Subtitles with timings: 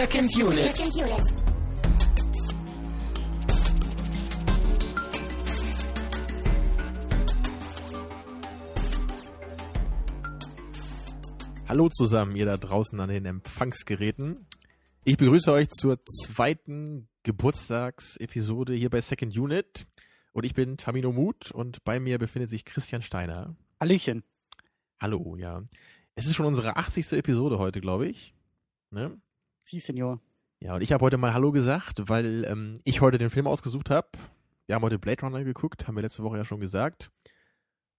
[0.00, 0.74] Second Unit.
[0.74, 1.34] Second unit.
[11.68, 14.46] Hallo zusammen, ihr da draußen an den Empfangsgeräten.
[15.04, 19.86] Ich begrüße euch zur zweiten Geburtstagsepisode hier bei Second Unit.
[20.32, 23.54] Und ich bin Tamino Mut und bei mir befindet sich Christian Steiner.
[23.78, 24.24] Hallöchen.
[24.98, 25.62] Hallo, ja.
[26.14, 27.12] Es ist schon unsere 80.
[27.12, 28.34] Episode heute, glaube ich.
[28.90, 29.20] Ne?
[29.64, 30.20] Sie, Senior.
[30.60, 33.88] Ja, und ich habe heute mal Hallo gesagt, weil ähm, ich heute den Film ausgesucht
[33.90, 34.08] habe.
[34.66, 37.10] Wir haben heute Blade Runner geguckt, haben wir letzte Woche ja schon gesagt.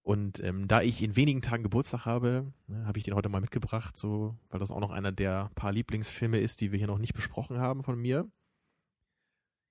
[0.02, 3.40] Und ähm, da ich in wenigen Tagen Geburtstag habe, ne, habe ich den heute mal
[3.40, 6.98] mitgebracht, so, weil das auch noch einer der paar Lieblingsfilme ist, die wir hier noch
[6.98, 8.28] nicht besprochen haben von mir.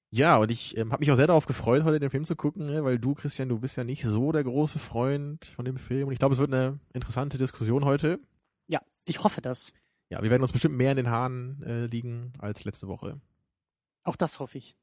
[0.10, 2.66] Ja, und ich ähm, habe mich auch sehr darauf gefreut, heute den Film zu gucken,
[2.66, 6.08] ne, weil du, Christian, du bist ja nicht so der große Freund von dem Film.
[6.08, 8.20] Und ich glaube, es wird eine interessante Diskussion heute.
[8.68, 9.72] Ja, ich hoffe das.
[10.12, 13.22] Ja, wir werden uns bestimmt mehr in den Haaren äh, liegen als letzte Woche.
[14.04, 14.76] Auch das hoffe ich.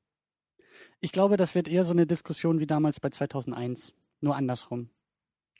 [1.00, 3.94] Ich glaube, das wird eher so eine Diskussion wie damals bei 2001.
[4.20, 4.88] Nur andersrum.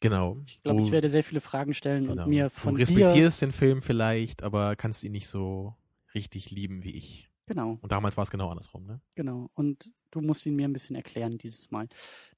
[0.01, 0.39] Genau.
[0.47, 2.23] Ich glaube, ich werde sehr viele Fragen stellen genau.
[2.25, 2.89] und mir von du dir...
[2.89, 5.75] respektierst den Film vielleicht, aber kannst ihn nicht so
[6.15, 7.31] richtig lieben wie ich.
[7.47, 9.01] Genau, Und damals war es genau andersrum, ne?
[9.15, 9.51] genau.
[9.55, 11.89] Und du musst ihn mir ein bisschen erklären dieses Mal.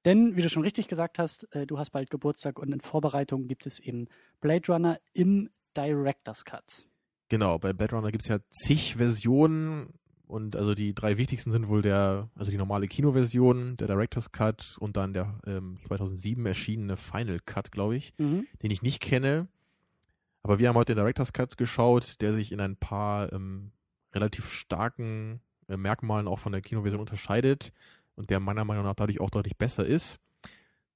[0.05, 3.48] Denn, wie du schon richtig gesagt hast, äh, du hast bald Geburtstag und in Vorbereitung
[3.48, 4.06] gibt es eben
[4.41, 6.90] Blade Runner im Director's Cut.
[7.31, 9.95] Genau, bei Blade Runner gibt es ja zig Versionen
[10.27, 14.77] und also die drei wichtigsten sind wohl der, also die normale Kinoversion, der Director's Cut
[14.81, 18.47] und dann der ähm, 2007 erschienene Final Cut, glaube ich, Mhm.
[18.62, 19.48] den ich nicht kenne.
[20.42, 23.70] Aber wir haben heute den Director's Cut geschaut, der sich in ein paar ähm,
[24.12, 27.72] relativ starken äh, Merkmalen auch von der Kinoversion unterscheidet
[28.17, 30.19] und der meiner Meinung nach dadurch auch deutlich besser ist.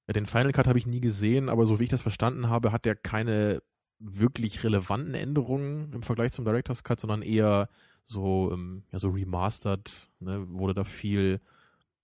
[0.07, 2.71] Ja, den Final Cut habe ich nie gesehen, aber so wie ich das verstanden habe,
[2.73, 3.61] hat der keine
[3.99, 7.69] wirklich relevanten Änderungen im Vergleich zum Director's Cut, sondern eher
[8.05, 11.41] so, ähm, ja, so remastered, ne, wurde da viel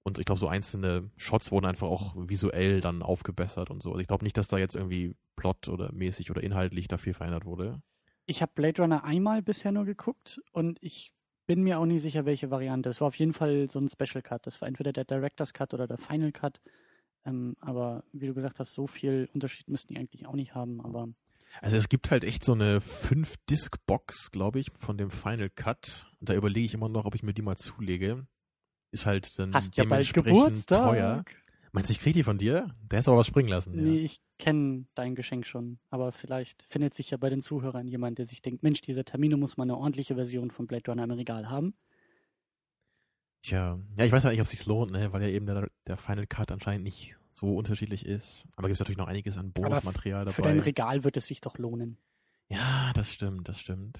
[0.03, 3.91] und ich glaube, so einzelne Shots wurden einfach auch visuell dann aufgebessert und so.
[3.91, 7.13] Also ich glaube nicht, dass da jetzt irgendwie Plot oder mäßig oder inhaltlich da viel
[7.13, 7.81] verändert wurde.
[8.25, 11.11] Ich habe Blade Runner einmal bisher nur geguckt und ich
[11.45, 12.89] bin mir auch nicht sicher, welche Variante.
[12.89, 14.47] Es war auf jeden Fall so ein Special Cut.
[14.47, 16.61] Das war entweder der Director's Cut oder der Final Cut.
[17.25, 20.81] Ähm, aber wie du gesagt hast, so viel Unterschied müssten die eigentlich auch nicht haben.
[20.81, 21.09] Aber
[21.59, 26.09] Also es gibt halt echt so eine 5-Disc-Box, glaube ich, von dem Final Cut.
[26.19, 28.25] Und da überlege ich immer noch, ob ich mir die mal zulege.
[28.91, 30.89] Ist halt dann hast ja dementsprechend Geburtstag?
[30.91, 31.25] teuer.
[31.73, 32.75] Meinst du, ich krieg die von dir?
[32.91, 33.71] Der ist aber was springen lassen.
[33.75, 34.03] Nee, Ja.
[34.03, 35.79] ich kenne dein Geschenk schon.
[35.89, 39.37] Aber vielleicht findet sich ja bei den Zuhörern jemand, der sich denkt, Mensch, dieser Termino
[39.37, 41.73] muss mal eine ordentliche Version von Blade Runner im Regal haben.
[43.43, 45.67] Tja, ja, ich weiß ja nicht, ob es sich lohnt, ne, weil ja eben der,
[45.87, 48.45] der Final Cut anscheinend nicht so unterschiedlich ist.
[48.55, 50.33] Aber gibt es natürlich noch einiges an Bonusmaterial dabei.
[50.33, 51.97] Für dein Regal wird es sich doch lohnen.
[52.49, 53.99] Ja, das stimmt, das stimmt.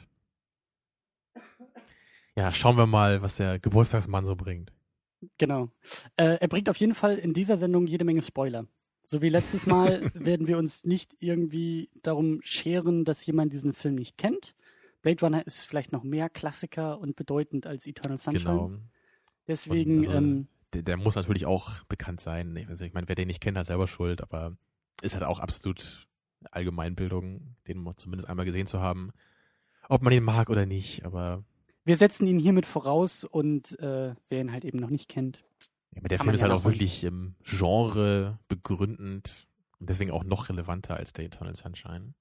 [2.36, 4.72] Ja, schauen wir mal, was der Geburtstagsmann so bringt.
[5.38, 5.70] Genau.
[6.18, 8.66] Äh, er bringt auf jeden Fall in dieser Sendung jede Menge Spoiler.
[9.04, 13.96] So wie letztes Mal werden wir uns nicht irgendwie darum scheren, dass jemand diesen Film
[13.96, 14.56] nicht kennt.
[15.02, 18.44] Blade Runner ist vielleicht noch mehr Klassiker und bedeutend als Eternal Sunshine.
[18.44, 18.72] Genau.
[19.48, 22.56] Deswegen, also- ähm, Der, der muss natürlich auch bekannt sein.
[22.56, 24.56] Ich, nicht, ich meine, wer den nicht kennt, hat selber Schuld, aber
[25.02, 26.08] ist halt auch absolut
[26.50, 29.12] Allgemeinbildung, den zumindest einmal gesehen zu haben.
[29.90, 31.44] Ob man ihn mag oder nicht, aber
[31.84, 35.44] wir setzen ihn hiermit voraus und äh, wer ihn halt eben noch nicht kennt.
[35.92, 39.48] ja, aber der Film ist ja halt auch wirklich im Genre begründend
[39.80, 42.14] und deswegen auch noch relevanter als der Eternal Sunshine.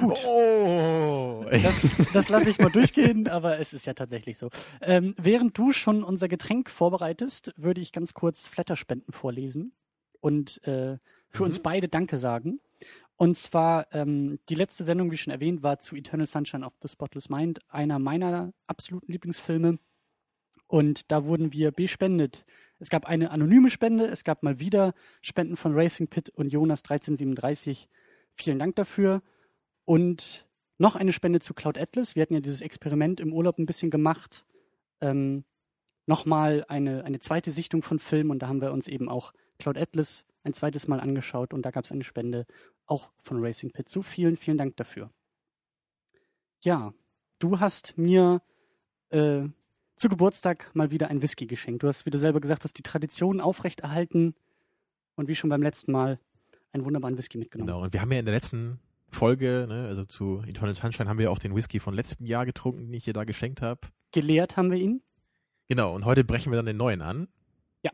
[0.00, 0.18] Gut.
[0.26, 1.44] Oh!
[1.50, 4.50] Das, das lasse ich mal durchgehen, aber es ist ja tatsächlich so.
[4.80, 9.72] Ähm, während du schon unser Getränk vorbereitest, würde ich ganz kurz Flatterspenden vorlesen
[10.20, 10.98] und äh,
[11.30, 11.62] für uns Mhm.
[11.62, 12.60] beide Danke sagen.
[13.16, 16.88] Und zwar, ähm, die letzte Sendung, wie schon erwähnt, war zu Eternal Sunshine of the
[16.88, 19.78] Spotless Mind, einer meiner absoluten Lieblingsfilme.
[20.66, 22.44] Und da wurden wir bespendet.
[22.80, 26.80] Es gab eine anonyme Spende, es gab mal wieder Spenden von Racing Pit und Jonas
[26.82, 27.88] 1337.
[28.34, 29.22] Vielen Dank dafür.
[29.86, 30.46] Und
[30.76, 32.14] noch eine Spende zu Cloud Atlas.
[32.14, 34.44] Wir hatten ja dieses Experiment im Urlaub ein bisschen gemacht.
[35.00, 35.44] Ähm,
[36.06, 39.76] Nochmal eine, eine zweite Sichtung von Filmen und da haben wir uns eben auch Cloud
[39.76, 42.46] Atlas ein zweites Mal angeschaut und da gab es eine Spende
[42.86, 43.88] auch von Racing Pit.
[43.88, 45.10] So vielen, vielen Dank dafür.
[46.62, 46.94] Ja,
[47.40, 48.40] du hast mir
[49.08, 49.42] äh,
[49.96, 51.82] zu Geburtstag mal wieder ein Whisky geschenkt.
[51.82, 54.36] Du hast, wie du selber gesagt hast, die Tradition aufrechterhalten
[55.16, 56.20] und wie schon beim letzten Mal
[56.70, 57.66] einen wunderbaren Whisky mitgenommen.
[57.66, 58.78] Genau, und wir haben ja in der letzten
[59.10, 62.86] Folge, ne, also zu Eternal Sunshine, haben wir auch den Whisky von letztem Jahr getrunken,
[62.86, 63.80] den ich dir da geschenkt habe.
[64.12, 65.02] Geleert haben wir ihn.
[65.68, 67.28] Genau, und heute brechen wir dann den neuen an.
[67.82, 67.92] Ja.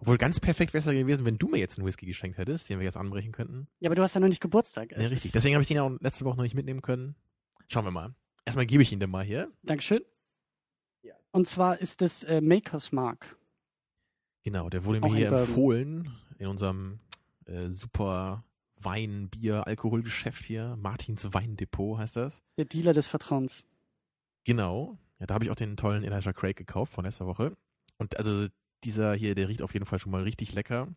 [0.00, 2.78] Obwohl ganz perfekt wäre es gewesen, wenn du mir jetzt einen Whisky geschenkt hättest, den
[2.78, 3.68] wir jetzt anbrechen könnten.
[3.80, 4.92] Ja, aber du hast ja noch nicht Geburtstag.
[4.92, 5.32] Ja, Es richtig.
[5.32, 7.16] Deswegen habe ich den ja auch letzte Woche noch nicht mitnehmen können.
[7.68, 8.14] Schauen wir mal.
[8.46, 9.50] Erstmal gebe ich ihn dir mal hier.
[9.62, 10.00] Dankeschön.
[11.32, 13.36] Und zwar ist es äh, Maker's Mark.
[14.42, 15.46] Genau, der wurde mir Auch hier Bourbon.
[15.46, 17.00] empfohlen in unserem
[17.44, 18.42] äh, super
[18.78, 20.76] Wein, Bier, Alkoholgeschäft hier.
[20.76, 22.42] Martins Weindepot heißt das.
[22.56, 23.64] Der Dealer des Vertrauens.
[24.44, 24.98] Genau.
[25.18, 27.56] Ja, da habe ich auch den tollen Elijah Craig gekauft von letzter Woche.
[27.98, 28.46] Und also
[28.84, 30.88] dieser hier, der riecht auf jeden Fall schon mal richtig lecker.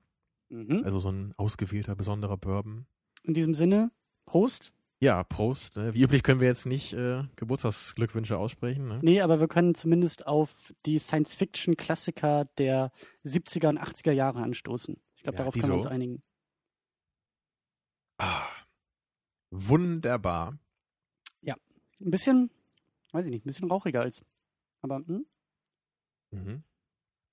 [0.49, 0.81] Mhm.
[0.83, 2.85] Also so ein ausgewählter, besonderer Bourbon.
[3.23, 3.91] In diesem Sinne,
[4.25, 4.71] Prost.
[5.01, 5.77] Ja, Prost.
[5.77, 5.93] Ne?
[5.93, 8.87] Wie üblich können wir jetzt nicht äh, Geburtstagsglückwünsche aussprechen.
[8.87, 8.99] Ne?
[9.01, 12.91] Nee, aber wir können zumindest auf die Science-Fiction-Klassiker der
[13.23, 14.97] 70er und 80er Jahre anstoßen.
[15.15, 16.21] Ich glaube, Ja, darauf können wir uns einigen.
[18.19, 18.45] Ah,
[19.51, 20.57] wunderbar.
[22.01, 22.49] Ein bisschen,
[23.11, 24.23] weiß ich nicht, ein bisschen rauchiger als.
[24.81, 25.25] Aber hm?
[26.31, 26.63] Mhm.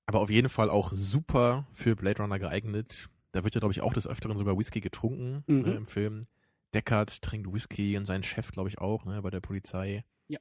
[0.06, 3.08] Aber auf jeden Fall auch super für Blade Runner geeignet.
[3.30, 5.60] Da wird ja, glaube ich, auch des Öfteren sogar Whisky getrunken Mhm.
[5.62, 6.26] ne, im Film.
[6.74, 10.04] Deckard trinkt Whisky und sein Chef, glaube ich, auch, ne, bei der Polizei.
[10.26, 10.40] Ja.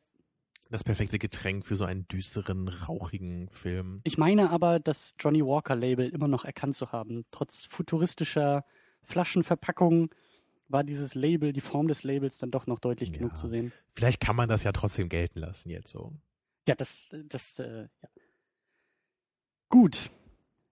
[0.71, 4.01] Das perfekte Getränk für so einen düsteren, rauchigen Film.
[4.05, 7.25] Ich meine aber, das Johnny Walker-Label immer noch erkannt zu haben.
[7.29, 8.65] Trotz futuristischer
[9.03, 10.09] Flaschenverpackung
[10.67, 13.17] war dieses Label, die Form des Labels dann doch noch deutlich Ja.
[13.17, 13.71] genug zu sehen.
[13.93, 16.13] Vielleicht kann man das ja trotzdem gelten lassen jetzt so.
[16.67, 18.09] Ja, das, das, äh, ja.
[19.69, 20.09] Gut.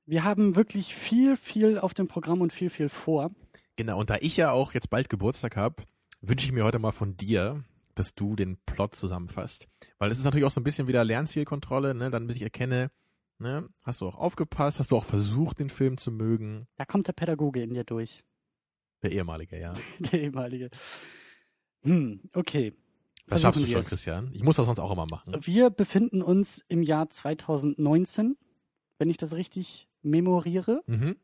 [0.06, 3.32] Wir haben wirklich viel, viel auf dem Programm und viel, viel vor.
[3.76, 5.84] Genau, und da ich ja auch jetzt bald Geburtstag habe,
[6.22, 7.64] wünsche ich mir heute mal von dir,
[7.96, 9.68] dass du den Plot zusammenfasst.
[10.00, 12.92] Weil das ist natürlich auch so ein bisschen wieder Lernzielkontrolle, ne, damit ich erkenne,
[13.40, 16.68] ne, hast du auch aufgepasst, hast du auch versucht, den Film zu mögen.
[16.76, 18.24] Da kommt der Pädagoge in dir durch.
[19.04, 19.74] Der ehemalige, ja.
[20.00, 20.70] Der ehemalige.
[21.82, 22.74] Hm, okay.
[23.28, 23.90] Das schaffst du schon, es.
[23.90, 24.30] Christian.
[24.34, 25.36] Ich muss das sonst auch immer machen.
[25.42, 28.38] Wir befinden uns im Jahr 2019,
[28.98, 30.82] wenn ich das richtig memoriere.
[30.88, 31.16] Mhm.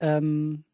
[0.00, 0.64] Ähm,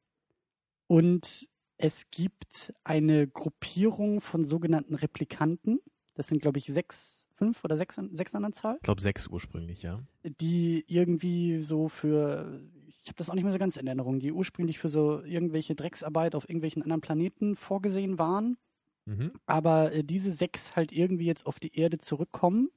[0.86, 1.48] und
[1.78, 5.80] es gibt eine Gruppierung von sogenannten Replikanten.
[6.14, 9.26] Das sind, glaube ich, sechs, fünf oder sechs, sechs an der Zahl, Ich glaube sechs
[9.26, 10.00] ursprünglich, ja.
[10.22, 12.60] die irgendwie so für,
[13.02, 15.74] ich habe das auch nicht mehr so ganz in Erinnerung, die ursprünglich für so irgendwelche
[15.74, 18.56] Drecksarbeit auf irgendwelchen anderen Planeten vorgesehen waren.
[19.04, 19.32] Mhm.
[19.46, 22.70] aber äh, diese sechs halt irgendwie jetzt auf die Erde zurückkommen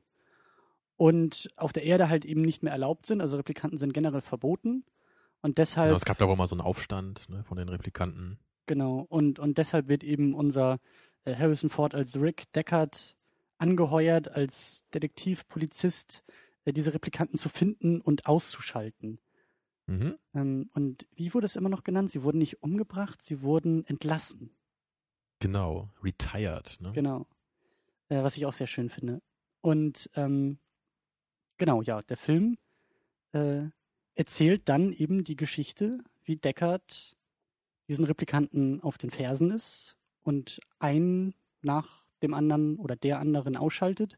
[0.98, 3.22] und auf der Erde halt eben nicht mehr erlaubt sind.
[3.22, 4.86] Also Replikanten sind generell verboten.
[5.42, 8.39] Und deshalb, Genau, es gab da wohl mal so einen Aufstand ne, von den Replikanten.
[8.66, 10.80] genau, und, und deshalb wird eben unser
[11.25, 13.16] äh, Harrison Ford als Rick Deckard
[13.60, 16.24] angeheuert, als Detektiv, Polizist,
[16.63, 19.19] äh, diese Replikanten zu finden und auszuschalten.
[19.87, 20.17] Mhm.
[20.33, 22.11] Ähm, und wie wurde es immer noch genannt?
[22.11, 24.55] Sie wurden nicht umgebracht, sie wurden entlassen.
[25.39, 26.77] Genau, retired.
[26.81, 26.91] Ne?
[26.93, 27.27] Genau.
[28.09, 29.21] Äh, was ich auch sehr schön finde.
[29.61, 30.59] Und ähm,
[31.57, 32.57] genau, ja, der Film
[33.31, 33.63] äh,
[34.15, 37.15] erzählt dann eben die Geschichte, wie Deckard
[37.88, 44.17] diesen Replikanten auf den Fersen ist und einen nach dem anderen oder der anderen ausschaltet,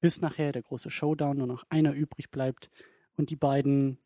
[0.00, 2.70] bis nachher der große Showdown nur noch einer übrig bleibt
[3.16, 3.98] und die beiden,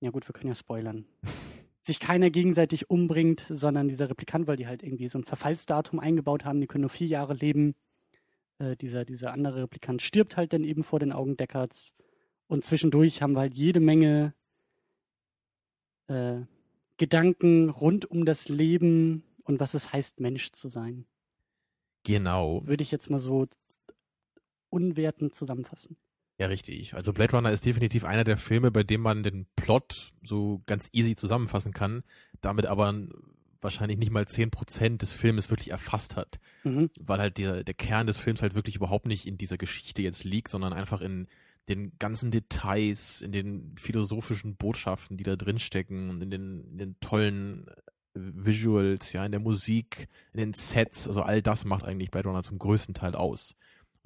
[0.00, 1.06] ja gut, wir können ja spoilern,
[1.82, 6.44] sich keiner gegenseitig umbringt, sondern dieser Replikant, weil die halt irgendwie so ein Verfallsdatum eingebaut
[6.44, 7.74] haben, die können nur vier Jahre leben.
[8.58, 11.94] Äh, dieser, dieser andere Replikant stirbt halt dann eben vor den Augen Deckards.
[12.48, 14.34] Und zwischendurch haben wir halt jede Menge
[16.08, 16.40] äh,
[16.96, 21.06] Gedanken rund um das Leben und was es heißt, Mensch zu sein.
[22.04, 22.66] Genau.
[22.66, 23.46] Würde ich jetzt mal so
[24.70, 25.96] unwertend zusammenfassen.
[26.38, 26.94] Ja, richtig.
[26.94, 30.88] Also Blade Runner ist definitiv einer der Filme, bei dem man den Plot so ganz
[30.92, 32.02] easy zusammenfassen kann,
[32.42, 32.92] damit aber
[33.62, 36.38] wahrscheinlich nicht mal 10% des Filmes wirklich erfasst hat.
[36.64, 36.90] Mhm.
[37.00, 40.24] Weil halt der, der Kern des Films halt wirklich überhaupt nicht in dieser Geschichte jetzt
[40.24, 41.26] liegt, sondern einfach in
[41.68, 46.78] den ganzen Details, in den philosophischen Botschaften, die da drin stecken und in den, in
[46.78, 47.72] den tollen äh,
[48.14, 52.42] Visuals, ja, in der Musik, in den Sets, also all das macht eigentlich Blade Runner
[52.42, 53.56] zum größten Teil aus.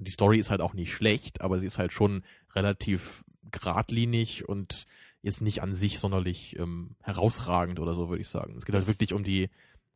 [0.01, 2.23] Und die Story ist halt auch nicht schlecht, aber sie ist halt schon
[2.55, 4.85] relativ geradlinig und
[5.21, 8.55] jetzt nicht an sich sonderlich ähm, herausragend oder so, würde ich sagen.
[8.57, 9.49] Es geht halt Das- wirklich um die,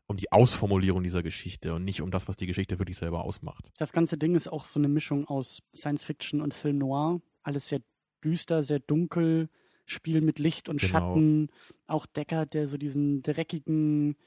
[0.06, 3.72] um die Ausformulierung dieser Geschichte und nicht um das, was die Geschichte wirklich selber ausmacht.
[3.80, 7.20] Das ganze Ding ist auch so eine Mischung aus Science Fiction und Film Noir.
[7.42, 7.82] Alles sehr
[8.24, 9.50] düster, sehr dunkel,
[9.88, 10.92] Spiel mit Licht und Genau.
[11.16, 11.50] Schatten.
[11.88, 14.18] Auch Decker, der so diesen dreckigen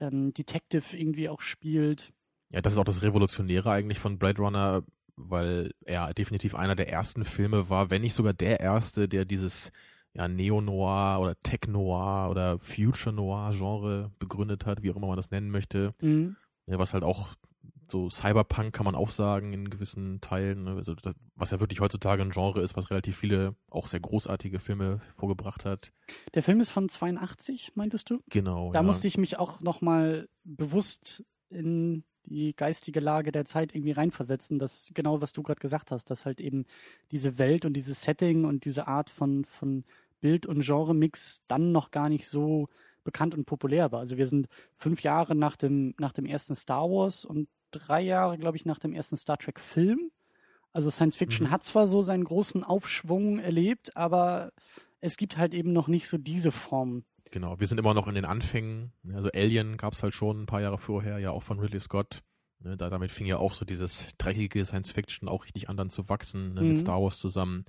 [0.00, 2.14] ähm, Detective irgendwie auch spielt.
[2.48, 4.82] Ja, das ist auch das Revolutionäre eigentlich von Blade Runner,
[5.18, 9.72] weil er definitiv einer der ersten Filme war, wenn nicht sogar der erste, der dieses
[10.14, 15.94] ja, Neo-Noir oder Tech-Noir oder Future-Noir-Genre begründet hat, wie auch immer man das nennen möchte.
[16.00, 16.36] Mhm.
[16.66, 17.34] Ja, was halt auch
[17.90, 20.64] so Cyberpunk kann man auch sagen in gewissen Teilen.
[20.64, 20.74] ne?
[20.76, 24.60] Also das, was ja wirklich heutzutage ein Genre ist, was relativ viele auch sehr großartige
[24.60, 25.90] Filme vorgebracht hat.
[26.34, 28.20] Der Film ist von 82, meintest du?
[28.28, 28.72] Genau.
[28.72, 28.82] Da ja.
[28.82, 34.58] musste ich mich auch nochmal bewusst in die geistige Lage der Zeit irgendwie reinversetzen.
[34.58, 36.64] Das genau, was du gerade gesagt hast, dass halt eben
[37.10, 39.84] diese Welt und dieses Setting und diese Art von, von
[40.20, 42.68] Bild- und Genre-Mix dann noch gar nicht so
[43.04, 44.00] bekannt und populär war.
[44.00, 48.38] Also wir sind fünf Jahre nach dem, nach dem ersten Star Wars und drei Jahre,
[48.38, 50.10] glaube ich, nach dem ersten Star Trek-Film.
[50.72, 51.50] Also Science Fiction mhm.
[51.50, 54.52] hat zwar so seinen großen Aufschwung erlebt, aber
[55.00, 57.04] es gibt halt eben noch nicht so diese Form.
[57.30, 58.92] Genau, wir sind immer noch in den Anfängen.
[59.12, 62.22] Also Alien gab es halt schon ein paar Jahre vorher, ja auch von Ridley Scott.
[62.60, 65.90] Ne, da, damit fing ja auch so dieses dreckige Science Fiction auch richtig an dann
[65.90, 66.68] zu wachsen, ne, mhm.
[66.68, 67.64] mit Star Wars zusammen.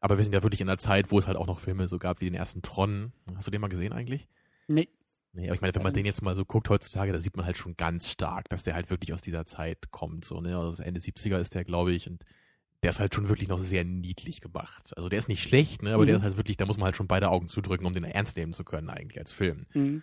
[0.00, 1.98] Aber wir sind ja wirklich in einer Zeit, wo es halt auch noch Filme so
[1.98, 3.12] gab wie den ersten Tron.
[3.34, 4.28] Hast du den mal gesehen eigentlich?
[4.68, 4.88] Nee.
[5.32, 7.46] Nee, aber ich meine, wenn man den jetzt mal so guckt heutzutage, da sieht man
[7.46, 10.24] halt schon ganz stark, dass der halt wirklich aus dieser Zeit kommt.
[10.24, 10.56] So, ne?
[10.56, 12.24] Also Ende 70er ist der, glaube ich, und
[12.82, 14.96] der ist halt schon wirklich noch sehr niedlich gemacht.
[14.96, 16.06] Also der ist nicht schlecht, ne, aber mhm.
[16.08, 18.36] der ist halt wirklich, da muss man halt schon beide Augen zudrücken, um den ernst
[18.36, 19.66] nehmen zu können, eigentlich als Film.
[19.74, 20.02] Mhm.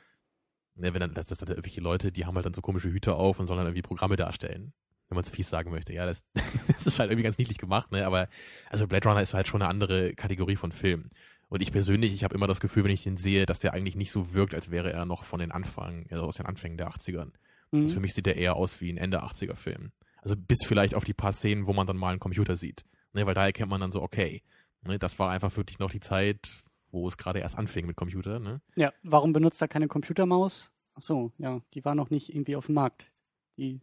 [0.76, 3.16] Ne, wenn dann, das, das sind irgendwelche Leute, die haben halt dann so komische Hüte
[3.16, 4.74] auf und sollen dann irgendwie Programme darstellen.
[5.10, 5.94] Wenn man es fies sagen möchte.
[5.94, 6.26] Ja, das,
[6.68, 8.30] das ist halt irgendwie ganz niedlich gemacht, ne, aber,
[8.70, 11.10] also Blade Runner ist halt schon eine andere Kategorie von Film.
[11.50, 13.96] Und ich persönlich, ich habe immer das Gefühl, wenn ich den sehe, dass der eigentlich
[13.96, 16.90] nicht so wirkt, als wäre er noch von den Anfang, also aus den Anfängen der
[16.90, 17.32] 80ern.
[17.72, 17.82] Mhm.
[17.82, 19.92] Also für mich sieht er eher aus wie ein Ende 80er Film.
[20.28, 22.84] Also bis vielleicht auf die paar Szenen, wo man dann mal einen Computer sieht.
[23.14, 24.44] Ne, weil da erkennt man dann so, okay,
[24.82, 28.38] ne, das war einfach wirklich noch die Zeit, wo es gerade erst anfing mit Computer.
[28.38, 28.60] Ne?
[28.76, 30.70] Ja, warum benutzt er keine Computermaus?
[30.96, 33.10] Ach so, ja, die war noch nicht irgendwie auf dem Markt.
[33.56, 33.80] Die,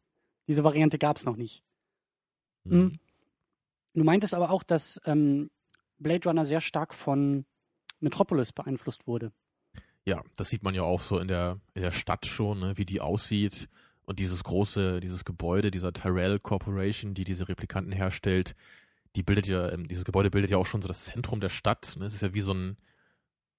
[0.46, 1.64] diese Variante gab es noch nicht.
[2.64, 2.76] Mhm.
[2.76, 2.92] Mhm.
[3.94, 5.50] Du meintest aber auch, dass ähm,
[5.96, 7.46] Blade Runner sehr stark von
[8.00, 9.32] Metropolis beeinflusst wurde.
[10.04, 12.84] Ja, das sieht man ja auch so in der, in der Stadt schon, ne, wie
[12.84, 13.70] die aussieht.
[14.06, 18.54] Und dieses große, dieses Gebäude dieser Tyrell Corporation, die diese Replikanten herstellt,
[19.16, 21.96] die bildet ja, ähm, dieses Gebäude bildet ja auch schon so das Zentrum der Stadt.
[21.98, 22.04] Ne?
[22.04, 22.76] Es ist ja wie so ein,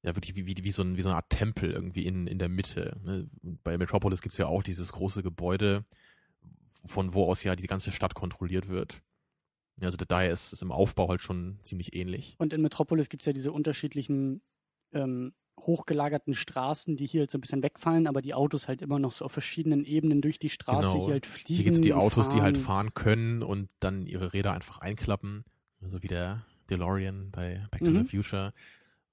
[0.04, 2.38] ja wirklich wie, wie, wie, so, ein, wie so eine Art Tempel irgendwie in, in
[2.38, 2.98] der Mitte.
[3.04, 3.28] Ne?
[3.64, 5.86] Bei Metropolis gibt's ja auch dieses große Gebäude,
[6.86, 9.02] von wo aus ja die ganze Stadt kontrolliert wird.
[9.82, 12.36] Also daher ist es im Aufbau halt schon ziemlich ähnlich.
[12.38, 14.42] Und in Metropolis gibt es ja diese unterschiedlichen
[14.94, 19.00] ähm, hochgelagerten Straßen, die hier halt so ein bisschen wegfallen, aber die Autos halt immer
[19.00, 21.06] noch so auf verschiedenen Ebenen durch die Straße genau.
[21.06, 21.56] hier halt fliegen.
[21.56, 22.38] Hier gibt es die Autos, fahren.
[22.38, 25.44] die halt fahren können und dann ihre Räder einfach einklappen,
[25.82, 28.04] so wie der DeLorean bei Back to mhm.
[28.04, 28.54] the Future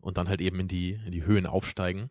[0.01, 2.11] und dann halt eben in die, in die Höhen aufsteigen.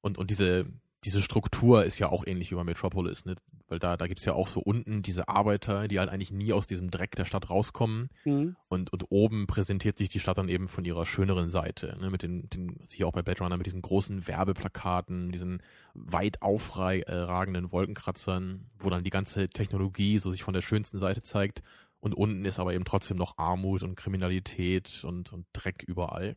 [0.00, 0.66] Und, und diese,
[1.04, 3.34] diese Struktur ist ja auch ähnlich wie bei Metropolis, ne?
[3.68, 6.66] Weil da, da gibt's ja auch so unten diese Arbeiter, die halt eigentlich nie aus
[6.66, 8.08] diesem Dreck der Stadt rauskommen.
[8.24, 8.56] Mhm.
[8.68, 12.10] Und, und oben präsentiert sich die Stadt dann eben von ihrer schöneren Seite, ne?
[12.10, 15.62] Mit den, den hier auch bei Blade Runner, mit diesen großen Werbeplakaten, diesen
[15.94, 21.62] weit aufragenden Wolkenkratzern, wo dann die ganze Technologie so sich von der schönsten Seite zeigt.
[22.00, 26.36] Und unten ist aber eben trotzdem noch Armut und Kriminalität und, und Dreck überall.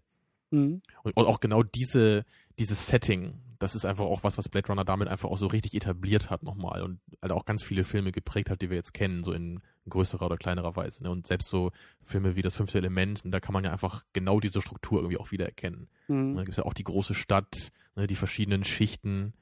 [0.50, 0.82] Mhm.
[1.04, 2.26] Und, und auch genau diese,
[2.60, 5.76] dieses Setting, das ist einfach auch was, was Blade Runner damit einfach auch so richtig
[5.76, 9.24] etabliert hat nochmal und halt auch ganz viele Filme geprägt hat, die wir jetzt kennen,
[9.24, 11.04] so in größerer oder kleinerer Weise.
[11.04, 11.12] Ne?
[11.12, 11.72] Und selbst so
[12.04, 15.32] Filme wie das fünfte Element, da kann man ja einfach genau diese Struktur irgendwie auch
[15.32, 15.90] wiedererkennen.
[16.08, 16.36] Mhm.
[16.36, 19.34] Da gibt es ja auch die große Stadt, ne, die verschiedenen Schichten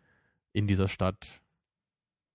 [0.51, 1.41] in dieser Stadt.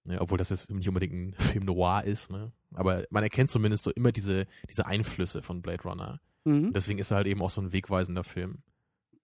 [0.04, 2.50] Ne, obwohl das jetzt nicht unbedingt ein Film noir ist, ne?
[2.72, 6.20] Aber man erkennt zumindest so immer diese, diese Einflüsse von Blade Runner.
[6.44, 6.72] Mhm.
[6.72, 8.62] Deswegen ist er halt eben auch so ein wegweisender Film.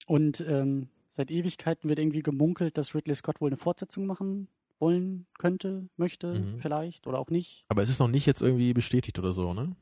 [0.07, 4.49] Und ähm, seit Ewigkeiten wird irgendwie gemunkelt, dass Ridley Scott wohl eine Fortsetzung machen
[4.79, 6.61] wollen könnte, möchte, mhm.
[6.61, 7.65] vielleicht oder auch nicht.
[7.69, 9.77] Aber es ist noch nicht jetzt irgendwie bestätigt oder so, ne?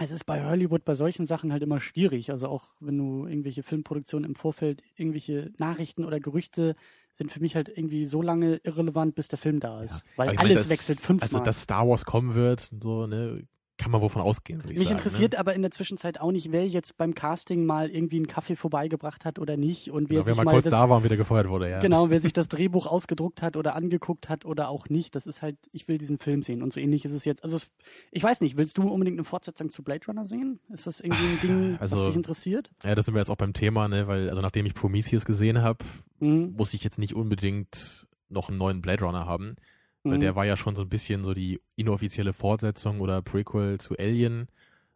[0.00, 2.30] Es ist bei Hollywood bei solchen Sachen halt immer schwierig.
[2.30, 6.76] Also auch wenn du irgendwelche Filmproduktionen im Vorfeld, irgendwelche Nachrichten oder Gerüchte
[7.14, 9.94] sind für mich halt irgendwie so lange irrelevant, bis der Film da ist.
[9.94, 10.02] Ja.
[10.14, 11.28] Weil alles meine, das, wechselt fünfmal.
[11.28, 13.42] Also, dass Star Wars kommen wird, so, ne,
[13.78, 14.62] kann man wovon ausgehen.
[14.66, 15.38] Mich sagen, interessiert ne?
[15.38, 19.24] aber in der Zwischenzeit auch nicht, wer jetzt beim Casting mal irgendwie einen Kaffee vorbeigebracht
[19.24, 21.16] hat oder nicht und wer genau, sich wer mal, kurz das, da war und wieder
[21.16, 21.78] gefeuert wurde, ja.
[21.78, 25.42] Genau, wer sich das Drehbuch ausgedruckt hat oder angeguckt hat oder auch nicht, das ist
[25.42, 27.44] halt, ich will diesen Film sehen und so ähnlich ist es jetzt.
[27.44, 27.70] Also es,
[28.10, 30.58] ich weiß nicht, willst du unbedingt eine Fortsetzung zu Blade Runner sehen?
[30.70, 32.70] Ist das irgendwie ein Ding, also, was dich interessiert?
[32.82, 35.62] Ja, das sind wir jetzt auch beim Thema, ne, weil also nachdem ich Prometheus gesehen
[35.62, 35.84] habe,
[36.18, 36.54] mhm.
[36.56, 39.56] muss ich jetzt nicht unbedingt noch einen neuen Blade Runner haben.
[40.04, 40.20] Weil mhm.
[40.20, 44.48] der war ja schon so ein bisschen so die inoffizielle Fortsetzung oder Prequel zu Alien.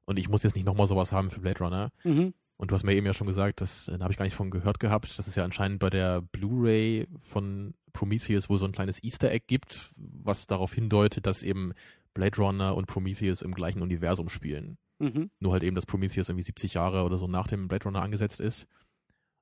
[0.04, 1.92] Und ich muss jetzt nicht nochmal sowas haben für Blade Runner.
[2.04, 2.34] Mhm.
[2.56, 4.50] Und du hast mir eben ja schon gesagt, das da habe ich gar nicht von
[4.50, 9.02] gehört gehabt, dass es ja anscheinend bei der Blu-ray von Prometheus wohl so ein kleines
[9.02, 11.72] Easter Egg gibt, was darauf hindeutet, dass eben
[12.14, 14.78] Blade Runner und Prometheus im gleichen Universum spielen.
[14.98, 15.30] Mhm.
[15.40, 18.40] Nur halt eben, dass Prometheus irgendwie 70 Jahre oder so nach dem Blade Runner angesetzt
[18.40, 18.68] ist.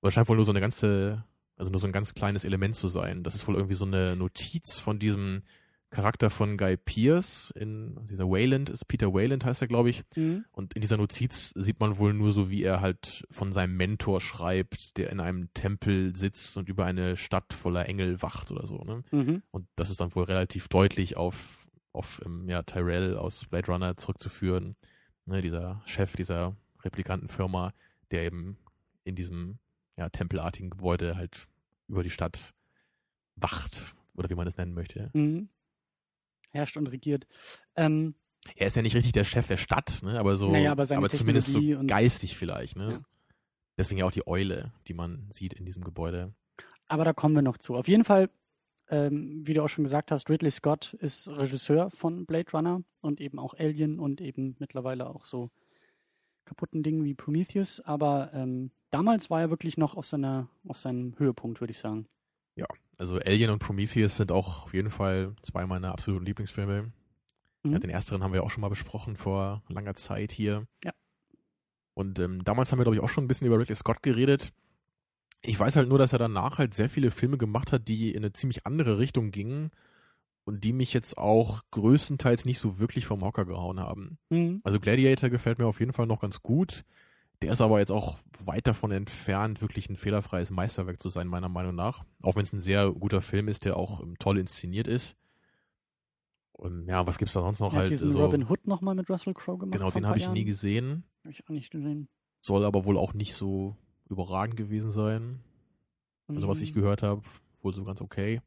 [0.00, 1.24] Aber scheint wohl nur so eine ganze
[1.60, 3.22] also nur so ein ganz kleines Element zu sein.
[3.22, 5.42] Das ist wohl irgendwie so eine Notiz von diesem
[5.90, 10.44] Charakter von Guy Pierce in dieser Wayland ist Peter Wayland heißt er glaube ich mhm.
[10.52, 14.20] und in dieser Notiz sieht man wohl nur so wie er halt von seinem Mentor
[14.20, 18.84] schreibt der in einem Tempel sitzt und über eine Stadt voller Engel wacht oder so
[18.84, 19.02] ne?
[19.10, 19.42] Mhm.
[19.50, 21.60] und das ist dann wohl relativ deutlich auf
[21.92, 24.74] auf ähm, ja, Tyrell aus Blade Runner zurückzuführen.
[25.26, 27.72] Ne, dieser Chef dieser Replikantenfirma,
[28.10, 28.58] der eben
[29.04, 29.58] in diesem
[29.96, 31.46] ja, tempelartigen Gebäude halt
[31.90, 32.54] über die Stadt
[33.36, 35.10] wacht, oder wie man es nennen möchte.
[35.12, 35.48] Mhm.
[36.50, 37.26] Herrscht und regiert.
[37.76, 38.14] Ähm,
[38.56, 40.18] er ist ja nicht richtig der Chef der Stadt, ne?
[40.18, 42.76] aber so, Naja, aber aber zumindest so geistig vielleicht.
[42.76, 42.92] Ne?
[42.92, 43.00] Ja.
[43.76, 46.34] Deswegen ja auch die Eule, die man sieht in diesem Gebäude.
[46.88, 47.76] aber da kommen wir noch zu.
[47.76, 48.30] Auf jeden Fall,
[48.88, 53.20] ähm, wie du auch schon gesagt hast, Ridley Scott ist Regisseur von Blade Runner und
[53.20, 55.50] eben auch Alien und eben mittlerweile auch so
[56.44, 57.80] kaputten Dingen wie Prometheus.
[57.80, 62.06] Aber ähm, damals war er wirklich noch auf seiner, auf seinem Höhepunkt, würde ich sagen.
[63.00, 66.92] Also Alien und Prometheus sind auch auf jeden Fall zwei meiner absoluten Lieblingsfilme.
[67.62, 67.72] Mhm.
[67.72, 70.66] Ja, den ersteren haben wir auch schon mal besprochen vor langer Zeit hier.
[70.84, 70.92] Ja.
[71.94, 74.52] Und ähm, damals haben wir, glaube ich, auch schon ein bisschen über Ridley Scott geredet.
[75.40, 78.18] Ich weiß halt nur, dass er danach halt sehr viele Filme gemacht hat, die in
[78.18, 79.70] eine ziemlich andere Richtung gingen
[80.44, 84.18] und die mich jetzt auch größtenteils nicht so wirklich vom Hocker gehauen haben.
[84.28, 84.60] Mhm.
[84.62, 86.84] Also Gladiator gefällt mir auf jeden Fall noch ganz gut.
[87.42, 91.48] Der ist aber jetzt auch weit davon entfernt, wirklich ein fehlerfreies Meisterwerk zu sein, meiner
[91.48, 92.04] Meinung nach.
[92.22, 95.16] Auch wenn es ein sehr guter Film ist, der auch ähm, toll inszeniert ist.
[96.52, 97.90] Und ja, was gibt's da sonst noch hat halt?
[97.90, 99.72] diesen so, Robin Hood nochmal mit Russell Crowe gemacht.
[99.78, 101.04] genau, den habe ich nie gesehen.
[101.24, 102.08] Hab ich auch nicht gesehen.
[102.42, 103.76] Soll aber wohl auch nicht so
[104.08, 105.40] überragend gewesen sein.
[106.28, 106.80] Also was ich Mhm.
[106.80, 107.22] gehört habe,
[107.62, 108.40] wohl so ganz okay.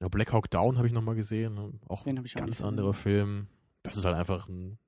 [0.00, 1.54] Ja, Black Hawk Down habe ich nochmal gesehen.
[1.54, 1.72] ne?
[1.88, 2.92] Auch ein auch ganz anderer.
[2.94, 3.48] Film.
[3.82, 4.78] Das ist halt einfach ein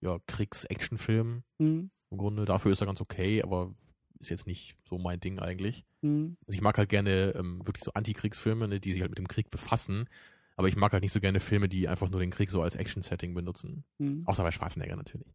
[0.00, 1.42] ja, Kriegs-Action-Film.
[1.58, 1.90] Mhm.
[2.10, 3.74] Im Grunde, dafür ist er ganz okay, aber
[4.18, 5.84] ist jetzt nicht so mein Ding eigentlich.
[6.02, 6.36] Mhm.
[6.46, 9.28] Also ich mag halt gerne ähm, wirklich so Antikriegsfilme, ne, die sich halt mit dem
[9.28, 10.08] Krieg befassen.
[10.56, 12.74] Aber ich mag halt nicht so gerne Filme, die einfach nur den Krieg so als
[12.74, 13.84] Action-Setting benutzen.
[13.98, 14.22] Mhm.
[14.26, 15.28] Außer bei Schwarzenegger natürlich.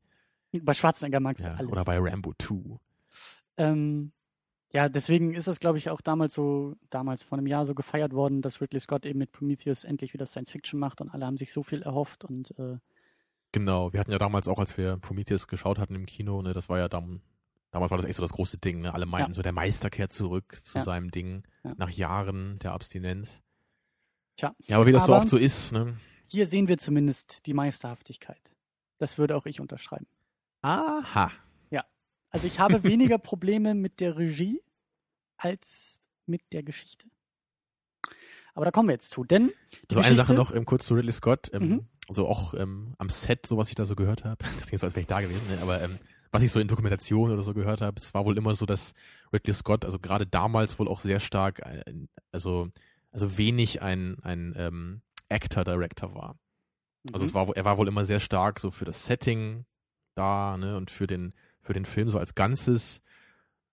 [0.61, 1.71] Bei Schwarzenegger magst du Ja, alles.
[1.71, 2.77] oder bei Rambo 2.
[3.57, 4.11] Ähm,
[4.71, 8.13] ja, deswegen ist es, glaube ich, auch damals so, damals vor einem Jahr so gefeiert
[8.13, 11.37] worden, dass Ridley Scott eben mit Prometheus endlich wieder Science Fiction macht und alle haben
[11.37, 12.77] sich so viel erhofft und äh,
[13.53, 16.67] Genau, wir hatten ja damals auch, als wir Prometheus geschaut hatten im Kino, ne, das
[16.69, 17.21] war ja dann,
[17.71, 18.93] damals war das echt so das große Ding, ne?
[18.93, 19.35] Alle meinten Ja.
[19.35, 20.83] so, der Meister kehrt zurück zu Ja.
[20.83, 21.73] seinem Ding Ja.
[21.77, 23.41] nach Jahren der Abstinenz.
[24.35, 25.97] Tja, Ja, aber wie das so aber- oft so ist, ne?
[26.27, 28.51] hier sehen wir zumindest die Meisterhaftigkeit.
[28.97, 30.07] Das würde auch ich unterschreiben.
[30.61, 31.31] Aha.
[32.35, 34.59] Also ich habe weniger Probleme mit der Regie
[35.37, 37.05] als mit der Geschichte.
[38.55, 39.51] Aber da kommen wir jetzt zu, denn
[39.91, 41.51] die So eine Sache noch ähm, kurz zu Ridley Scott.
[41.53, 41.85] Ähm, Mhm.
[42.09, 44.43] Also auch ähm, am Set, so was ich da so gehört habe.
[44.55, 45.59] Das klingt so, als wäre ich da gewesen, ne?
[45.61, 45.97] aber ähm,
[46.31, 48.93] was ich so in Dokumentationen oder so gehört habe, es war wohl immer so, dass
[49.31, 51.83] Ridley Scott, also gerade damals wohl auch sehr stark, äh,
[52.31, 52.69] also
[53.11, 56.37] also wenig ein ein ähm, Actor-Director war.
[57.11, 57.29] Also Mhm.
[57.29, 59.65] es war, er war wohl immer sehr stark so für das Setting
[60.15, 63.01] da, ne, und für den, für den Film so als Ganzes.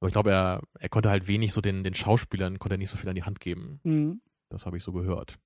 [0.00, 2.90] Aber ich glaube, er, er konnte halt wenig so den, den Schauspielern, konnte er nicht
[2.90, 3.80] so viel an die Hand geben.
[3.84, 4.20] Mhm.
[4.50, 5.38] Das habe ich so gehört.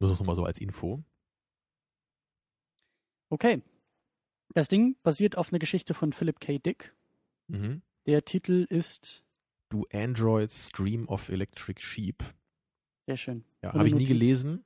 [0.00, 1.02] Nur das nochmal so als Info.
[3.34, 3.62] Okay.
[4.54, 6.58] Das Ding basiert auf einer Geschichte von Philip K.
[6.58, 6.94] Dick.
[7.48, 7.82] Mhm.
[8.06, 9.24] Der Titel ist
[9.70, 12.22] Du Androids Stream of Electric Sheep.
[13.06, 13.44] sehr schön.
[13.60, 14.64] Ja, habe ich nie gelesen.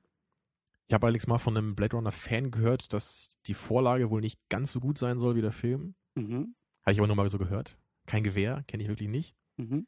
[0.87, 4.39] Ich habe allerdings mal von einem Blade Runner Fan gehört, dass die Vorlage wohl nicht
[4.49, 5.95] ganz so gut sein soll wie der Film.
[6.15, 6.53] Mhm.
[6.83, 7.75] Habe ich aber nur mal so gehört.
[8.05, 9.35] Kein Gewehr, kenne ich wirklich nicht.
[9.57, 9.87] Mhm.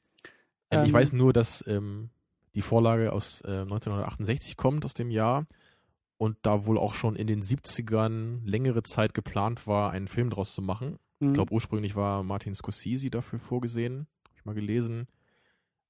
[0.72, 2.10] Ähm, ich Ähm, weiß nur, dass ähm,
[2.56, 5.46] die Vorlage aus äh, 1968 kommt, aus dem Jahr.
[6.22, 10.54] Und da wohl auch schon in den 70ern längere Zeit geplant war, einen Film draus
[10.54, 11.00] zu machen.
[11.20, 11.30] Mhm.
[11.30, 14.06] Ich glaube, ursprünglich war Martin Scorsese dafür vorgesehen.
[14.26, 15.08] Habe ich mal gelesen.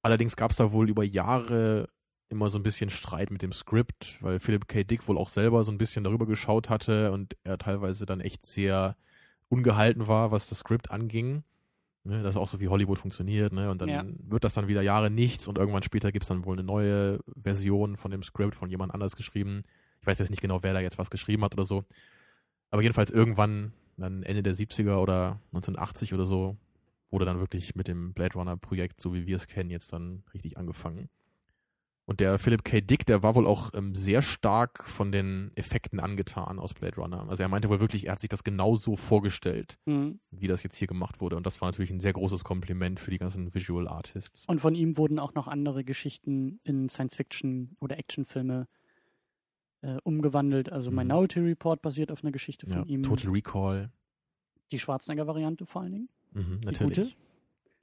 [0.00, 1.90] Allerdings gab es da wohl über Jahre
[2.30, 4.84] immer so ein bisschen Streit mit dem Skript, weil Philip K.
[4.84, 8.46] Dick wohl auch selber so ein bisschen darüber geschaut hatte und er teilweise dann echt
[8.46, 8.96] sehr
[9.50, 11.44] ungehalten war, was das Skript anging.
[12.04, 13.70] Ne, das ist auch so wie Hollywood funktioniert, ne?
[13.70, 14.02] Und dann Ja.
[14.06, 17.20] wird das dann wieder Jahre nichts und irgendwann später gibt es dann wohl eine neue
[17.38, 19.60] Version von dem Skript von jemand anders geschrieben.
[20.02, 21.84] Ich weiß jetzt nicht genau, wer da jetzt was geschrieben hat oder so.
[22.70, 26.56] Aber jedenfalls irgendwann, dann Ende der 70er oder 1980 oder so,
[27.10, 30.24] wurde dann wirklich mit dem Blade Runner Projekt, so wie wir es kennen, jetzt dann
[30.34, 31.08] richtig angefangen.
[32.04, 32.80] Und der Philip K.
[32.80, 37.28] Dick, der war wohl auch ähm, sehr stark von den Effekten angetan aus Blade Runner.
[37.28, 40.18] Also er meinte wohl wirklich, er hat sich das genauso vorgestellt, Mhm.
[40.32, 41.36] wie das jetzt hier gemacht wurde.
[41.36, 44.46] Und das war natürlich ein sehr großes Kompliment für die ganzen Visual Artists.
[44.48, 48.81] Und von ihm wurden auch noch andere Geschichten in Science-Fiction- oder Actionfilme äh,
[50.04, 50.70] umgewandelt.
[50.72, 50.96] Also Mhm.
[50.98, 53.02] Minority Report basiert auf einer Geschichte Ja, von ihm.
[53.02, 53.90] Total Recall.
[54.70, 56.08] Die Schwarzenegger-Variante vor allen Dingen.
[56.32, 56.98] Mhm, Die natürlich.
[56.98, 57.12] gute.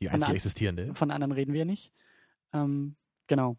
[0.01, 0.95] Die Eine einzig an- existierende.
[0.95, 1.91] Von der anderen reden wir nicht.
[2.53, 2.95] Ähm,
[3.27, 3.57] genau.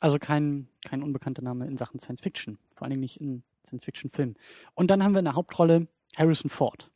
[0.00, 2.58] Also kein, kein unbekannter Name in Sachen Science Fiction.
[2.74, 4.36] Vor allen Dingen nicht in Science Fiction Filmen.
[4.74, 6.90] Und dann haben wir in der Hauptrolle Harrison Ford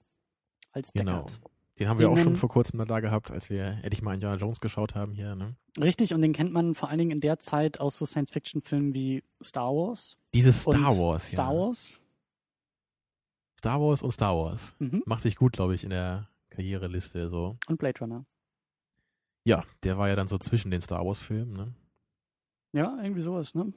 [0.73, 1.27] als Genau.
[1.79, 4.15] Den haben wir Den auch schon vor kurzem mal da gehabt, als wir endlich mal
[4.15, 5.35] Indiana Jones geschaut haben hier.
[5.35, 5.57] Ne?
[5.79, 9.23] Richtig, und den kennt man vor allen Dingen in der Zeit aus so Science-Fiction-Filmen wie
[9.43, 10.17] Star Wars.
[10.33, 11.29] Dieses Star Wars.
[11.29, 11.59] Star ja.
[11.59, 12.01] Wars.
[13.59, 14.75] Star Wars und Star Wars.
[14.79, 15.03] Mhm.
[15.07, 17.59] Macht sich gut, glaube ich, in der Karriereliste so.
[17.69, 18.25] Und Blade Runner.
[19.45, 21.53] Ja, der war ja dann so zwischen den Star Wars-Filmen.
[21.55, 21.75] Ne?
[22.73, 23.73] Ja, irgendwie sowas, ne?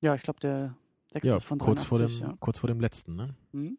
[0.00, 0.76] Ja, ich glaube, der
[1.12, 2.36] sechste Ja, von kurz vor, dem, 83, ja.
[2.40, 3.16] kurz vor dem letzten.
[3.16, 3.34] Ne?
[3.52, 3.78] Mhm.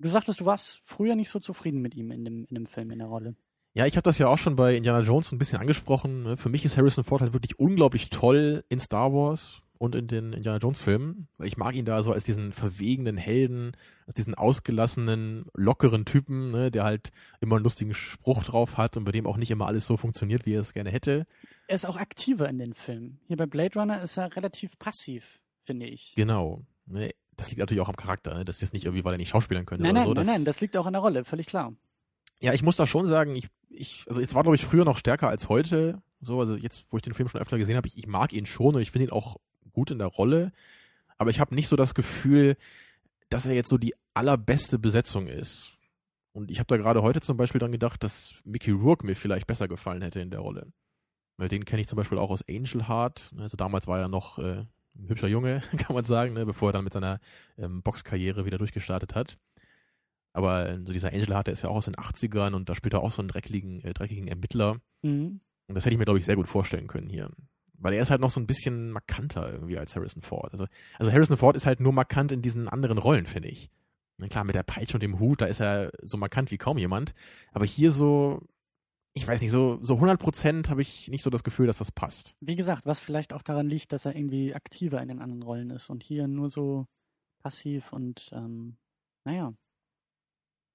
[0.00, 2.90] Du sagtest, du warst früher nicht so zufrieden mit ihm in dem, in dem Film,
[2.90, 3.36] in der Rolle.
[3.74, 6.22] Ja, ich habe das ja auch schon bei Indiana Jones ein bisschen angesprochen.
[6.22, 6.36] ne?
[6.36, 10.32] Für mich ist Harrison Ford halt wirklich unglaublich toll in Star Wars und in den
[10.32, 13.72] Indiana Jones Filmen, weil ich mag ihn da so als diesen verwegenen Helden,
[14.06, 17.10] als diesen ausgelassenen, lockeren Typen, ne, der halt
[17.40, 20.46] immer einen lustigen Spruch drauf hat und bei dem auch nicht immer alles so funktioniert,
[20.46, 21.26] wie er es gerne hätte.
[21.68, 23.20] Er ist auch aktiver in den Filmen.
[23.26, 26.14] Hier bei Blade Runner ist er relativ passiv, finde ich.
[26.16, 26.64] Genau.
[27.40, 28.44] Ne, das liegt natürlich auch am Charakter, ne?
[28.44, 30.14] Das ist jetzt nicht irgendwie, weil er nicht schauspielern könnte Nein, oder nein, so.
[30.14, 31.72] nein, das, nein, das liegt auch in der Rolle, völlig klar.
[32.40, 34.96] Ja, ich muss da schon sagen, ich, ich, also es war, glaube ich, früher noch
[34.98, 36.02] stärker als heute.
[36.20, 38.46] So, also jetzt, wo ich den Film schon öfter gesehen habe, ich, ich mag ihn
[38.46, 39.36] schon und ich finde ihn auch
[39.72, 40.52] gut in der Rolle.
[41.18, 42.56] Aber ich habe nicht so das Gefühl,
[43.28, 45.72] dass er jetzt so die allerbeste Besetzung ist.
[46.32, 49.46] Und ich habe da gerade heute zum Beispiel dran gedacht, dass Mickey Rourke mir vielleicht
[49.46, 50.72] besser gefallen hätte in der Rolle.
[51.36, 53.32] Weil den kenne ich zum Beispiel auch aus Angel Heart.
[53.38, 54.64] Also damals war er noch äh,
[55.08, 57.20] hübscher Junge, kann man sagen, ne, bevor er dann mit seiner
[57.58, 59.38] ähm, Boxkarriere wieder durchgestartet hat.
[60.32, 62.74] Aber äh, so dieser Angel Heart, der ist ja auch aus den 80ern und da
[62.74, 64.80] spielt er auch so einen dreckigen, äh, dreckigen Ermittler.
[65.02, 65.40] Mhm.
[65.66, 67.30] Und das hätte ich mir, glaube ich, sehr gut vorstellen können hier.
[67.74, 70.52] Weil er ist halt noch so ein bisschen markanter irgendwie als Harrison Ford.
[70.52, 70.66] Also,
[70.98, 73.70] also Harrison Ford ist halt nur markant in diesen anderen Rollen, finde ich.
[74.18, 76.76] Na klar, mit der Peitsche und dem Hut, da ist er so markant wie kaum
[76.76, 77.14] jemand.
[77.52, 78.42] Aber hier so,
[79.14, 81.90] ich weiß nicht, so, so 100 Prozent habe ich nicht so das Gefühl, dass das
[81.92, 82.36] passt.
[82.40, 85.70] Wie gesagt, was vielleicht auch daran liegt, dass er irgendwie aktiver in den anderen Rollen
[85.70, 86.86] ist und hier nur so
[87.42, 88.76] passiv und ähm,
[89.24, 89.52] naja,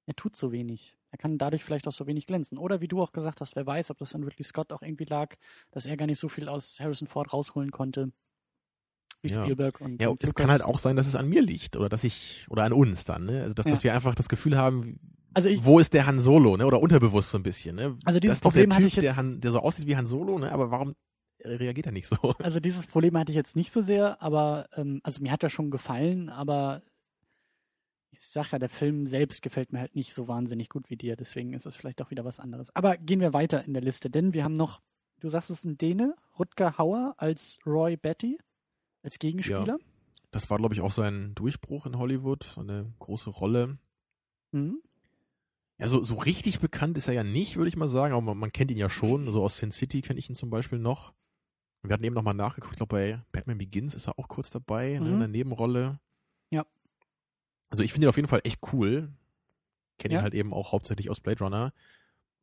[0.07, 0.97] er tut so wenig.
[1.11, 2.57] Er kann dadurch vielleicht auch so wenig glänzen.
[2.57, 5.05] Oder wie du auch gesagt hast, wer weiß, ob das an Ridley Scott auch irgendwie
[5.05, 5.35] lag,
[5.71, 8.11] dass er gar nicht so viel aus Harrison Ford rausholen konnte.
[9.21, 9.41] Wie Ja.
[9.43, 10.35] Spielberg und, Ja, und es Lucas.
[10.35, 13.05] kann halt auch sein, dass es an mir liegt oder dass ich, oder an uns
[13.05, 13.41] dann, ne?
[13.41, 13.71] Also, dass, Ja.
[13.71, 14.99] dass wir einfach das Gefühl haben,
[15.35, 16.65] Also ich, wo ist der Han Solo, ne?
[16.65, 17.95] Oder unterbewusst so ein bisschen, ne?
[18.05, 19.95] Also dieses doch Problem der hatte Typ, ich jetzt- der, Han, der so aussieht wie
[19.95, 20.51] Han Solo, ne?
[20.51, 20.95] Aber warum
[21.43, 22.15] reagiert er nicht so?
[22.39, 25.49] Also dieses Problem hatte ich jetzt nicht so sehr, aber ähm, also mir hat er
[25.51, 26.81] schon gefallen, aber
[28.11, 31.15] ich sag ja, der Film selbst gefällt mir halt nicht so wahnsinnig gut wie dir,
[31.17, 32.73] deswegen ist es vielleicht auch wieder was anderes.
[32.75, 34.81] Aber gehen wir weiter in der Liste, denn wir haben noch,
[35.19, 38.39] du sagst es ein Däne, Rutger Hauer als Roy Betty,
[39.03, 39.77] als Gegenspieler.
[40.31, 43.77] Das war, glaube ich, auch sein Durchbruch in Hollywood, so eine große Rolle.
[44.53, 44.79] Mhm.
[45.77, 48.37] Ja, so, so richtig bekannt ist er ja nicht, würde ich mal sagen, aber man,
[48.37, 49.29] man kennt ihn ja schon.
[49.29, 51.13] So aus Sin City kenne ich ihn zum Beispiel noch.
[51.83, 54.93] Wir hatten eben nochmal nachgeguckt, ich glaube, bei Batman Begins ist er auch kurz dabei,
[54.93, 55.13] ne, Mhm.
[55.13, 55.99] in der Nebenrolle.
[56.49, 56.65] Ja.
[57.69, 59.11] Also ich finde ihn auf jeden Fall echt cool.
[59.99, 60.21] Kenne ihn Ja.
[60.23, 61.73] halt eben auch hauptsächlich aus Blade Runner.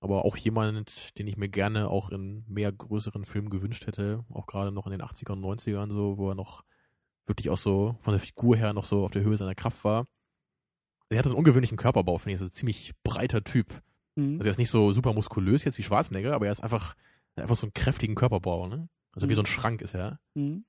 [0.00, 4.24] Aber auch jemand, den ich mir gerne auch in mehr größeren Filmen gewünscht hätte.
[4.30, 6.64] Auch gerade noch in den 80ern und 90ern so, wo er noch
[7.26, 10.06] wirklich auch so von der Figur her noch so auf der Höhe seiner Kraft war.
[11.12, 12.40] Er hatte einen ungewöhnlichen Körperbau, finde ich.
[12.40, 13.82] Er ist ein ziemlich breiter Typ.
[14.16, 14.36] Mhm.
[14.38, 16.94] Also er ist nicht so super muskulös jetzt wie Schwarzenegger, aber er ist einfach,
[17.36, 18.88] hat einfach so einen kräftigen Körperbau, ne?
[19.14, 19.36] Also wie Mhm.
[19.36, 20.20] so ein Schrank ist er.
[20.34, 20.64] Mhm.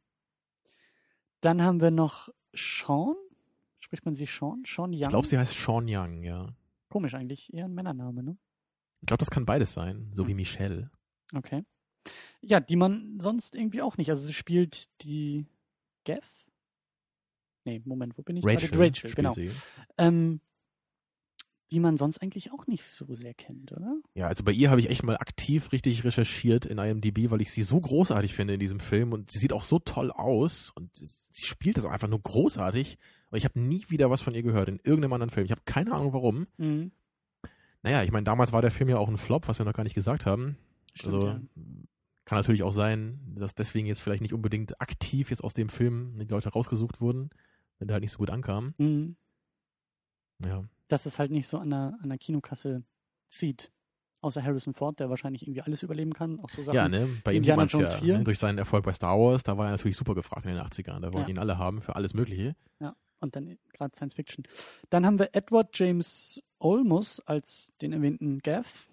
[1.41, 3.15] Dann haben wir noch Sean.
[3.79, 4.63] Spricht man sie Sean?
[4.65, 5.01] Sean Young?
[5.01, 6.47] Ich glaube, sie heißt Sean Young, ja.
[6.89, 8.37] Komisch eigentlich, eher ein Männername, ne?
[9.01, 10.27] Ich glaube, das kann beides sein, so Hm.
[10.29, 10.89] wie Michelle.
[11.33, 11.63] Okay.
[12.41, 14.09] Ja, die man sonst irgendwie auch nicht.
[14.09, 15.45] Also sie spielt die
[16.05, 16.23] Gav?
[17.65, 18.77] Nee, Moment, wo bin ich Rachel?
[18.77, 19.33] Rachel, genau.
[19.33, 19.49] sie.
[19.97, 20.41] Ähm,
[21.73, 23.95] die man sonst eigentlich auch nicht so sehr kennt, oder?
[24.13, 27.51] Ja, also bei ihr habe ich echt mal aktiv richtig recherchiert in IMDb, weil ich
[27.51, 30.91] sie so großartig finde in diesem Film und sie sieht auch so toll aus und
[30.93, 32.99] sie spielt das einfach nur großartig.
[33.31, 35.45] Und ich habe nie wieder was von ihr gehört in irgendeinem anderen Film.
[35.45, 36.45] Ich habe keine Ahnung warum.
[36.57, 36.91] Mhm.
[37.81, 39.83] Naja, ich meine, damals war der Film ja auch ein Flop, was wir noch gar
[39.83, 40.57] nicht gesagt haben.
[40.93, 41.41] Stimmt, also ja.
[42.25, 46.19] kann natürlich auch sein, dass deswegen jetzt vielleicht nicht unbedingt aktiv jetzt aus dem Film
[46.19, 47.31] die Leute rausgesucht wurden,
[47.83, 48.73] wenn der halt nicht so gut ankam.
[48.77, 49.15] Mhm.
[50.45, 50.63] Ja.
[50.87, 52.83] Dass es halt nicht so an der, an der Kinokasse
[53.29, 53.71] zieht.
[54.21, 56.39] Außer Harrison Ford, der wahrscheinlich irgendwie alles überleben kann.
[56.39, 56.75] Auch so Sachen.
[56.75, 57.09] Ja, ne?
[57.25, 57.85] Bei ihm sieht man ja.
[57.85, 58.17] 4.
[58.19, 58.23] Ne?
[58.23, 61.01] Durch seinen Erfolg bei Star Wars, da war er natürlich super gefragt in den 80ern.
[61.01, 61.35] Da wollten Ja.
[61.35, 62.55] ihn alle haben für alles Mögliche.
[63.19, 64.43] Und dann gerade Science Fiction.
[64.89, 68.89] Dann haben wir Edward James Olmos als den erwähnten Gav,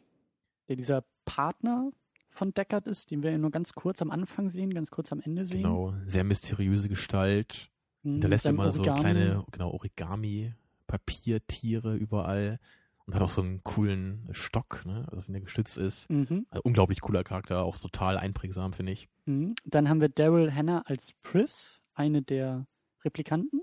[0.68, 1.90] der dieser Partner
[2.28, 5.20] von Deckard ist, den wir ja nur ganz kurz am Anfang sehen, ganz kurz am
[5.20, 5.64] Ende sehen.
[5.64, 5.94] Genau.
[6.06, 7.70] Sehr mysteriöse Gestalt.
[8.02, 9.00] Hinterlässt seinem immer so Origami.
[9.00, 10.54] kleine, genau, Origami,
[10.86, 12.58] Papiertiere überall.
[13.06, 15.04] Und hat auch so einen coolen Stock, ne?
[15.10, 16.08] Also wenn der gestützt ist.
[16.10, 16.46] Mhm.
[16.50, 19.08] Also, unglaublich cooler Charakter, auch total einprägsam, finde ich.
[19.26, 19.54] Mhm.
[19.64, 22.66] Dann haben wir Daryl Hannah als Pris, eine der
[23.04, 23.62] Replikanten.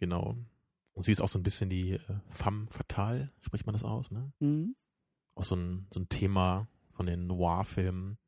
[0.00, 0.36] Genau.
[0.94, 2.00] Und sie ist auch so ein bisschen die äh,
[2.30, 4.32] femme fatale, spricht man das aus, ne?
[4.40, 4.74] Mhm.
[5.36, 8.18] auch so ein, so ein Thema von den Noir-Filmen.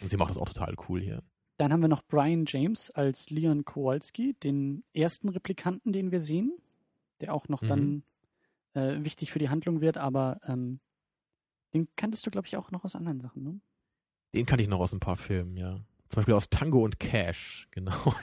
[0.00, 1.22] Und sie macht das auch total cool hier.
[1.60, 6.52] Dann haben wir noch Brian James als Leon Kowalski, den ersten Replikanten, den wir sehen,
[7.20, 7.66] der auch noch Mhm.
[7.66, 8.02] dann
[8.72, 10.80] äh, wichtig für die Handlung wird, aber ähm,
[11.74, 13.60] den kanntest du, glaube ich, auch noch aus anderen Sachen, ne?
[14.34, 15.74] Den kann ich noch aus ein paar Filmen, ja.
[16.08, 18.14] Zum Beispiel aus Tango und Cash, genau.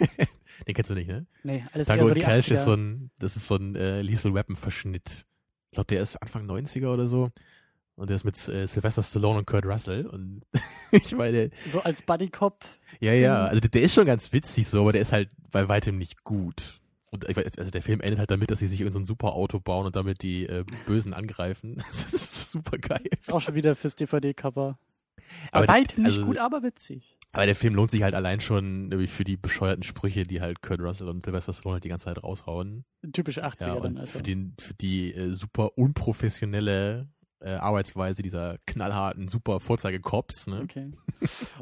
[0.67, 1.27] Den kennst du nicht, ne?
[1.43, 2.53] Nee, alles Tango so und Cash 80er.
[2.53, 5.27] ist so ein, das ist so ein äh, Lethal Weapon Verschnitt.
[5.69, 7.29] Ich glaube, der ist Anfang 90er oder so.
[7.97, 10.05] Und der ist mit äh, Sylvester Stallone und Kurt Russell.
[10.05, 10.43] Und
[10.91, 12.63] ich meine, so als Buddy Cop.
[13.01, 13.47] ja, ja, Mhm.
[13.49, 16.23] also der, der ist schon ganz witzig so, aber der ist halt bei weitem nicht
[16.23, 16.79] gut.
[17.09, 19.05] Und ich weiß, also der Film endet halt damit, dass sie sich irgendein so ein
[19.05, 21.77] super Auto bauen und damit die äh, Bösen angreifen.
[21.87, 23.03] Das ist super geil.
[23.19, 24.77] Ist auch schon wieder fürs DVD-Cover.
[25.51, 27.17] Aber Aber weitem nicht also- gut, aber witzig.
[27.33, 30.79] Aber der Film lohnt sich halt allein schon für die bescheuerten Sprüche, die halt Kurt
[30.79, 32.85] Russell und Sylvester Stallone halt die ganze Zeit raushauen.
[33.11, 34.11] Typische 80er Ja, und Also.
[34.19, 40.47] für, den, für die äh, super unprofessionelle äh, Arbeitsweise dieser knallharten, super Vorzeigecops.
[40.47, 40.61] Ne?
[40.61, 40.91] Okay.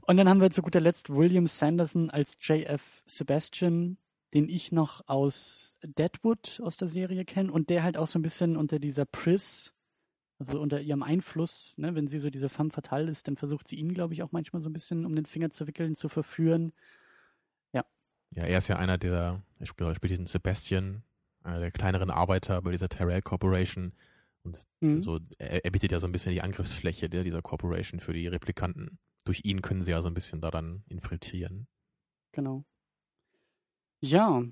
[0.07, 3.97] Und dann haben wir zu guter Letzt William Sanderson als JF Sebastian,
[4.33, 8.23] den ich noch aus Deadwood aus der Serie kenne und der halt auch so ein
[8.23, 9.73] bisschen unter dieser Pris,
[10.39, 13.77] also unter ihrem Einfluss, ne, wenn sie so diese femme fatale ist, dann versucht sie
[13.77, 16.73] ihn, glaube ich, auch manchmal so ein bisschen um den Finger zu wickeln, zu verführen.
[18.35, 21.03] Ja, er ist ja einer der, er spielt, er spielt diesen Sebastian,
[21.43, 23.93] einer der kleineren Arbeiter bei dieser Terrell Corporation.
[24.45, 25.01] Und Mhm.
[25.01, 28.27] so, er, er bietet ja so ein bisschen die Angriffsfläche der, dieser Corporation für die
[28.27, 28.99] Replikanten.
[29.25, 31.67] Durch ihn können sie ja so ein bisschen daran infiltrieren.
[32.31, 32.63] Genau.
[34.01, 34.43] Ja,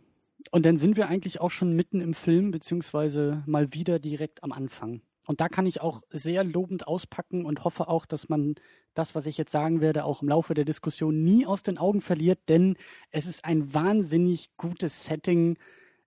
[0.52, 4.52] und dann sind wir eigentlich auch schon mitten im Film, beziehungsweise mal wieder direkt am
[4.52, 5.02] Anfang.
[5.26, 8.56] Und da kann ich auch sehr lobend auspacken und hoffe auch, dass man
[8.94, 12.02] das, was ich jetzt sagen werde, auch im Laufe der Diskussion nie aus den Augen
[12.02, 12.76] verliert, denn
[13.12, 15.58] es ist ein wahnsinnig gutes Setting.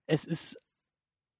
[0.05, 0.59] Es ist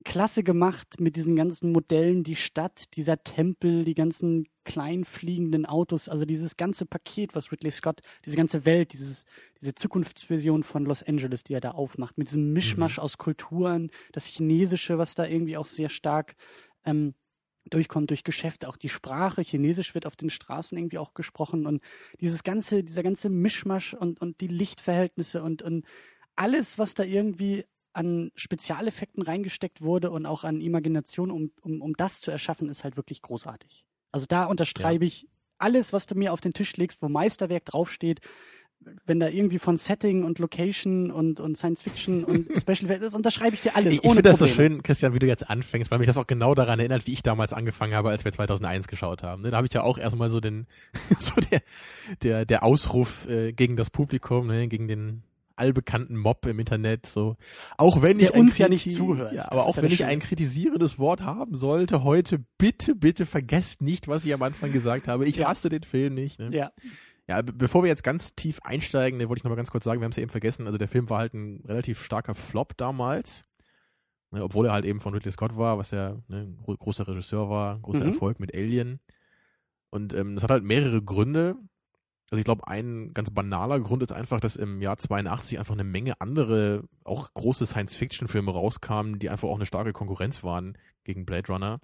[0.07, 6.07] klasse gemacht mit diesen ganzen Modellen, die Stadt, dieser Tempel, die ganzen klein fliegenden Autos,
[6.07, 9.25] also dieses ganze Paket, was Ridley Scott, diese ganze Welt, dieses,
[9.59, 14.25] diese Zukunftsvision von Los Angeles, die er da aufmacht, mit diesem Mischmasch aus Kulturen, das
[14.25, 16.35] Chinesische, was da irgendwie auch sehr stark
[16.85, 17.13] ähm,
[17.69, 21.83] durchkommt durch Geschäfte, auch die Sprache, Chinesisch wird auf den Straßen irgendwie auch gesprochen und
[22.21, 25.85] dieses ganze, dieser ganze Mischmasch und, und die Lichtverhältnisse und, und
[26.37, 27.65] alles, was da irgendwie
[27.97, 32.83] an Spezialeffekten reingesteckt wurde und auch an Imagination, um, um, um das zu erschaffen, ist
[32.83, 33.85] halt wirklich großartig.
[34.11, 38.21] Also da unterschreibe ich alles, was du mir auf den Tisch legst, wo Meisterwerk draufsteht,
[39.05, 43.15] wenn da irgendwie von Setting und Location und, und Science Fiction und Special Effects, das
[43.15, 43.95] unterschreibe ich dir alles.
[43.95, 46.17] Ich, ich ohne finde das so schön, Christian, wie du jetzt anfängst, weil mich das
[46.17, 49.41] auch genau daran erinnert, wie ich damals angefangen habe, als wir 2001 geschaut haben.
[49.41, 49.51] Ne?
[49.51, 50.67] Da habe ich ja auch erstmal so den,
[51.17, 51.61] so der,
[52.21, 54.67] der, der Ausruf äh, gegen das Publikum, ne?
[54.67, 55.23] gegen den
[55.57, 57.35] allbekannten Mob im Internet, so.
[57.77, 59.33] Auch wenn Der ich uns ja nicht zuhört.
[59.33, 64.07] Ja, aber auch wenn ich ein kritisierendes Wort haben sollte, heute bitte, bitte vergesst nicht,
[64.07, 65.25] was ich am Anfang gesagt habe.
[65.25, 65.49] Ich Ja.
[65.49, 66.39] hasse den Film nicht.
[66.39, 66.49] Ne?
[66.55, 66.71] Ja,
[67.27, 69.83] Ja, be bevor wir jetzt ganz tief einsteigen, ne, wollte ich noch mal ganz kurz
[69.83, 72.35] sagen, wir haben es ja eben vergessen, also der Film war halt ein relativ starker
[72.35, 73.43] Flop damals.
[74.31, 77.79] Ne, obwohl er halt eben von Ridley Scott war, was ja ne, großer Regisseur war,
[77.79, 78.11] großer Mhm.
[78.11, 78.99] Erfolg mit Alien.
[79.89, 81.55] Und ähm, das hat halt mehrere Gründe.
[82.29, 85.85] Also ich glaube, ein ganz banaler Grund ist einfach, dass im Jahr 82 einfach eine
[85.85, 91.47] Menge andere, auch große Science-Fiction-Filme rauskamen, die einfach auch eine starke Konkurrenz waren gegen Blade
[91.47, 91.79] Runner.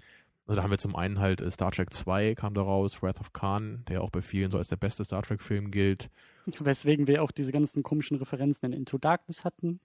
[0.45, 3.21] Also da haben wir zum einen halt äh, Star Trek 2 kam da raus, Wrath
[3.21, 6.09] of Khan, der auch bei vielen so als der beste Star Trek-Film gilt.
[6.59, 9.79] weswegen wir auch diese ganzen komischen Referenzen in Into Darkness hatten.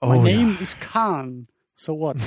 [0.00, 1.46] Oh, My name is Khan.
[1.76, 2.16] So what?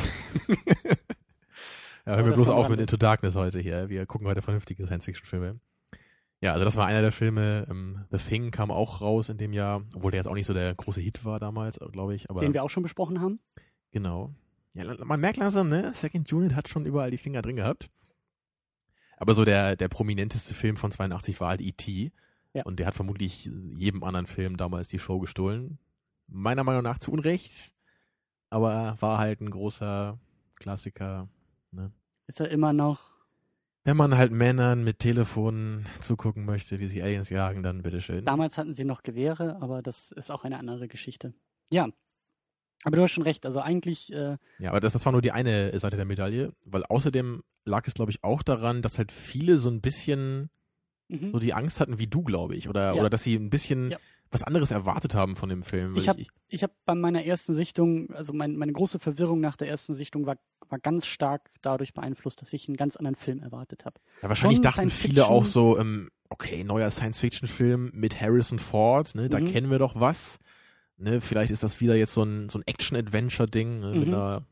[2.05, 3.89] Ja, wir das bloß auf mit Into Darkness heute hier.
[3.89, 5.59] Wir gucken heute vernünftige Science-Fiction-Filme.
[6.41, 7.65] Ja, also das war einer der Filme.
[7.69, 10.53] Ähm, The Thing kam auch raus in dem Jahr, obwohl der jetzt auch nicht so
[10.53, 12.29] der große Hit war damals, glaube ich.
[12.29, 13.39] Aber Den wir auch schon besprochen haben.
[13.91, 14.31] genau.
[14.73, 15.93] Ja, man merkt langsam, ne?
[15.93, 17.89] Second Unit hat schon überall die Finger drin gehabt.
[19.15, 22.11] Aber so der, der prominenteste Film von 82 war halt E.T.
[22.53, 22.63] Ja.
[22.63, 25.79] Und der hat vermutlich jedem anderen Film damals die Show gestohlen.
[26.27, 27.73] Meiner Meinung nach zu Unrecht.
[28.49, 30.19] Aber war halt ein großer
[30.55, 31.29] Klassiker.
[32.27, 33.14] Ist er immer noch.
[33.85, 38.25] Wenn man halt Männern mit Telefonen zugucken möchte, wie sie Aliens jagen, dann bitteschön.
[38.25, 41.33] Damals hatten sie noch Gewehre, aber das ist auch eine andere Geschichte.
[41.71, 41.87] Ja.
[42.83, 43.45] Aber du hast schon recht.
[43.45, 46.83] Also eigentlich, äh, Ja, aber das, das war nur die eine Seite der Medaille, weil
[46.83, 50.49] außerdem lag es, glaube ich, auch daran, dass halt viele so ein bisschen
[51.07, 51.31] mhm.
[51.31, 52.67] so die Angst hatten wie du, glaube ich.
[52.67, 52.99] Oder, Ja.
[52.99, 53.97] oder dass sie ein bisschen Ja.
[54.31, 55.95] Was anderes erwartet haben von dem Film.
[55.97, 59.67] Ich hab- ich habe bei meiner ersten Sichtung, also mein, meine große Verwirrung nach der
[59.69, 60.37] ersten Sichtung war,
[60.69, 63.99] war ganz stark dadurch beeinflusst, dass ich einen ganz anderen Film erwartet habe.
[64.21, 69.29] ja, wahrscheinlich schon dachten viele auch so, ähm, okay, neuer Science-Fiction-Film mit Harrison Ford, ne,
[69.29, 69.51] da Mhm.
[69.51, 70.39] kennen wir doch was.
[70.97, 74.13] Ne, vielleicht ist das wieder jetzt so ein, so ein Action-Adventure-Ding, ne, mit Mhm.
[74.13, 74.45] einer,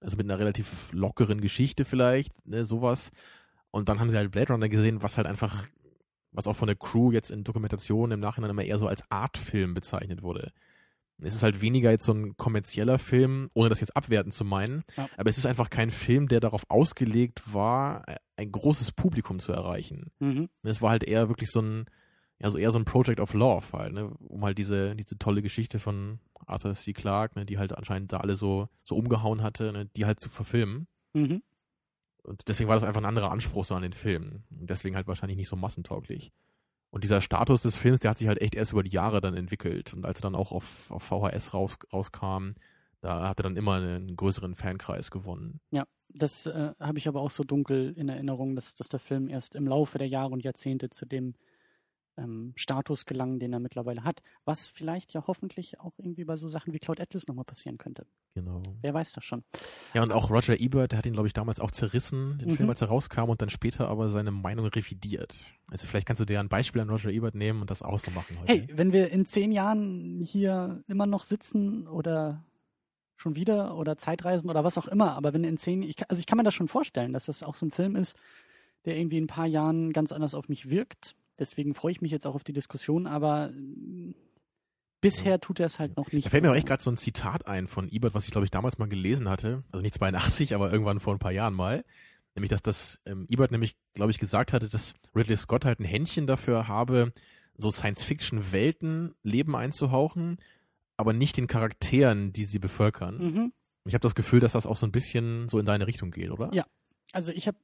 [0.00, 3.10] also mit einer relativ lockeren Geschichte vielleicht, ne, sowas.
[3.70, 5.66] Und dann haben sie halt Blade Runner gesehen, was halt einfach,
[6.32, 9.74] was auch von der Crew jetzt in Dokumentationen im Nachhinein immer eher so als Artfilm
[9.74, 10.52] bezeichnet wurde.
[11.24, 14.82] Es ist halt weniger jetzt so ein kommerzieller Film, ohne das jetzt abwerten zu meinen.
[14.96, 15.08] Ja.
[15.16, 18.04] Aber es ist einfach kein Film, der darauf ausgelegt war,
[18.36, 20.10] ein großes Publikum zu erreichen.
[20.18, 20.48] Mhm.
[20.62, 21.84] Es war halt eher wirklich so ein,
[22.40, 24.10] ja, so eher so ein Project of Love halt, ne?
[24.26, 26.92] Um halt diese, diese tolle Geschichte von Arthur C.
[26.92, 30.28] Clarke, ne, die halt anscheinend da alle so, so umgehauen hatte, ne, die halt zu
[30.28, 30.88] verfilmen.
[31.12, 31.42] Mhm.
[32.22, 34.44] Und deswegen war das einfach ein anderer Anspruch so an den Film.
[34.50, 36.32] Und deswegen halt wahrscheinlich nicht so massentauglich.
[36.90, 39.34] Und dieser Status des Films, der hat sich halt echt erst über die Jahre dann
[39.34, 39.94] entwickelt.
[39.94, 42.52] Und als er dann auch auf, auf VHS raus, rauskam,
[43.00, 45.60] da hat er dann immer einen größeren Fankreis gewonnen.
[45.70, 49.28] Ja, das äh, habe ich aber auch so dunkel in Erinnerung, dass, dass der Film
[49.28, 51.34] erst im Laufe der Jahre und Jahrzehnte zu dem
[52.16, 54.22] ähm, Status gelangen, den er mittlerweile hat.
[54.44, 58.06] Was vielleicht ja hoffentlich auch irgendwie bei so Sachen wie Cloud Atlas nochmal passieren könnte.
[58.34, 58.62] Genau.
[58.80, 59.44] Wer weiß das schon.
[59.94, 62.56] Ja, und auch Roger Ebert, der hat ihn, glaube ich, damals auch zerrissen, den Mhm.
[62.56, 65.34] Film, als er rauskam, und dann später aber seine Meinung revidiert.
[65.70, 68.10] Also vielleicht kannst du dir ein Beispiel an Roger Ebert nehmen und das auch so
[68.10, 68.52] machen heute.
[68.52, 72.44] Hey, wenn wir in zehn Jahren hier immer noch sitzen oder
[73.16, 76.26] schon wieder oder Zeitreisen oder was auch immer, aber wenn in zehn, ich, also ich
[76.26, 78.16] kann mir das schon vorstellen, dass das auch so ein Film ist,
[78.84, 81.14] der irgendwie in ein paar Jahren ganz anders auf mich wirkt.
[81.38, 84.14] Deswegen freue ich mich jetzt auch auf die Diskussion, aber mm,
[85.00, 86.26] bisher tut er es halt noch nicht.
[86.26, 88.44] Da fällt mir auch echt gerade so ein Zitat ein von Ebert, was ich glaube
[88.44, 89.64] ich damals mal gelesen hatte.
[89.70, 91.84] Also nicht 82, aber irgendwann vor ein paar Jahren mal.
[92.34, 95.84] Nämlich, dass das ähm, Ebert nämlich, glaube ich, gesagt hatte, dass Ridley Scott halt ein
[95.84, 97.12] Händchen dafür habe,
[97.58, 100.38] so Science-Fiction-Welten Leben einzuhauchen,
[100.96, 103.18] aber nicht den Charakteren, die sie bevölkern.
[103.18, 103.52] Mhm.
[103.84, 106.30] Ich habe das Gefühl, dass das auch so ein bisschen so in deine Richtung geht,
[106.30, 106.50] oder?
[106.54, 106.64] Ja.
[107.12, 107.58] Also ich habe,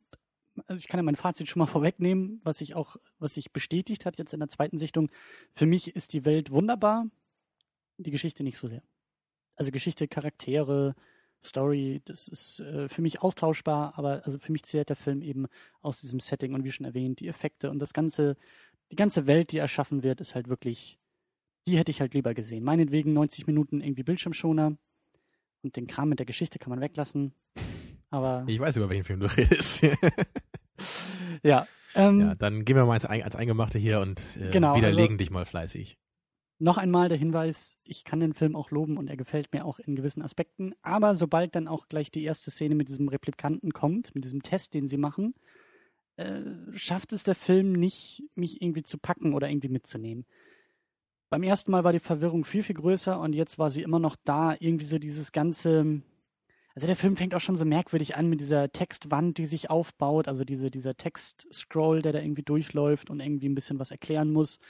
[0.67, 4.05] also ich kann ja mein Fazit schon mal vorwegnehmen, was sich auch, was sich bestätigt
[4.05, 5.11] hat jetzt in der zweiten Sichtung.
[5.55, 7.07] Für mich ist die Welt wunderbar,
[7.99, 8.83] die Geschichte nicht so sehr.
[9.57, 10.95] Also Geschichte, Charaktere,
[11.45, 15.47] Story, das ist äh, für mich austauschbar, aber also für mich zählt der Film eben
[15.83, 18.37] aus diesem Setting und wie schon erwähnt, die Effekte und das ganze,
[18.91, 20.99] die ganze Welt, die erschaffen wird, ist halt wirklich,
[21.67, 22.65] die hätte ich halt lieber gesehen.
[22.65, 24.77] Meinetwegen 90 Minuten irgendwie Bildschirmschoner
[25.63, 27.33] und den Kram mit der Geschichte kann man weglassen.
[28.11, 29.83] Aber Ich weiß, über welchen Film du redest.
[31.43, 34.75] ja, ähm, ja, dann gehen wir mal als, Ein- als Eingemachte hier und äh, Genau,
[34.77, 35.99] widerlegen also- dich mal fleißig.
[36.59, 39.79] noch einmal der Hinweis, ich kann den Film auch loben und er gefällt mir auch
[39.79, 40.75] in gewissen Aspekten.
[40.83, 44.75] Aber sobald dann auch gleich die erste Szene mit diesem Replikanten kommt, mit diesem Test,
[44.75, 45.35] den sie machen,
[46.17, 46.41] äh,
[46.75, 50.27] schafft es der Film nicht, mich irgendwie zu packen oder irgendwie mitzunehmen.
[51.31, 54.17] Beim ersten Mal war die Verwirrung viel, viel größer und jetzt war sie immer noch
[54.25, 54.57] da.
[54.59, 56.03] Irgendwie so dieses ganze.
[56.79, 60.29] Also der Film fängt auch schon so merkwürdig an mit dieser Textwand, die sich aufbaut,
[60.29, 64.61] also diese, dieser Text-Scroll, der da irgendwie durchläuft und irgendwie ein bisschen was erklären muss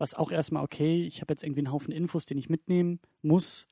[0.00, 3.66] was auch erstmal, okay, ich habe jetzt irgendwie einen Haufen Infos, den ich mitnehmen muss.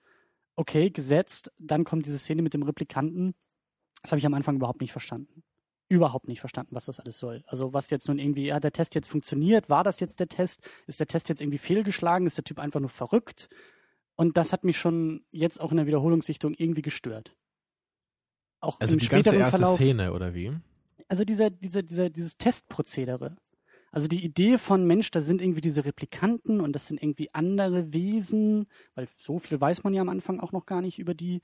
[0.57, 1.51] Okay, gesetzt.
[1.59, 3.35] Dann kommt diese Szene mit dem Replikanten.
[4.03, 5.43] Das habe ich am Anfang überhaupt nicht verstanden.
[5.89, 7.43] Überhaupt nicht verstanden, was das alles soll.
[7.47, 9.71] Also was jetzt nun irgendwie, hat der Test jetzt funktioniert?
[9.71, 10.61] War das jetzt der Test?
[10.87, 12.27] Ist der Test jetzt irgendwie fehlgeschlagen?
[12.27, 13.49] Ist der Typ einfach nur verrückt?
[14.15, 17.35] Und das hat mich schon jetzt auch in der Wiederholungssichtung irgendwie gestört.
[18.61, 20.53] Auch Also im die ganze erste Verlauf Szene, oder wie?
[21.09, 23.37] also dieser, dieser, dieser, dieses Testprozedere.
[23.91, 27.93] Also die Idee von Mensch, da sind irgendwie diese Replikanten und das sind irgendwie andere
[27.95, 31.41] Wesen, weil so viel weiß man ja am Anfang auch noch gar nicht über die.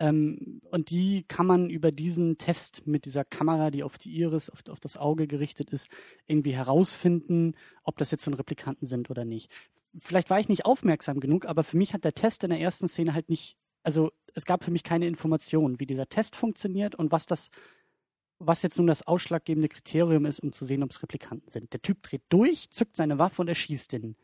[0.00, 4.50] Ähm, und die kann man über diesen Test mit dieser Kamera, die auf die Iris,
[4.50, 5.86] auf, auf das Auge gerichtet ist,
[6.26, 9.52] irgendwie herausfinden, ob das jetzt so ein Replikanten sind oder nicht.
[9.96, 12.88] Vielleicht war ich nicht aufmerksam genug, aber für mich hat der Test in der ersten
[12.88, 17.12] Szene halt nicht, also es gab für mich keine Informationen, wie dieser Test funktioniert und
[17.12, 17.50] was das
[18.38, 21.72] was jetzt nun das ausschlaggebende Kriterium ist, um zu sehen, ob es Replikanten sind.
[21.72, 24.16] Der Typ dreht durch, zückt seine Waffe und erschießt den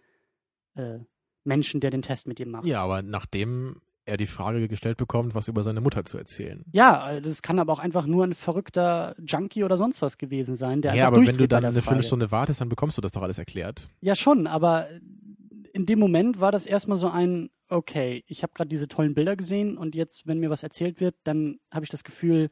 [0.75, 0.99] äh,
[1.45, 2.67] Menschen, der den Test mit ihm macht.
[2.67, 6.65] Ja, aber nachdem er die Frage gestellt bekommt, was über seine Mutter zu erzählen.
[6.73, 10.57] Ja, äh, das kann aber auch einfach nur ein verrückter Junkie oder sonst was gewesen
[10.57, 11.81] sein, der ja, aber wenn du dann eine.
[11.81, 13.89] Viertelstunde wartest, dann bekommst du das doch alles erklärt.
[14.01, 14.89] Ja, schon, aber
[15.73, 19.37] in dem Moment war das erstmal so ein, okay, ich habe gerade diese tollen Bilder
[19.37, 22.51] gesehen und jetzt, wenn mir was erzählt wird, dann habe ich das Gefühl,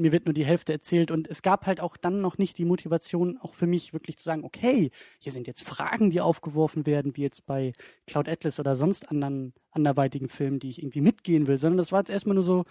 [0.00, 2.64] mir wird nur die Hälfte erzählt und es gab halt auch dann noch nicht die
[2.64, 7.16] Motivation, auch für mich wirklich zu sagen, okay, hier sind jetzt Fragen, die aufgeworfen werden,
[7.16, 7.72] wie jetzt bei
[8.06, 12.00] Cloud Atlas oder sonst anderen anderweitigen Filmen, die ich irgendwie mitgehen will, sondern das war
[12.00, 12.64] jetzt erstmal nur so,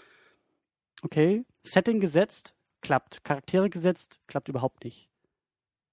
[1.02, 5.10] okay, Setting gesetzt, klappt, Charaktere gesetzt, klappt überhaupt nicht.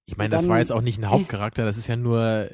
[0.05, 2.49] Ich meine, Dann- das war jetzt auch nicht ein Hauptcharakter, das ist ja nur,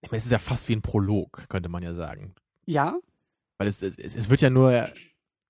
[0.00, 2.34] ich meine, es ist ja fast wie ein Prolog, könnte man ja sagen.
[2.66, 2.98] Ja,
[3.58, 4.88] Weil es, es, es wird ja nur,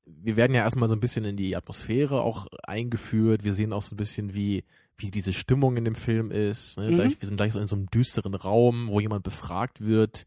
[0.04, 3.42] wir werden ja erstmal so ein bisschen in die Atmosphäre auch eingeführt.
[3.42, 4.64] Wir sehen auch so ein bisschen, wie,
[4.98, 6.78] wie diese Stimmung in dem Film ist.
[6.78, 6.90] Ne?
[6.90, 6.94] Mhm.
[6.94, 10.26] Gleich, wir sind gleich so in so einem düsteren Raum, wo jemand befragt wird.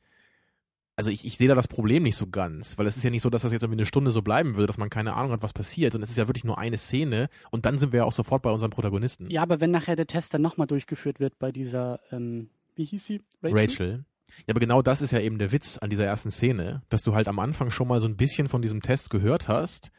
[0.96, 3.22] also ich, ich sehe da das Problem nicht so ganz, weil es ist ja nicht
[3.22, 5.42] so, dass das jetzt irgendwie eine Stunde so bleiben würde, dass man keine Ahnung hat,
[5.42, 8.04] was passiert, sondern es ist ja wirklich nur eine Szene und dann sind wir ja
[8.04, 9.30] auch sofort bei unserem Protagonisten.
[9.32, 13.06] Ja, aber wenn nachher der Test dann nochmal durchgeführt wird bei dieser, ähm, wie hieß
[13.06, 13.22] sie?
[13.42, 13.58] Rachel?
[13.58, 14.06] Rachel.
[14.48, 17.14] Ja, aber genau das ist ja eben der Witz an dieser ersten Szene, dass du
[17.14, 19.92] halt am Anfang schon mal so ein bisschen von diesem Test gehört hast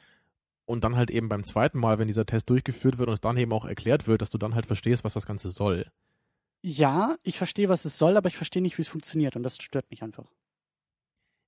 [0.64, 3.36] und dann halt eben beim zweiten Mal, wenn dieser Test durchgeführt wird und es dann
[3.36, 5.86] eben auch erklärt wird, dass du dann halt verstehst, was das Ganze soll.
[6.62, 9.56] Ja, ich verstehe, was es soll, aber ich verstehe nicht, wie es funktioniert und das
[9.56, 10.30] stört mich einfach.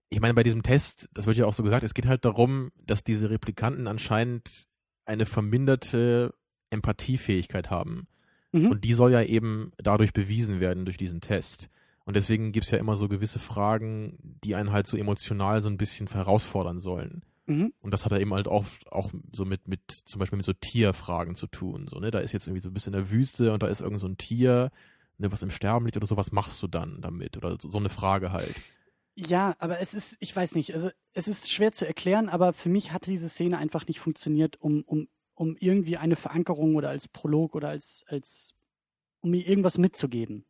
[0.09, 2.71] Ich meine, bei diesem Test, das wird ja auch so gesagt, es geht halt darum,
[2.85, 4.67] dass diese Replikanten anscheinend
[5.05, 6.35] eine verminderte
[6.71, 8.07] Empathiefähigkeit haben.
[8.53, 8.73] Mhm.
[8.73, 11.69] Und die soll ja eben dadurch bewiesen werden, durch diesen Test.
[12.05, 15.69] Und deswegen gibt es ja immer so gewisse Fragen, die einen halt so emotional so
[15.69, 17.23] ein bisschen herausfordern sollen.
[17.47, 17.73] Mhm.
[17.81, 20.53] Und das hat er eben halt oft auch so mit, mit, zum Beispiel mit so
[20.53, 21.87] Tierfragen zu tun.
[21.89, 22.11] So, ne?
[22.11, 24.09] Da ist jetzt irgendwie so ein bisschen in der Wüste und da ist irgend so
[24.09, 24.71] ein Tier,
[25.19, 27.37] ne, was im Sterben liegt oder so, was machst du dann damit?
[27.37, 28.55] Oder so, so eine Frage halt.
[29.15, 32.71] Ja, aber es ist, ich weiß nicht, also es ist schwer zu erklären, aber für
[32.71, 37.09] mich hat diese Szene einfach nicht funktioniert, um, um, um irgendwie eine Verankerung oder als
[37.09, 38.55] Prolog oder als, als,
[39.21, 40.47] um mir irgendwas mitzugeben.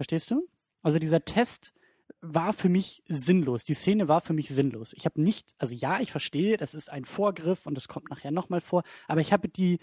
[0.00, 0.48] Verstehst du?
[0.80, 1.74] Also dieser Test
[2.22, 3.64] war für mich sinnlos.
[3.64, 4.94] Die Szene war für mich sinnlos.
[4.94, 8.30] Ich habe nicht, also ja, ich verstehe, das ist ein Vorgriff und das kommt nachher
[8.30, 9.78] nochmal vor, aber ich habe die,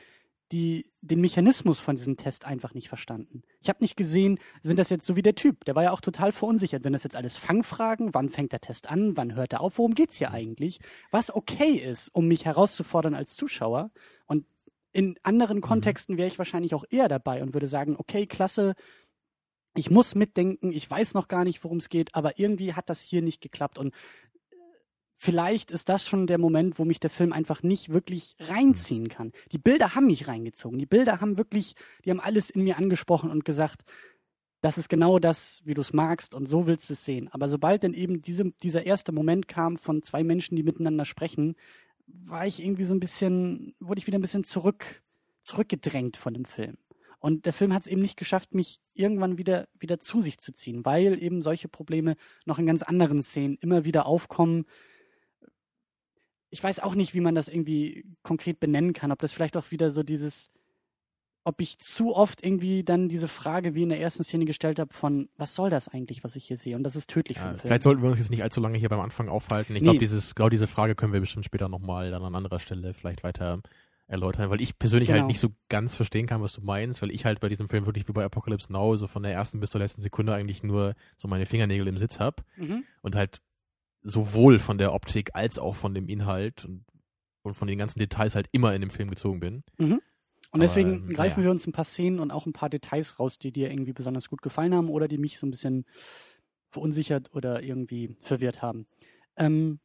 [0.52, 3.44] die, den Mechanismus von diesem Test einfach nicht verstanden.
[3.62, 6.02] Ich habe nicht gesehen, sind das jetzt so wie der Typ, der war ja auch
[6.02, 6.82] total verunsichert.
[6.82, 8.16] Sind das jetzt alles Fangfragen?
[8.16, 9.16] Wann fängt der Test an?
[9.18, 9.78] Wann hört er auf?
[9.78, 10.80] Worum geht's hier eigentlich?
[11.12, 13.92] Was okay ist, um mich herauszufordern als Zuschauer.
[14.26, 14.48] Und
[14.94, 15.62] in anderen mhm.
[15.62, 18.74] Kontexten wäre ich wahrscheinlich auch eher dabei und würde sagen, okay, klasse,
[19.78, 23.02] ich muss mitdenken, ich weiß noch gar nicht, worum es geht, aber irgendwie hat das
[23.02, 24.56] hier nicht geklappt und äh,
[25.16, 29.32] vielleicht ist das schon der Moment, wo mich der Film einfach nicht wirklich reinziehen kann.
[29.52, 30.80] Die Bilder haben mich reingezogen.
[30.80, 33.84] Die Bilder haben wirklich, die haben alles in mir angesprochen und gesagt,
[34.62, 37.28] das ist genau das, wie du es magst und so willst du es sehen.
[37.32, 41.56] Aber sobald dann eben diese, dieser erste Moment kam von zwei Menschen, die miteinander sprechen,
[42.08, 45.04] war ich irgendwie so ein bisschen, wurde ich wieder ein bisschen zurück,
[45.44, 46.78] zurückgedrängt von dem Film.
[47.28, 50.54] Und der Film hat es eben nicht geschafft, mich irgendwann wieder, wieder zu sich zu
[50.54, 52.16] ziehen, weil eben solche Probleme
[52.46, 54.64] noch in ganz anderen Szenen immer wieder aufkommen.
[56.50, 59.72] Ich weiß auch nicht, wie man das irgendwie konkret benennen kann, ob das vielleicht auch
[59.72, 60.52] wieder so dieses,
[61.44, 64.94] ob ich zu oft irgendwie dann diese Frage wie in der ersten Szene gestellt habe
[64.94, 66.78] von, was soll das eigentlich, was ich hier sehe?
[66.78, 67.68] Und das ist tödlich ja, für den Film.
[67.68, 69.76] Vielleicht sollten wir uns jetzt nicht allzu lange hier beim Anfang aufhalten.
[69.76, 69.84] Ich nee.
[69.84, 73.26] glaube, dieses, genau diese Frage können wir bestimmt später nochmal dann an anderer Stelle vielleicht
[73.26, 73.62] weiter
[74.08, 75.24] erläutern, weil ich persönlich halt genau.
[75.24, 77.86] halt nicht so ganz verstehen kann, was du meinst, weil ich halt bei diesem Film
[77.86, 80.96] wirklich wie bei Apocalypse Now so von der ersten bis zur letzten Sekunde eigentlich nur
[81.18, 82.84] so meine Fingernägel im Sitz hab mhm.
[83.02, 83.42] und halt
[84.04, 86.86] sowohl von der Optik als auch von dem Inhalt und,
[87.42, 89.64] und von den ganzen Details halt immer in dem Film gezogen bin.
[89.78, 90.02] Mhm.
[90.52, 91.46] Und deswegen Aber, ähm, greifen ja.
[91.46, 94.30] wir uns ein paar Szenen und auch ein paar Details raus, die dir irgendwie besonders
[94.30, 95.86] gut gefallen haben oder die mich so ein bisschen
[96.70, 98.88] verunsichert oder irgendwie verwirrt haben.
[99.36, 99.80] Ähm,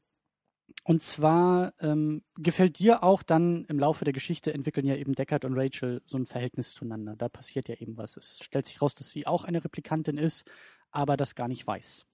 [0.84, 5.44] und zwar ähm, gefällt dir auch dann im Laufe der Geschichte entwickeln ja eben Deckard
[5.44, 7.16] und Rachel so ein Verhältnis zueinander.
[7.16, 8.16] Da passiert ja eben was.
[8.16, 10.44] Es stellt sich raus, dass sie auch eine Replikantin ist,
[10.90, 12.06] aber das gar nicht weiß.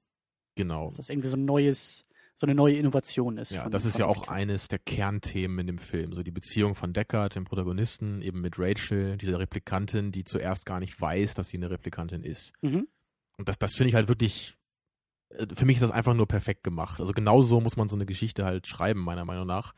[0.56, 0.88] Genau.
[0.88, 2.04] Dass das irgendwie so ein neues,
[2.36, 3.52] so eine neue Innovation ist.
[3.52, 4.36] Ja, von, das ist ja auch Deckard.
[4.36, 6.12] eines der Kernthemen in dem Film.
[6.12, 10.80] So die Beziehung von Deckard, dem Protagonisten, eben mit Rachel, dieser Replikantin, die zuerst gar
[10.80, 12.52] nicht weiß, dass sie eine Replikantin ist.
[12.60, 12.88] Mhm.
[13.38, 14.57] Und das, das finde ich halt wirklich
[15.54, 17.00] für mich ist das einfach nur perfekt gemacht.
[17.00, 19.74] Also genauso muss man so eine Geschichte halt schreiben, meiner Meinung nach.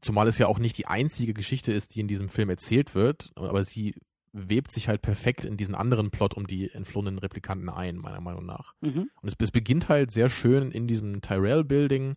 [0.00, 3.32] Zumal es ja auch nicht die einzige Geschichte ist, die in diesem Film erzählt wird,
[3.36, 3.94] aber sie
[4.32, 8.46] webt sich halt perfekt in diesen anderen Plot um die entflohenen Replikanten ein, meiner Meinung
[8.46, 8.74] nach.
[8.80, 9.10] Mhm.
[9.20, 12.16] Und es, es, beginnt halt sehr schön in diesem Tyrell-Building,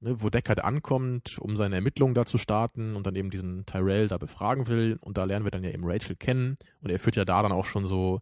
[0.00, 4.08] ne, wo Deckard ankommt, um seine Ermittlungen da zu starten und dann eben diesen Tyrell
[4.08, 4.98] da befragen will.
[5.00, 6.56] Und da lernen wir dann ja eben Rachel kennen.
[6.82, 8.20] Und er führt ja da dann auch schon so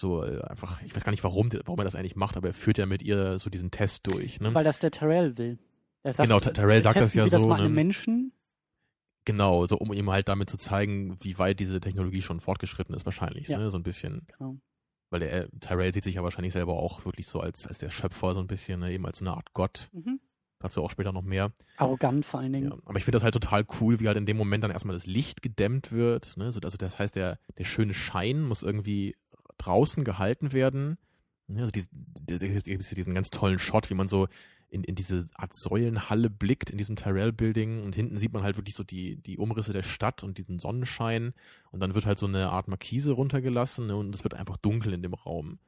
[0.00, 2.54] so äh, einfach, ich weiß gar nicht, warum, warum er das eigentlich macht, aber er
[2.54, 4.40] führt ja mit ihr so diesen Test durch.
[4.40, 4.54] Ne?
[4.54, 5.58] Weil das der Tyrell will.
[6.04, 7.36] Sagt, genau, Tyrell sagt das ja Sie so.
[7.36, 7.68] Das mal ne?
[7.68, 8.32] Menschen?
[9.24, 13.04] Genau, so um ihm halt damit zu zeigen, wie weit diese Technologie schon fortgeschritten ist,
[13.04, 13.58] wahrscheinlich, ja.
[13.58, 13.70] ne?
[13.70, 14.26] So ein bisschen.
[14.38, 14.56] Genau.
[15.10, 18.34] Weil der Tyrell sieht sich ja wahrscheinlich selber auch wirklich so als, als der Schöpfer,
[18.34, 18.92] so ein bisschen, ne?
[18.92, 19.88] eben als eine Art Gott.
[19.92, 20.20] Mhm.
[20.60, 21.52] Dazu auch später noch mehr.
[21.76, 22.70] Arrogant vor allen Dingen.
[22.70, 24.94] Ja, aber ich finde das halt total cool, wie halt in dem Moment dann erstmal
[24.94, 26.36] das Licht gedämmt wird.
[26.36, 26.44] Ne?
[26.44, 29.14] Also das heißt, der, der schöne Schein muss irgendwie
[29.58, 30.98] draußen gehalten werden.
[31.54, 31.84] Also die,
[32.28, 34.28] diesen ganz tollen Shot, wie man so
[34.70, 38.74] in, in diese Art Säulenhalle blickt, in diesem Tyrell-Building und hinten sieht man halt wirklich
[38.74, 41.32] so die, die Umrisse der Stadt und diesen Sonnenschein
[41.70, 44.92] und dann wird halt so eine Art Markise runtergelassen ne, und es wird einfach dunkel
[44.92, 45.58] in dem Raum.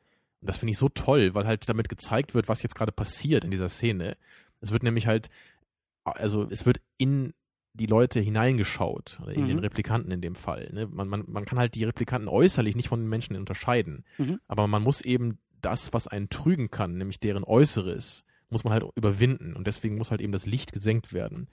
[0.41, 3.45] Und das finde ich so toll, weil halt damit gezeigt wird, was jetzt gerade passiert
[3.45, 4.16] in dieser Szene.
[4.61, 5.30] Es wird nämlich halt,
[6.05, 7.32] also es wird in
[7.72, 9.48] die Leute hineingeschaut, oder in mhm.
[9.48, 10.70] den Replikanten in dem Fall.
[10.72, 10.86] Ne?
[10.86, 14.04] Man, man, man kann halt die Replikanten äußerlich nicht von den Menschen unterscheiden.
[14.18, 14.40] Mhm.
[14.48, 18.84] Aber man muss eben das, was einen trügen kann, nämlich deren Äußeres, muss man halt
[18.96, 19.54] überwinden.
[19.54, 21.48] Und deswegen muss halt eben das Licht gesenkt werden.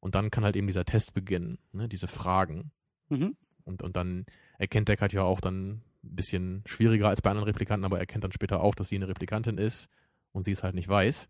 [0.00, 2.72] Und dann kann halt eben dieser Test beginnen, ne, diese Fragen.
[3.08, 3.36] Mhm.
[3.64, 4.26] Und, und dann
[4.58, 8.24] erkennt Deckard ja auch dann ein bisschen schwieriger als bei anderen Replikanten, aber er erkennt
[8.24, 9.88] dann später auch, dass sie eine Replikantin ist
[10.32, 11.28] und sie es halt nicht weiß.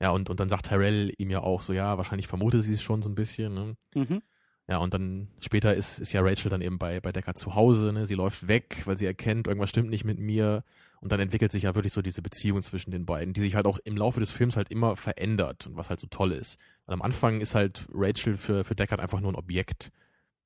[0.00, 2.82] Ja, und, und dann sagt Tyrell ihm ja auch so, ja, wahrscheinlich vermutet sie es
[2.82, 3.54] schon so ein bisschen.
[3.54, 3.76] Ne?
[3.94, 4.22] Mhm.
[4.68, 7.92] Ja, und dann später ist, ist ja Rachel dann eben bei, bei Deckard zu Hause,
[7.92, 8.04] ne?
[8.04, 10.64] Sie läuft weg, weil sie erkennt, irgendwas stimmt nicht mit mir.
[11.00, 13.66] Und dann entwickelt sich ja wirklich so diese Beziehung zwischen den beiden, die sich halt
[13.66, 16.58] auch im Laufe des Films halt immer verändert und was halt so toll ist.
[16.86, 19.92] Weil am Anfang ist halt Rachel für, für Deckard einfach nur ein Objekt.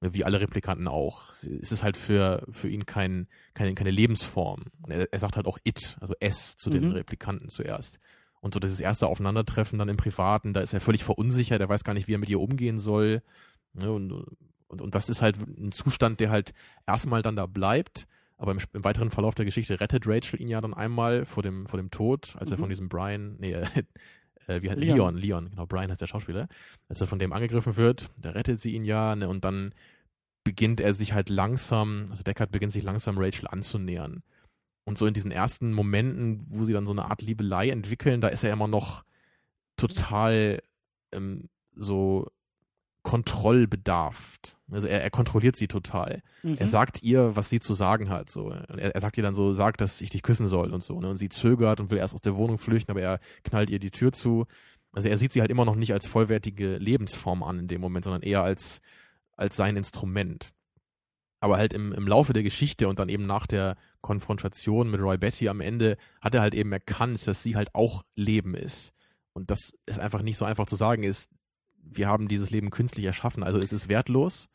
[0.02, 1.30] ne, Wie alle Replikanten auch.
[1.62, 4.64] Es ist halt für, für ihn kein, keine, keine Lebensform.
[4.82, 6.92] Und er, er sagt halt auch it, also es zu den Mhm.
[6.92, 7.98] Replikanten zuerst.
[8.40, 11.84] Und so dieses erste Aufeinandertreffen dann im Privaten, da ist er völlig verunsichert, er weiß
[11.84, 13.22] gar nicht, wie er mit ihr umgehen soll.
[13.74, 14.12] Ne, und,
[14.68, 16.52] und, und das ist halt ein Zustand, der halt
[16.86, 18.06] erstmal dann da bleibt,
[18.38, 21.66] aber im, im weiteren Verlauf der Geschichte rettet Rachel ihn ja dann einmal vor dem,
[21.66, 22.60] vor dem Tod, als er Mhm.
[22.60, 23.52] von diesem Brian, nee,
[24.46, 24.96] äh, wie heißt Leon.
[24.96, 25.16] Leon.
[25.16, 26.48] Leon, genau, Brian heißt der Schauspieler,
[26.88, 29.74] als er von dem angegriffen wird, da rettet sie ihn ja, ne, und dann
[30.44, 34.22] beginnt er sich halt langsam, also Deckard beginnt sich langsam Rachel anzunähern.
[34.90, 38.26] Und so in diesen ersten Momenten, wo sie dann so eine Art Liebelei entwickeln, da
[38.26, 39.04] ist er immer noch
[39.76, 40.60] total
[41.12, 42.26] ähm, so
[43.04, 44.56] kontrollbedarft.
[44.68, 46.22] Also er, er kontrolliert sie total.
[46.42, 46.56] Mhm.
[46.58, 48.30] Er sagt ihr, was sie zu sagen hat.
[48.30, 48.50] So.
[48.50, 51.00] Er, er sagt ihr dann so, sag, dass ich dich küssen soll und so.
[51.00, 51.08] Ne?
[51.08, 53.92] Und sie zögert und will erst aus der Wohnung flüchten, aber er knallt ihr die
[53.92, 54.46] Tür zu.
[54.90, 58.02] Also er sieht sie halt immer noch nicht als vollwertige Lebensform an in dem Moment,
[58.02, 58.80] sondern eher als,
[59.36, 60.50] als sein Instrument.
[61.40, 65.16] Aber halt im, im Laufe der Geschichte und dann eben nach der Konfrontation mit Roy
[65.16, 68.92] Betty am Ende hat er halt eben erkannt, dass sie halt auch Leben ist.
[69.32, 71.30] Und dass es einfach nicht so einfach zu sagen ist,
[71.82, 74.48] wir haben dieses Leben künstlich erschaffen, also es ist wertlos.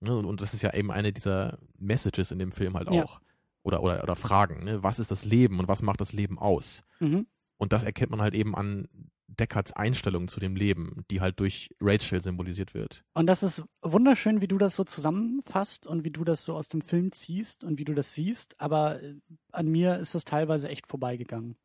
[0.00, 0.16] Ne?
[0.16, 3.04] Und, und das ist ja eben eine dieser Messages in dem Film halt Ja.
[3.04, 3.20] auch.
[3.62, 4.82] Oder, oder, oder Fragen, ne?
[4.82, 6.82] was ist das Leben und was macht das Leben aus?
[7.00, 7.26] Mhm.
[7.56, 8.88] Und das erkennt man halt eben an
[9.34, 13.04] Deckards Einstellung zu dem Leben, die halt durch Rachel symbolisiert wird.
[13.14, 16.68] Und das ist wunderschön, wie du das so zusammenfasst und wie du das so aus
[16.68, 18.60] dem Film ziehst und wie du das siehst.
[18.60, 19.16] Aber äh,
[19.52, 21.56] an mir ist das teilweise echt vorbeigegangen.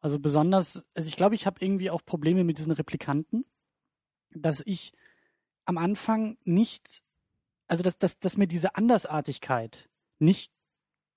[0.00, 3.44] Also besonders, also ich glaube, ich habe irgendwie auch Probleme mit diesen Replikanten,
[4.30, 4.92] dass ich
[5.64, 7.02] am Anfang nicht,
[7.66, 9.88] also dass, dass, dass mir diese Andersartigkeit
[10.18, 10.52] nicht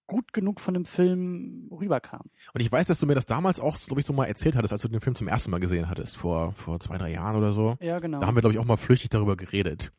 [0.09, 2.29] gut genug von dem Film rüberkam.
[2.53, 4.73] Und ich weiß, dass du mir das damals auch, glaube ich, so mal erzählt hattest,
[4.73, 7.53] als du den Film zum ersten Mal gesehen hattest, vor, vor zwei, drei Jahren oder
[7.53, 7.77] so.
[7.79, 8.19] Ja, genau.
[8.19, 9.91] Da haben wir, glaube ich, auch mal flüchtig darüber geredet.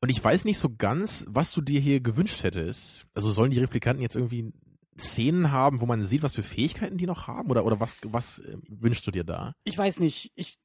[0.00, 3.06] Und ich weiß nicht so ganz, was du dir hier gewünscht hättest.
[3.14, 4.52] Also sollen die Replikanten jetzt irgendwie
[4.98, 7.50] Szenen haben, wo man sieht, was für Fähigkeiten die noch haben?
[7.50, 9.54] Oder, oder was, was äh, wünschst du dir da?
[9.64, 10.58] ich weiß nicht, ich,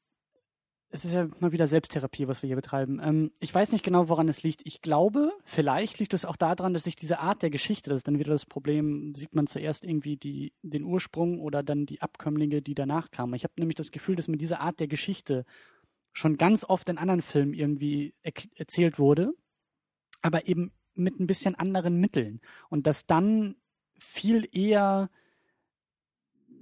[0.92, 3.00] es ist ja mal wieder Selbsttherapie, was wir hier betreiben.
[3.04, 4.62] Ähm, ich weiß nicht genau, woran es liegt.
[4.66, 8.08] Ich glaube, vielleicht liegt es auch daran, dass sich diese Art der Geschichte, das ist
[8.08, 12.62] dann wieder das Problem, sieht man zuerst irgendwie die, den Ursprung oder dann die Abkömmlinge,
[12.62, 13.36] die danach kamen.
[13.36, 15.46] Ich habe nämlich das Gefühl, dass mir diese Art der Geschichte
[16.12, 19.34] schon ganz oft in anderen Filmen irgendwie erk- erzählt wurde,
[20.22, 22.42] aber eben mit ein bisschen anderen Mitteln.
[22.70, 23.56] Und dass dann
[24.00, 25.10] viel eher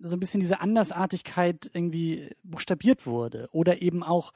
[0.02, 4.32] so ein bisschen diese Andersartigkeit irgendwie buchstabiert wurde oder eben auch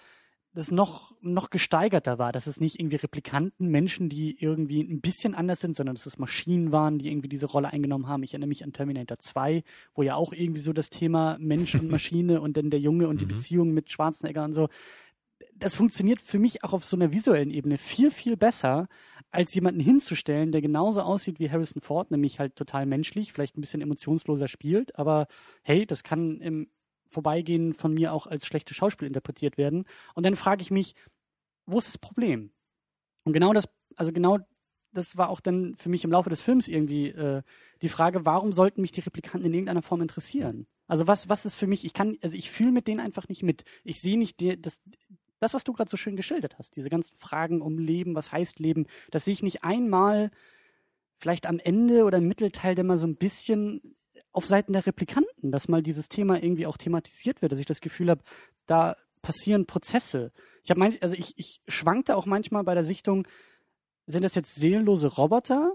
[0.54, 5.34] das noch, noch gesteigerter war, dass es nicht irgendwie Replikanten, Menschen, die irgendwie ein bisschen
[5.34, 8.24] anders sind, sondern dass es Maschinen waren, die irgendwie diese Rolle eingenommen haben.
[8.24, 9.64] Ich erinnere mich an Terminator 2,
[9.96, 13.22] wo ja auch irgendwie so das Thema Mensch und Maschine und dann der Junge und
[13.22, 13.30] die Mhm.
[13.30, 14.68] Beziehung mit Schwarzenegger und so.
[15.56, 18.90] Das funktioniert für mich auch auf so einer visuellen Ebene viel, viel besser,
[19.32, 23.62] als jemanden hinzustellen, der genauso aussieht wie Harrison Ford, nämlich halt total menschlich, vielleicht ein
[23.62, 25.28] bisschen emotionsloser spielt, aber
[25.64, 26.70] hey, das kann im
[27.10, 29.86] Vorbeigehen von mir auch als schlechtes Schauspiel interpretiert werden.
[30.16, 30.96] Und dann frage ich mich,
[31.66, 32.52] wo ist das Problem?
[33.24, 34.40] Und genau das, also genau
[34.94, 37.44] das war auch dann für mich im Laufe des Films irgendwie äh,
[37.82, 40.68] die Frage, warum sollten mich die Replikanten in irgendeiner Form interessieren?
[40.88, 43.44] Also was, was ist für mich, ich kann, also ich fühle mit denen einfach nicht
[43.44, 43.64] mit.
[43.84, 44.82] Ich sehe nicht die, das,
[45.42, 48.60] das, was du gerade so schön geschildert hast, diese ganzen Fragen um Leben, was heißt
[48.60, 50.32] Leben, das sehe ich nicht einmal
[51.18, 53.96] vielleicht am Ende oder im Mittelteil der mal so ein bisschen
[54.32, 57.82] auf Seiten der Replikanten, dass mal dieses Thema irgendwie auch thematisiert wird, dass ich das
[57.82, 58.24] Gefühl habe,
[58.66, 60.32] da passieren Prozesse.
[60.64, 63.28] Ich habe also ich, ich schwankte auch manchmal bei der Sichtung,
[64.08, 65.74] sind das jetzt seelenlose Roboter,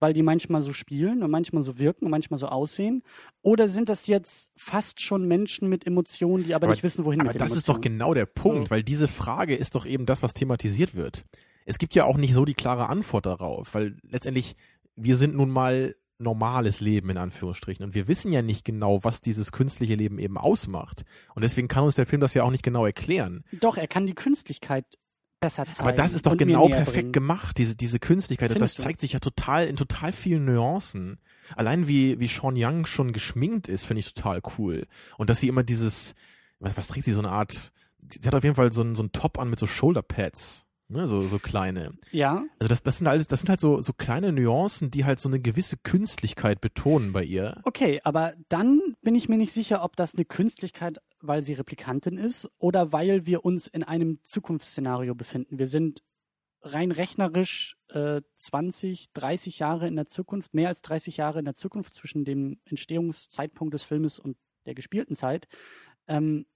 [0.00, 3.02] weil die manchmal so spielen und manchmal so wirken und manchmal so aussehen?
[3.42, 7.20] Oder sind das jetzt fast schon Menschen mit Emotionen, die aber, Aber- nicht wissen, wohin
[7.20, 7.98] Aber mit den das ist doch Emotionen?
[7.98, 8.70] genau der Punkt, So.
[8.70, 11.24] weil diese Frage ist doch eben das, was thematisiert wird.
[11.66, 14.56] Es gibt ja auch nicht so die klare Antwort darauf, weil letztendlich
[14.96, 19.22] wir sind nun mal normales Leben in Anführungsstrichen und wir wissen ja nicht genau, was
[19.22, 21.04] dieses künstliche Leben eben ausmacht.
[21.34, 23.42] Und deswegen kann uns der Film das ja auch nicht genau erklären.
[23.60, 24.84] Doch, er kann die Künstlichkeit
[25.40, 25.88] besser zeigen.
[25.88, 27.12] Aber das ist doch genau perfekt bringen.
[27.12, 28.50] gemacht, diese, diese Künstlichkeit.
[28.50, 28.82] Das, das Findest du?
[28.82, 31.18] zeigt sich ja total in total vielen Nuancen.
[31.56, 34.86] Allein wie, wie Sean Young schon geschminkt ist, finde ich total cool.
[35.18, 36.14] Und dass sie immer dieses,
[36.60, 37.72] was, was trägt sie, so eine Art,
[38.08, 40.66] sie hat auf jeden Fall so einen, so einen Top an mit so Shoulderpads.
[40.92, 41.92] Ne, so, so kleine.
[42.10, 45.20] Ja, Also das, das sind alles, das sind halt so, so kleine Nuancen, die halt
[45.20, 47.60] so eine gewisse Künstlichkeit betonen bei ihr.
[47.62, 52.16] okay, aber dann bin ich mir nicht sicher, ob das eine Künstlichkeit, weil sie Replikantin
[52.16, 55.58] ist oder weil wir uns in einem Zukunftsszenario befinden.
[55.58, 56.02] Wir sind
[56.62, 61.54] rein rechnerisch äh, 20, 30 Jahre in der Zukunft, mehr als 30 Jahre in der
[61.54, 65.48] Zukunft zwischen dem Entstehungszeitpunkt des Filmes und der gespielten Zeit.
[66.06, 66.46] Ähm,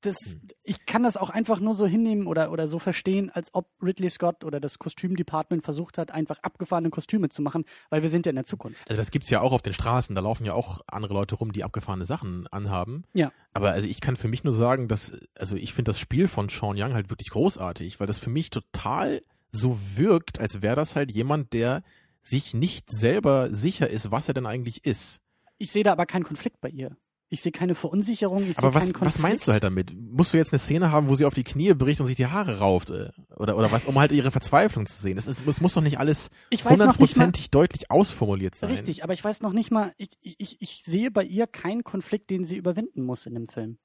[0.00, 0.40] das, Hm.
[0.62, 4.10] ich kann das auch einfach nur so hinnehmen oder, oder so verstehen, als ob Ridley
[4.10, 8.30] Scott oder das Kostümdepartment versucht hat, einfach abgefahrene Kostüme zu machen, weil wir sind ja
[8.30, 8.88] in der Zukunft.
[8.88, 11.52] Also das gibt's ja auch auf den Straßen, da laufen ja auch andere Leute rum,
[11.52, 13.04] die abgefahrene Sachen anhaben.
[13.12, 13.32] Ja.
[13.54, 16.48] Aber also ich kann für mich nur sagen, dass, also ich finde das Spiel von
[16.48, 20.94] Sean Young halt wirklich großartig, weil das für mich total so wirkt, als wäre das
[20.94, 21.82] halt jemand, der
[22.22, 25.20] sich nicht selber sicher ist, was er denn eigentlich ist.
[25.56, 26.96] Ich sehe da aber keinen Konflikt bei ihr.
[27.30, 29.92] Ich sehe keine Verunsicherung, ich Aber sehe was, was meinst du halt damit?
[29.94, 32.26] Musst du jetzt eine Szene haben, wo sie auf die Knie bricht und sich die
[32.26, 32.88] Haare rauft?
[32.90, 35.18] äh, Oder, oder was, um halt ihre Verzweiflung zu sehen?
[35.18, 36.30] Es, ist, es muss doch nicht alles
[36.64, 38.70] hundertprozentig deutlich ausformuliert sein.
[38.70, 42.30] richtig, aber ich weiß noch nicht mal, ich, ich, ich- sehe bei ihr keinen Konflikt,
[42.30, 43.76] den sie überwinden muss in dem Film.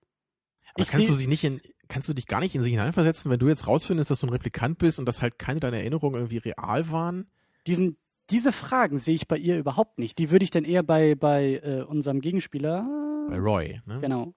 [0.74, 3.30] Aber Ich kannst du sie nicht in, kannst du dich gar nicht in sie hineinversetzen,
[3.30, 6.16] wenn du jetzt rausfindest, dass du ein Replikant bist und dass halt keine deiner Erinnerungen
[6.16, 7.28] irgendwie real waren?
[7.68, 7.98] Diesen,
[8.30, 10.18] diese Fragen sehe ich bei ihr überhaupt nicht.
[10.18, 12.88] Die würde ich dann eher bei, bei äh, unserem Gegenspieler.
[13.30, 14.00] Bei Roy, ne?
[14.02, 14.34] Genau.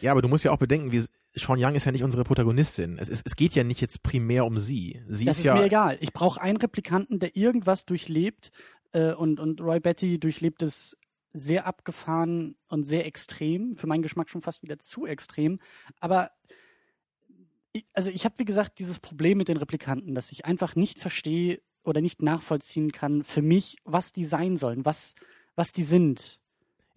[0.00, 2.98] Ja, aber du musst ja auch bedenken, wie, Sean Young ist ja nicht unsere Protagonistin.
[2.98, 5.02] Es, ist, es geht ja nicht jetzt primär um sie.
[5.06, 5.54] Sie Das ist, ist ja.
[5.54, 5.96] mir egal.
[6.00, 8.50] Ich brauche einen Replikanten, der irgendwas durchlebt.
[8.92, 10.96] Äh, und, und Roy Betty durchlebt es
[11.32, 13.74] sehr abgefahren und sehr extrem.
[13.74, 15.60] Für meinen Geschmack schon fast wieder zu extrem.
[16.00, 16.30] Aber
[17.72, 20.98] ich, also ich habe, wie gesagt, dieses Problem mit den Replikanten, dass ich einfach nicht
[20.98, 25.14] verstehe oder nicht nachvollziehen kann für mich, was die sein sollen, was,
[25.54, 26.40] was die sind.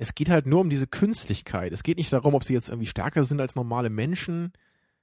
[0.02, 1.74] Es geht halt nur um diese Künstlichkeit.
[1.74, 4.54] Es geht nicht darum, ob sie jetzt irgendwie stärker sind als normale Menschen.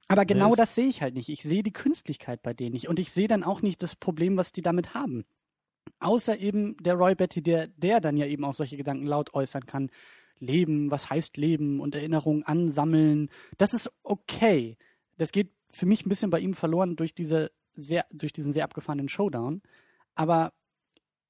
[0.09, 1.28] Aber genau es- das sehe ich halt nicht.
[1.28, 2.88] Ich sehe die Künstlichkeit bei denen nicht.
[2.88, 5.24] Und ich sehe dann auch nicht das Problem, was die damit haben.
[6.01, 9.66] Außer eben der Roy Betty, der, der dann ja eben auch solche Gedanken laut äußern
[9.66, 9.90] kann.
[10.38, 13.28] Leben, was heißt Leben und Erinnerungen ansammeln.
[13.59, 14.76] Das ist okay.
[15.18, 18.64] Das geht für mich ein bisschen bei ihm verloren durch diese sehr, durch diesen sehr
[18.64, 19.61] abgefahrenen Showdown.
[20.14, 20.53] Aber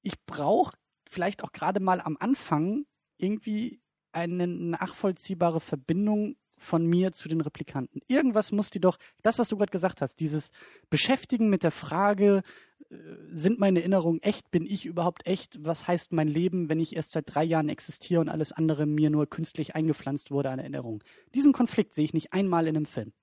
[0.03, 0.77] ich brauche
[1.09, 2.85] vielleicht auch gerade mal am Anfang
[3.17, 8.01] irgendwie eine nachvollziehbare Verbindung von mir zu den Replikanten.
[8.07, 10.49] Irgendwas muss die doch, das, was du gerade gesagt hast, dieses
[10.89, 12.41] Beschäftigen mit der Frage,
[12.89, 12.95] äh,
[13.31, 17.11] sind meine Erinnerungen echt, bin ich überhaupt echt, was heißt mein Leben, wenn ich erst
[17.11, 21.03] seit drei Jahren existiere und alles andere mir nur künstlich eingepflanzt wurde an Erinnerungen.
[21.35, 23.13] Diesen Konflikt sehe ich nicht einmal in einem Film.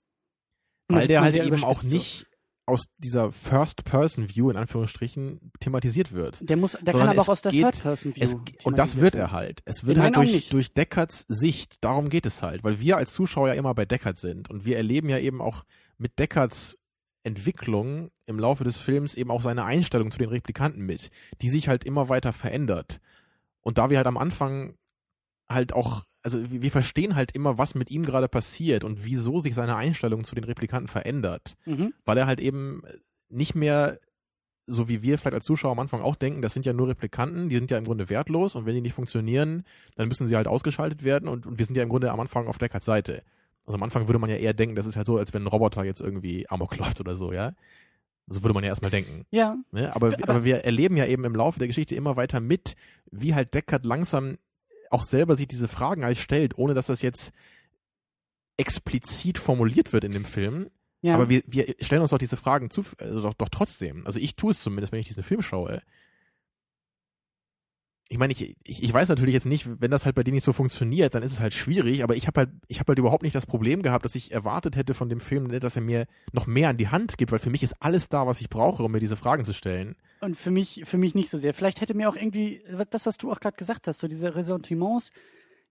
[0.87, 2.27] Weil der halt eben auch so- nicht
[2.67, 6.49] aus dieser First-Person-View in Anführungsstrichen thematisiert wird.
[6.49, 8.41] Der muss, der sondern kann aber auch aus der Third-Person-View.
[8.63, 9.63] Und das wird er halt.
[9.65, 11.85] Es wird halt durch, durch Deckards Sicht.
[11.85, 12.65] Darum geht es halt.
[12.65, 14.51] Weil wir als Zuschauer ja immer bei Deckard sind.
[14.51, 15.65] Und wir erleben ja eben auch
[15.99, 16.79] mit Deckards
[17.25, 21.11] Entwicklung im Laufe des Films eben auch seine Einstellung zu den Replikanten mit,
[21.41, 23.01] die sich halt immer weiter verändert.
[23.61, 24.77] Und da wir halt am Anfang
[25.49, 29.55] halt auch, also wir verstehen halt immer, was mit ihm gerade passiert und wieso sich
[29.55, 31.55] seine Einstellung zu den Replikanten verändert.
[31.67, 31.93] Mhm.
[32.05, 32.83] weil er halt eben
[33.29, 33.99] nicht mehr,
[34.67, 37.49] so wie wir vielleicht als Zuschauer am Anfang auch denken, das sind ja nur Replikanten,
[37.51, 39.65] die sind ja im Grunde wertlos und wenn die nicht funktionieren,
[39.97, 42.47] dann müssen sie halt ausgeschaltet werden und, und wir sind ja im Grunde am Anfang
[42.49, 43.23] auf Deckards Seite.
[43.67, 45.47] Also am Anfang würde man ja eher denken, das ist halt so, als wenn ein
[45.49, 47.53] Roboter jetzt irgendwie Amok läuft oder so, ja.
[48.27, 49.27] So würde man ja erstmal denken.
[49.31, 49.95] Ja, Ne?
[49.95, 52.75] Aber, Aber- aber, wir erleben ja eben im Laufe der Geschichte immer weiter mit,
[53.11, 54.39] wie halt Deckard langsam
[54.95, 57.33] auch selber sich diese Fragen als stellt, ohne dass das jetzt
[58.57, 60.71] explizit formuliert wird in dem Film.
[61.03, 61.15] ja.
[61.15, 64.07] Aber wir, wir stellen uns doch diese Fragen zu, also doch, doch trotzdem.
[64.07, 65.83] Also ich tue es zumindest, wenn ich diesen Film schaue.
[68.15, 70.45] Ich meine, ich, ich, ich weiß natürlich jetzt nicht, wenn das halt bei dir nicht
[70.45, 73.25] so funktioniert, dann ist es halt schwierig, aber ich habe halt, ich habe halt überhaupt
[73.25, 76.47] nicht das Problem gehabt, dass ich erwartet hätte von dem Film, dass er mir noch
[76.47, 78.93] mehr an die Hand gibt, weil für mich ist alles da, was ich brauche, um
[78.93, 79.97] mir diese Fragen zu stellen.
[80.21, 81.55] Und für mich, für mich nicht so sehr.
[81.55, 85.11] Vielleicht hätte mir auch irgendwie das, was du auch gerade gesagt hast, so diese Ressentiments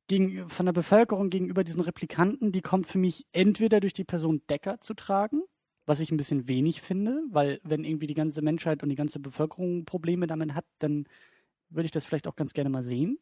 [0.09, 4.41] gegen, von der Bevölkerung gegenüber diesen Replikanten, die kommt für mich entweder durch die Person
[4.49, 5.43] Decker zu tragen,
[5.85, 9.21] was ich ein bisschen wenig finde, weil wenn irgendwie die ganze Menschheit und die ganze
[9.21, 11.05] Bevölkerung Probleme damit hat, dann
[11.73, 13.19] würde ich das vielleicht auch ganz gerne mal sehen.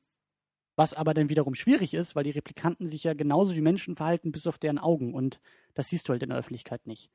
[0.76, 4.32] Was aber dann wiederum schwierig ist, weil die Replikanten sich ja genauso wie Menschen verhalten,
[4.32, 5.14] bis auf deren Augen.
[5.14, 5.42] Und
[5.74, 7.12] das siehst du halt in der Öffentlichkeit nicht.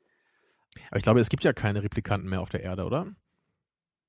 [0.89, 3.15] Aber ich glaube, es gibt ja keine Replikanten mehr auf der Erde, oder?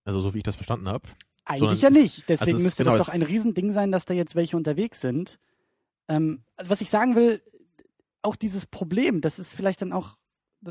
[0.04, 1.08] Also so wie ich das verstanden habe.
[1.46, 2.28] Eigentlich ja nicht.
[2.28, 5.00] Deswegen also es- müsste genau, das doch ein Riesending sein, dass da jetzt welche unterwegs
[5.00, 5.40] sind.
[6.10, 7.42] Ähm, was ich sagen will,
[8.22, 10.18] auch dieses Problem, das ist vielleicht dann auch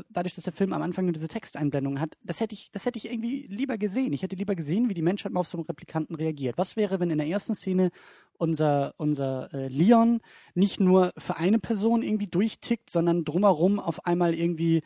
[0.09, 2.97] dadurch, dass der Film am Anfang nur diese Texteinblendungen hat, das hätte ich, das hätte
[2.97, 4.13] ich irgendwie lieber gesehen.
[4.13, 6.57] Ich hätte lieber gesehen, wie die Menschheit mal auf so einen Replikanten reagiert.
[6.57, 7.91] Was wäre, wenn in der ersten Szene
[8.37, 10.19] unser, unser äh, Leon
[10.53, 14.83] nicht nur für eine Person irgendwie durchtickt, sondern drumherum auf einmal irgendwie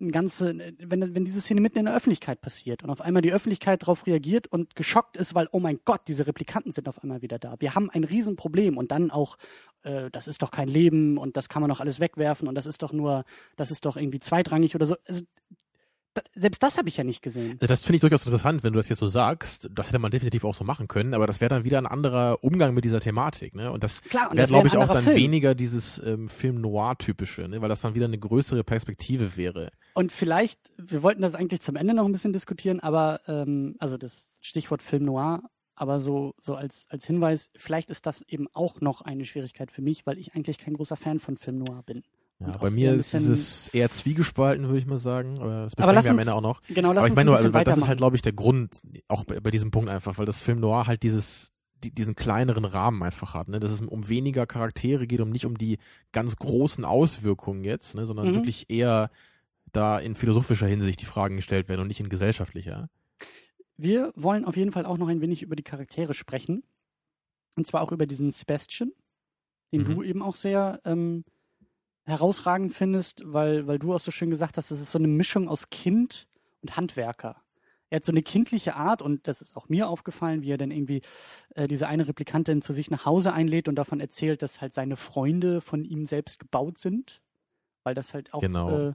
[0.00, 3.32] ein ganze, wenn, wenn diese Szene mitten in der Öffentlichkeit passiert und auf einmal die
[3.32, 7.22] Öffentlichkeit darauf reagiert und geschockt ist, weil, oh mein Gott, diese Replikanten sind auf einmal
[7.22, 7.54] wieder da.
[7.60, 9.36] Wir haben ein Riesenproblem und dann auch,
[9.82, 12.66] äh, das ist doch kein Leben und das kann man doch alles wegwerfen und das
[12.66, 13.24] ist doch nur,
[13.56, 14.96] das ist doch irgendwie zweitrangig oder so.
[15.06, 15.22] Also
[16.34, 17.52] selbst das habe ich ja nicht gesehen.
[17.60, 19.70] Also das finde ich durchaus interessant, wenn du das jetzt so sagst.
[19.72, 22.42] Das hätte man definitiv auch so machen können, aber das wäre dann wieder ein anderer
[22.42, 23.54] Umgang mit dieser Thematik.
[23.54, 23.70] Ne?
[23.70, 25.16] Und das wäre, glaube ich, auch dann Film.
[25.16, 27.60] weniger dieses ähm, Film Noir-typische, ne?
[27.60, 29.70] weil das dann wieder eine größere Perspektive wäre.
[29.94, 33.96] Und vielleicht, wir wollten das eigentlich zum Ende noch ein bisschen diskutieren, aber ähm, also
[33.96, 35.42] das Stichwort Film Noir,
[35.74, 39.82] aber so, so als, als Hinweis, vielleicht ist das eben auch noch eine Schwierigkeit für
[39.82, 42.02] mich, weil ich eigentlich kein großer Fan von Film Noir bin.
[42.40, 45.38] Ja, bei mir ist es eher zwiegespalten, würde ich mal sagen.
[45.40, 46.60] Aber das besprechen wir am Ende auch noch.
[46.68, 49.24] Genau, lass aber ich meine nur, also, das ist halt, glaube ich, der Grund, auch
[49.24, 51.52] bei, bei, diesem Punkt einfach, weil das Film Noir halt dieses,
[51.84, 53.60] die, diesen kleineren Rahmen einfach hat, ne?
[53.60, 55.78] Dass es um weniger Charaktere geht, um nicht um die
[56.12, 58.06] ganz großen Auswirkungen jetzt, ne?
[58.06, 58.34] sondern mhm.
[58.36, 59.10] wirklich eher
[59.72, 62.88] da in philosophischer Hinsicht die Fragen gestellt werden und nicht in gesellschaftlicher.
[63.76, 66.62] Wir wollen auf jeden Fall auch noch ein wenig über die Charaktere sprechen.
[67.56, 68.92] Und zwar auch über diesen Sebastian,
[69.72, 69.94] den mhm.
[69.94, 71.24] du eben auch sehr ähm,
[72.10, 75.48] herausragend findest, weil, weil du auch so schön gesagt hast, das ist so eine Mischung
[75.48, 76.28] aus Kind
[76.62, 77.36] und Handwerker.
[77.90, 80.70] Er hat so eine kindliche Art und das ist auch mir aufgefallen, wie er dann
[80.70, 81.02] irgendwie
[81.56, 84.96] äh, diese eine Replikantin zu sich nach Hause einlädt und davon erzählt, dass halt seine
[84.96, 87.20] Freunde von ihm selbst gebaut sind,
[87.82, 88.90] weil das halt auch genau.
[88.90, 88.92] äh,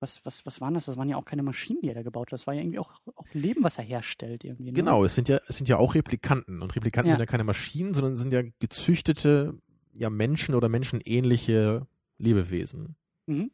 [0.00, 0.86] was, was, was waren das?
[0.86, 2.32] Das waren ja auch keine Maschinen, die er da gebaut hat.
[2.32, 4.70] Das war ja irgendwie auch, auch Leben, was er herstellt irgendwie.
[4.70, 4.72] Ne?
[4.72, 6.62] Genau, es sind ja, es sind ja auch Replikanten.
[6.62, 7.16] Und Replikanten ja.
[7.16, 9.58] sind ja keine Maschinen, sondern sind ja gezüchtete,
[9.92, 11.86] ja Menschen oder menschenähnliche
[12.18, 12.96] Lebewesen.
[13.26, 13.50] Mhm.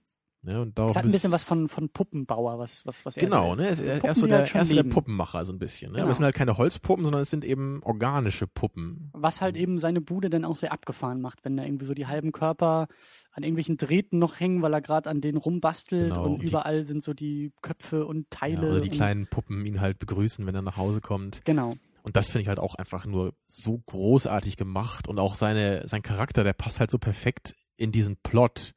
[0.46, 3.54] Ne, und es hat ein bisschen was von, von Puppenbauer, was, was, was er Genau,
[3.54, 3.68] so ne?
[3.68, 5.90] Er, er, er ist so der, halt er ist so der Puppenmacher, so ein bisschen.
[5.90, 5.94] Ne?
[5.94, 6.02] Genau.
[6.02, 9.08] Aber es sind halt keine Holzpuppen, sondern es sind eben organische Puppen.
[9.14, 12.06] Was halt eben seine Bude dann auch sehr abgefahren macht, wenn da irgendwie so die
[12.06, 12.88] halben Körper
[13.32, 16.84] an irgendwelchen Drähten noch hängen, weil er gerade an denen rumbastelt genau, und, und überall
[16.84, 18.66] sind so die Köpfe und Teile.
[18.66, 21.42] Ja, oder die kleinen Puppen ihn halt begrüßen, wenn er nach Hause kommt.
[21.46, 21.72] Genau.
[22.02, 26.02] Und das finde ich halt auch einfach nur so großartig gemacht und auch seine, sein
[26.02, 28.74] Charakter, der passt halt so perfekt in diesen Plot.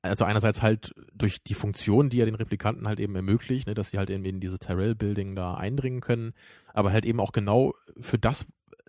[0.00, 3.90] Also einerseits halt durch die Funktion, die er den Replikanten halt eben ermöglicht, ne, dass
[3.90, 6.34] sie halt in, in dieses Tyrell-Building da eindringen können,
[6.74, 8.46] aber halt eben auch genau für das,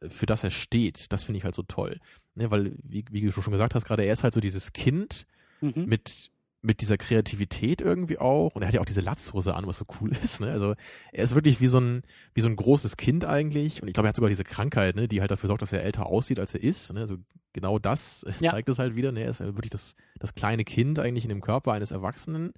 [0.08, 1.12] für das er steht.
[1.14, 2.00] Das finde ich halt so toll.
[2.36, 5.28] Ne, weil, wie, wie du schon gesagt hast, gerade er ist halt so dieses Kind
[5.62, 5.86] mhm.
[5.86, 6.32] mit
[6.64, 8.56] mit dieser Kreativität irgendwie auch.
[8.56, 10.40] Und er hat ja auch diese Latzhose an, was so cool ist.
[10.40, 10.52] Ne?
[10.52, 10.76] Also
[11.12, 12.02] er ist wirklich wie so ein
[12.34, 13.82] wie so ein großes Kind eigentlich.
[13.82, 15.84] Und ich glaube, er hat sogar diese Krankheit, ne, die halt dafür sorgt, dass er
[15.84, 16.92] älter aussieht, als er ist.
[16.94, 17.02] Ne?
[17.02, 17.18] Also
[17.52, 18.52] genau das ja.
[18.52, 19.12] zeigt es halt wieder.
[19.12, 19.24] Ne?
[19.24, 22.54] Er ist wirklich das das kleine Kind eigentlich in dem Körper eines Erwachsenen.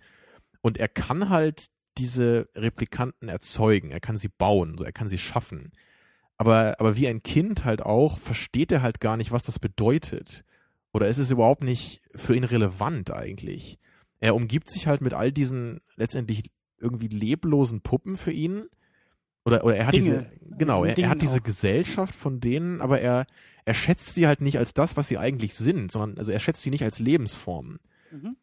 [0.62, 1.66] Und er kann halt
[1.98, 3.90] diese Replikanten erzeugen.
[3.90, 4.78] Er kann sie bauen.
[4.78, 5.72] So er kann sie schaffen.
[6.38, 10.44] Aber aber wie ein Kind halt auch versteht er halt gar nicht, was das bedeutet.
[10.94, 13.80] Oder ist es überhaupt nicht für ihn relevant eigentlich?
[14.20, 18.66] Er umgibt sich halt mit all diesen letztendlich irgendwie leblosen Puppen für ihn.
[19.46, 20.30] Oder, oder er hat Dinge.
[20.42, 21.44] diese, genau, er, er, hat diese auch.
[21.44, 23.28] Gesellschaft von denen, aber er,
[23.64, 26.64] er schätzt sie halt nicht als das, was sie eigentlich sind, sondern, also er schätzt
[26.64, 27.80] sie nicht als Lebensformen.
[28.12, 28.36] Mhm.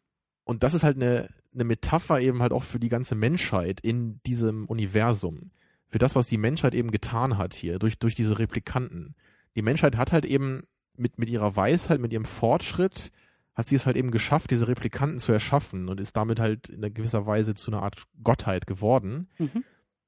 [0.45, 4.21] Und das ist halt eine, eine Metapher eben halt auch für die ganze Menschheit in
[4.25, 5.51] diesem Universum.
[5.87, 9.15] Für das, was die Menschheit eben getan hat hier, durch, durch diese Replikanten.
[9.55, 10.63] Die Menschheit hat halt eben
[10.97, 13.11] mit, mit ihrer Weisheit, mit ihrem Fortschritt,
[13.55, 16.81] hat sie es halt eben geschafft, diese Replikanten zu erschaffen und ist damit halt in
[16.93, 19.29] gewisser Weise zu einer Art Gottheit geworden.
[19.37, 19.63] Mhm.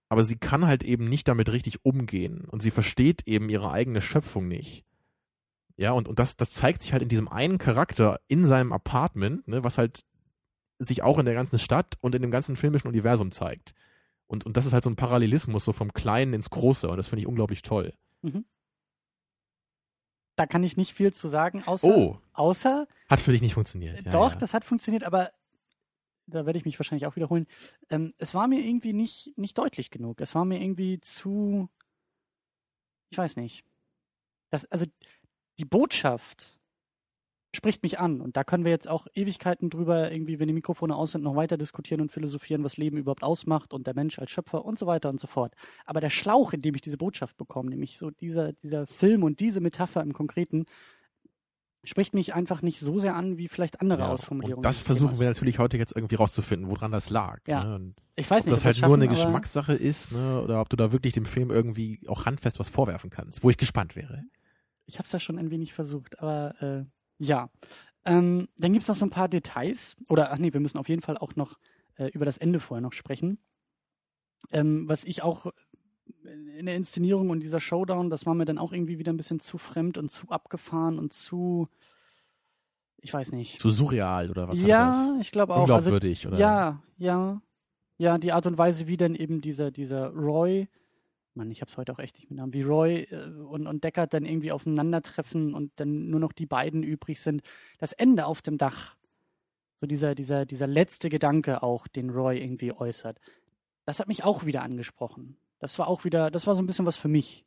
[0.09, 4.01] Aber sie kann halt eben nicht damit richtig umgehen und sie versteht eben ihre eigene
[4.01, 4.83] Schöpfung nicht.
[5.77, 9.47] Ja, und, und das, das zeigt sich halt in diesem einen Charakter in seinem Apartment,
[9.47, 10.01] ne, was halt
[10.79, 13.73] sich auch in der ganzen Stadt und in dem ganzen filmischen Universum zeigt.
[14.27, 16.87] Und, und das ist halt so ein Parallelismus, so vom Kleinen ins Große.
[16.87, 17.93] Und das finde ich unglaublich toll.
[18.21, 18.45] Mhm
[20.35, 24.05] da kann ich nicht viel zu sagen, außer, oh, außer hat für dich nicht funktioniert.
[24.05, 24.37] Ja, doch, ja.
[24.37, 25.31] das hat funktioniert, aber
[26.27, 27.47] da werde ich mich wahrscheinlich auch wiederholen.
[27.89, 30.21] Ähm, es war mir irgendwie nicht, nicht deutlich genug.
[30.21, 31.69] Es war mir irgendwie zu,
[33.09, 33.63] ich weiß nicht.
[34.49, 34.85] Das, also
[35.59, 36.54] die Botschaft
[37.55, 38.21] spricht mich an.
[38.21, 41.35] Und da können wir jetzt auch Ewigkeiten drüber, irgendwie, wenn die Mikrofone aus sind, noch
[41.35, 44.85] weiter diskutieren und philosophieren, was Leben überhaupt ausmacht und der Mensch als Schöpfer und so
[44.85, 45.53] weiter und so fort.
[45.85, 49.39] Aber der Schlauch, in dem ich diese Botschaft bekomme, nämlich so dieser, dieser Film und
[49.39, 50.65] diese Metapher im Konkreten,
[51.87, 54.63] spricht mich einfach nicht so sehr an wie vielleicht andere ja, Ausformulierungen.
[54.63, 55.19] Das versuchen Themas.
[55.19, 57.39] wir natürlich heute jetzt irgendwie rauszufinden, woran das lag.
[57.47, 57.63] Ja.
[57.77, 57.93] Ne?
[58.15, 60.41] Ich weiß nicht, ob das halt nur eine Geschmackssache ist, ne?
[60.41, 63.57] oder ob du da wirklich dem Film irgendwie auch handfest was vorwerfen kannst, wo ich
[63.57, 64.23] gespannt wäre.
[64.87, 66.85] Ich habe es ja schon ein wenig versucht, aber äh,
[67.17, 67.49] ja.
[68.05, 69.95] Ähm, dann gibt es noch so ein paar Details.
[70.09, 71.57] Oder, ach nee, wir müssen auf jeden Fall auch noch
[71.95, 73.39] äh, über das Ende vorher noch sprechen.
[74.51, 75.51] Ähm, was ich auch
[76.57, 79.39] in der Inszenierung und dieser Showdown, das war mir dann auch irgendwie wieder ein bisschen
[79.39, 81.67] zu fremd und zu abgefahren und zu,
[82.97, 83.59] ich weiß nicht.
[83.59, 84.61] Zu surreal oder was?
[84.61, 85.61] Ja, ich glaube auch.
[85.61, 86.37] Unglaubwürdig, also, oder?
[86.39, 87.41] Ja, ja.
[87.97, 90.67] Ja, die Art und Weise, wie dann eben dieser, dieser Roy,
[91.35, 94.13] Mann, ich hab's heute auch echt nicht mit Namen, wie Roy äh, und, und Deckard
[94.13, 97.41] dann irgendwie aufeinandertreffen und dann nur noch die beiden übrig sind.
[97.77, 98.95] Das Ende auf dem Dach,
[99.81, 103.19] so dieser, dieser, dieser letzte Gedanke auch, den Roy irgendwie äußert,
[103.85, 105.37] das hat mich auch wieder angesprochen.
[105.59, 107.45] Das war auch wieder, das war so ein bisschen was für mich.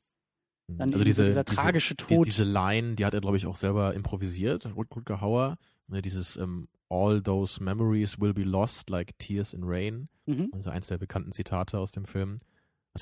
[0.68, 2.26] Dann also diese, dieser diese, tragische Tod.
[2.26, 5.56] Diese Line, die hat er, glaube ich, auch selber improvisiert, Rutger Hauer.
[5.86, 10.08] Ne, dieses ähm, All those memories will be lost like tears in rain.
[10.26, 10.50] mhm.
[10.52, 12.38] Also eins der bekannten Zitate aus dem Film.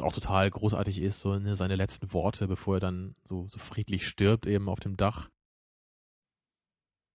[0.00, 3.58] Was auch total großartig ist, so ne, seine letzten Worte, bevor er dann so, so
[3.58, 5.28] friedlich stirbt, eben auf dem Dach.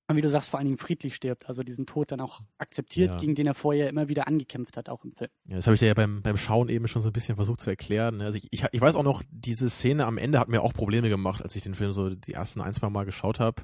[0.08, 3.12] Und wie du sagst, vor allen Dingen friedlich stirbt, also diesen Tod dann auch akzeptiert,
[3.12, 3.18] Ja.
[3.18, 5.30] gegen den er vorher immer wieder angekämpft hat, auch im Film.
[5.46, 7.62] Ja, das habe ich dir ja beim, beim Schauen eben schon so ein bisschen versucht
[7.62, 8.18] zu erklären.
[8.18, 8.26] ne.
[8.26, 11.08] Also ich, ich, ich weiß auch noch, diese Szene am Ende hat mir auch Probleme
[11.08, 13.64] gemacht, als ich den Film so die ersten ein, zwei Mal geschaut habe.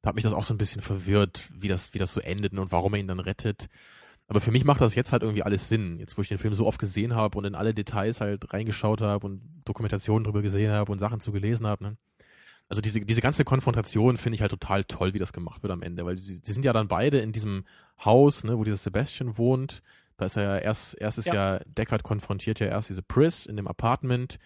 [0.00, 2.54] Da hat mich das auch so ein bisschen verwirrt, wie das, wie das so endet
[2.54, 3.66] und warum er ihn dann rettet.
[4.32, 5.98] Aber für mich macht das jetzt halt irgendwie alles Sinn.
[5.98, 9.02] Jetzt, wo ich den Film so oft gesehen habe und in alle Details halt reingeschaut
[9.02, 11.84] habe und Dokumentationen drüber gesehen habe und Sachen zu gelesen habe.
[11.84, 11.96] Ne?
[12.70, 15.82] Also diese, diese ganze Konfrontation finde ich halt total toll, wie das gemacht wird am
[15.82, 17.66] Ende, weil die, die sind ja dann beide in diesem
[18.02, 19.82] Haus, ne, wo dieser Sebastian wohnt.
[20.16, 23.58] Da ist er ja erst, erst ist ja, Deckard konfrontiert ja erst diese Pris in
[23.58, 24.38] dem Apartment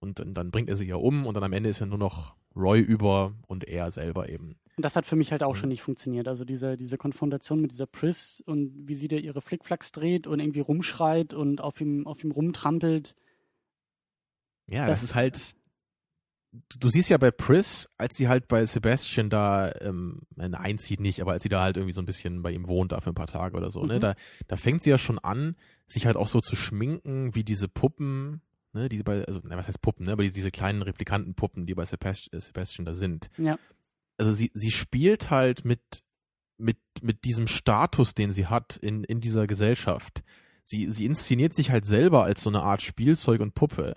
[0.00, 1.98] und dann, dann bringt er sie ja um und dann am Ende ist ja nur
[1.98, 4.56] noch Roy über und er selber eben.
[4.76, 5.58] Und das hat für mich halt auch Mhm.
[5.58, 6.28] schon nicht funktioniert.
[6.28, 10.38] Also diese, diese Konfrontation mit dieser Pris und wie sie da ihre Flickflacks dreht und
[10.38, 13.14] irgendwie rumschreit und auf ihm, auf ihm rumtrampelt.
[14.66, 15.38] Ja, Das- das, ist halt.
[16.78, 21.20] Du, siehst ja bei Pris, als sie halt bei Sebastian da ähm, nein, einzieht nicht,
[21.20, 23.14] aber als sie da halt irgendwie so ein bisschen bei ihm wohnt, da für ein
[23.14, 24.00] paar Tage oder so, ne, Mhm.
[24.00, 24.14] da,
[24.48, 25.54] da fängt sie ja schon an,
[25.86, 28.40] sich halt auch so zu schminken, wie diese Puppen,
[28.72, 31.74] ne, die bei, also, na, was heißt Puppen, ne, aber die, diese kleinen Replikantenpuppen, die
[31.74, 33.28] bei Sebastian, Sebastian da sind.
[33.36, 33.58] Ja.
[34.18, 35.80] Also sie, sie spielt halt mit,
[36.58, 40.22] mit, mit diesem Status, den sie hat in, in dieser Gesellschaft.
[40.64, 43.96] Sie, sie inszeniert sich halt selber als so eine Art Spielzeug und Puppe.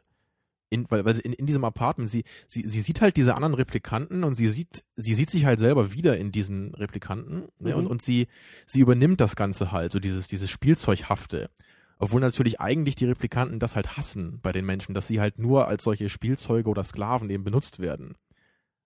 [0.72, 3.56] In, weil, weil sie in, in diesem Apartment, sie, sie, sie sieht halt diese anderen
[3.56, 7.72] Replikanten und sie sieht, sie sieht sich halt selber wieder in diesen Replikanten ne?
[7.72, 7.76] Mhm.
[7.76, 8.28] und, und sie,
[8.68, 11.50] sie übernimmt das Ganze halt, so dieses, dieses Spielzeughafte.
[11.98, 15.68] Obwohl natürlich eigentlich die Replikanten das halt hassen bei den Menschen, dass sie halt nur
[15.68, 18.16] als solche Spielzeuge oder Sklaven eben benutzt werden.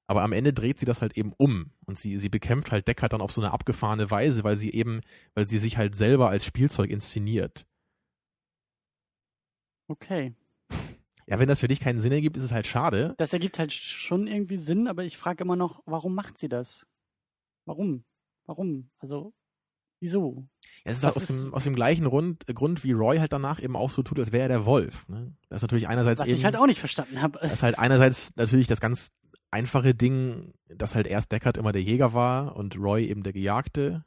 [0.08, 3.14] Aber am Ende dreht sie das halt eben um und sie, sie bekämpft halt Deckard
[3.14, 5.02] dann auf so eine abgefahrene Weise, weil sie eben,
[5.34, 7.66] weil sie sich halt selber als Spielzeug inszeniert.
[9.88, 10.34] Okay.
[11.26, 13.16] Ja, wenn das für dich keinen Sinn ergibt, ist es halt schade.
[13.18, 16.86] Das ergibt halt schon irgendwie Sinn, aber ich frage immer noch, warum macht sie das?
[17.66, 18.04] Warum?
[18.46, 18.90] Warum?
[19.00, 19.34] Also,
[20.02, 20.46] wieso?
[20.84, 23.32] Ja, es ist halt aus, ist- dem, aus dem gleichen Grund, Grund, wie Roy halt
[23.32, 25.08] danach eben auch so tut, als wäre er der Wolf.
[25.08, 25.34] Ne?
[25.48, 27.40] Das ist natürlich einerseits Was eben, ich halt auch nicht verstanden habe.
[27.42, 29.14] das ist halt einerseits natürlich das ganz
[29.54, 34.04] einfache Ding, dass halt erst Deckard immer der Jäger war und Roy eben der Gejagte.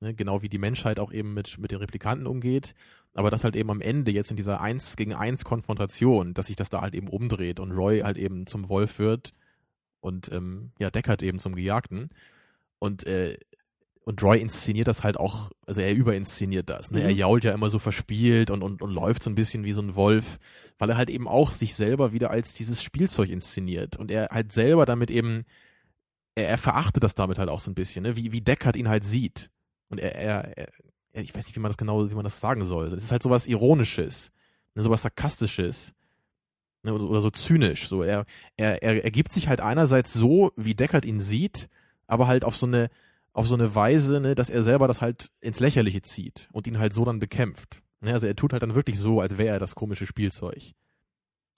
[0.00, 0.14] Ne?
[0.14, 2.74] Genau wie die Menschheit auch eben mit, mit den Replikanten umgeht.
[3.14, 6.56] Aber dass halt eben am Ende jetzt in dieser Eins gegen Eins Konfrontation, dass sich
[6.56, 9.32] das da halt eben umdreht und Roy halt eben zum Wolf wird
[10.00, 12.08] und ähm, ja, Deckard eben zum Gejagten.
[12.78, 13.38] Und äh,
[14.04, 16.90] und Roy inszeniert das halt auch, also er überinszeniert das.
[16.90, 17.00] Ne?
[17.00, 17.04] Mhm.
[17.04, 19.82] Er jault ja immer so verspielt und, und, und läuft so ein bisschen wie so
[19.82, 20.38] ein Wolf,
[20.78, 23.96] weil er halt eben auch sich selber wieder als dieses Spielzeug inszeniert.
[23.96, 25.44] Und er halt selber damit eben,
[26.34, 28.16] er, er verachtet das damit halt auch so ein bisschen, ne?
[28.16, 29.50] wie, wie Deckard ihn halt sieht.
[29.88, 30.68] Und er, er, er,
[31.22, 32.90] ich weiß nicht, wie man das genau, wie man das sagen soll.
[32.90, 34.32] Das ist halt sowas Ironisches,
[34.74, 34.82] ne?
[34.82, 35.94] sowas Sarkastisches.
[36.82, 36.92] Ne?
[36.92, 37.86] Oder, oder so zynisch.
[37.86, 38.24] So, er,
[38.56, 41.68] er, er, er gibt sich halt einerseits so, wie Deckard ihn sieht,
[42.08, 42.90] aber halt auf so eine,
[43.32, 46.78] auf so eine Weise, ne, dass er selber das halt ins Lächerliche zieht und ihn
[46.78, 47.82] halt so dann bekämpft.
[48.00, 50.72] Ne, also er tut halt dann wirklich so, als wäre er das komische Spielzeug.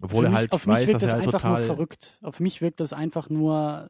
[0.01, 1.59] Obwohl er mich- halt auf mich weiß, wirkt dass das er halt einfach total.
[1.59, 2.19] nur verrückt.
[2.23, 3.89] Auf mich wirkt das einfach nur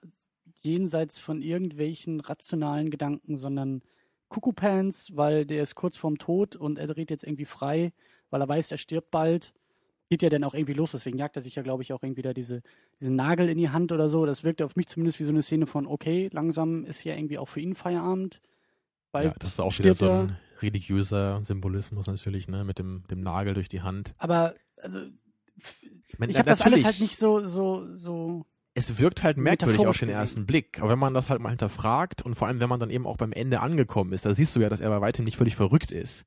[0.63, 3.83] jenseits von irgendwelchen rationalen Gedanken, sondern
[4.29, 7.93] Kuckuckpants, weil der ist kurz vorm Tod und er dreht jetzt irgendwie frei,
[8.31, 9.53] weil er weiß, er stirbt bald.
[10.15, 12.23] Geht ja dann auch irgendwie los, deswegen jagt er sich ja, glaube ich, auch irgendwie
[12.23, 12.63] da diese,
[13.01, 14.27] diesen Nagel in die Hand oder so.
[14.27, 17.37] Das wirkte auf mich zumindest wie so eine Szene von, okay, langsam ist ja irgendwie
[17.37, 18.41] auch für ihn Feierabend.
[19.13, 23.55] Ja, das ist auch wieder so ein religiöser Symbolismus natürlich, ne, mit dem, dem Nagel
[23.55, 24.15] durch die Hand.
[24.19, 25.01] Aber, also,
[26.17, 29.99] meine, ich habe das alles halt nicht so, so, so Es wirkt halt merkwürdig auf
[29.99, 30.21] den gesehen.
[30.21, 30.81] ersten Blick.
[30.81, 33.17] Aber wenn man das halt mal hinterfragt und vor allem, wenn man dann eben auch
[33.17, 35.91] beim Ende angekommen ist, da siehst du ja, dass er bei weitem nicht völlig verrückt
[35.91, 36.25] ist.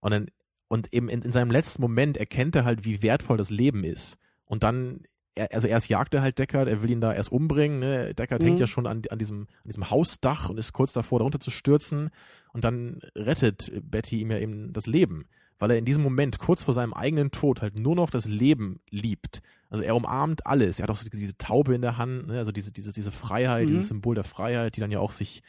[0.00, 0.26] Und dann,
[0.70, 4.16] und eben in, in seinem letzten Moment erkennt er halt, wie wertvoll das Leben ist.
[4.44, 5.00] Und dann
[5.34, 8.14] er, also erst jagt er halt Deckard, er will ihn da erst umbringen, ne?
[8.14, 8.46] Deckard Mhm.
[8.46, 11.50] hängt ja schon an, an diesem, an diesem Hausdach und ist kurz davor, darunter zu
[11.50, 12.10] stürzen
[12.52, 15.26] und dann rettet Betty ihm ja eben das Leben,
[15.58, 18.80] weil er in diesem Moment, kurz vor seinem eigenen Tod, halt nur noch das Leben
[18.90, 19.40] liebt.
[19.70, 20.78] Also er umarmt alles.
[20.78, 22.38] Er hat auch so diese Taube in der Hand, ne?
[22.38, 23.72] also diese, diese, diese Freiheit, Mhm.
[23.72, 25.42] dieses Symbol der Freiheit, die dann ja auch sich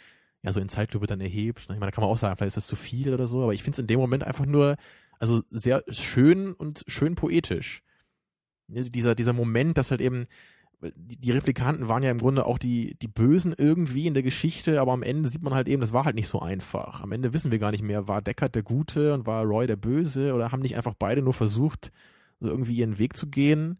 [0.43, 1.61] ja so in Zeitlupe dann erhebt.
[1.61, 3.53] Ich meine, da kann man auch sagen, vielleicht ist das zu viel oder so, aber
[3.53, 4.75] ich finde es in dem Moment einfach nur,
[5.21, 7.83] also sehr schön und schön poetisch.
[8.67, 10.25] Ne, Dieser, dieser Moment, dass halt eben,
[10.95, 14.93] die, Replikanten waren ja im Grunde auch die, die Bösen irgendwie in der Geschichte, aber
[14.93, 17.01] am Ende sieht man halt eben, das war halt nicht so einfach.
[17.01, 19.75] Am Ende wissen wir gar nicht mehr, war Deckard der Gute und war Roy der
[19.75, 21.91] Böse oder haben nicht einfach beide nur versucht,
[22.39, 23.77] so irgendwie ihren Weg zu gehen.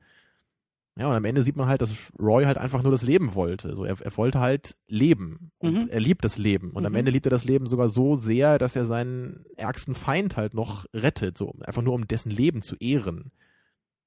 [0.98, 3.76] Ja, und am Ende sieht man halt, dass Roy halt einfach nur das Leben wollte.
[3.76, 5.89] So, er, er wollte halt leben und Mhm.
[5.89, 6.72] er liebt das Leben.
[6.72, 7.00] Und am Mhm.
[7.00, 10.86] Ende liebt er das Leben sogar so sehr, dass er seinen ärgsten Feind halt noch
[10.94, 13.32] rettet, so einfach nur um dessen Leben zu ehren.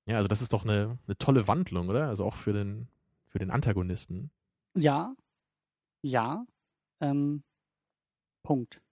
[0.06, 2.08] Ja, also das ist doch eine, eine tolle Wandlung, oder?
[2.08, 2.88] Also auch für den,
[3.28, 4.30] für den Antagonisten.
[4.76, 5.14] Ja,
[6.02, 6.44] ja,
[7.00, 7.42] ähm,
[8.42, 8.82] Punkt.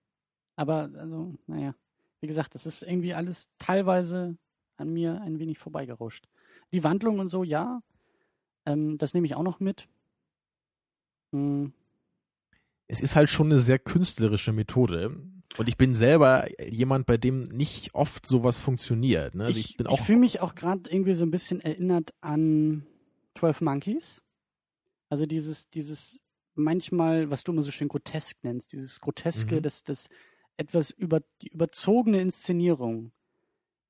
[0.57, 1.75] Aber, also, naja,
[2.21, 4.39] wie gesagt, das ist irgendwie alles teilweise
[4.77, 6.27] an mir ein wenig vorbeigerauscht.
[6.73, 7.83] Die Wandlung und so, ja,
[8.67, 9.89] ähm, das nehme ich auch noch mit.
[11.33, 11.73] Hm,
[12.87, 15.17] Es ist halt schon eine sehr künstlerische Methode.
[15.59, 19.35] Und ich bin selber jemand, bei dem nicht oft sowas funktioniert.
[19.35, 19.45] Ne?
[19.45, 22.87] Also ich, ich ich fühle mich auch gerade irgendwie so ein bisschen erinnert an
[23.39, 24.23] 12 Monkeys.
[25.11, 26.21] Also dieses, dieses
[26.55, 29.63] manchmal, was du immer so schön grotesk nennst, dieses Groteske, Mhm.
[29.63, 30.09] das, das
[30.57, 33.13] etwas über die überzogene Inszenierung,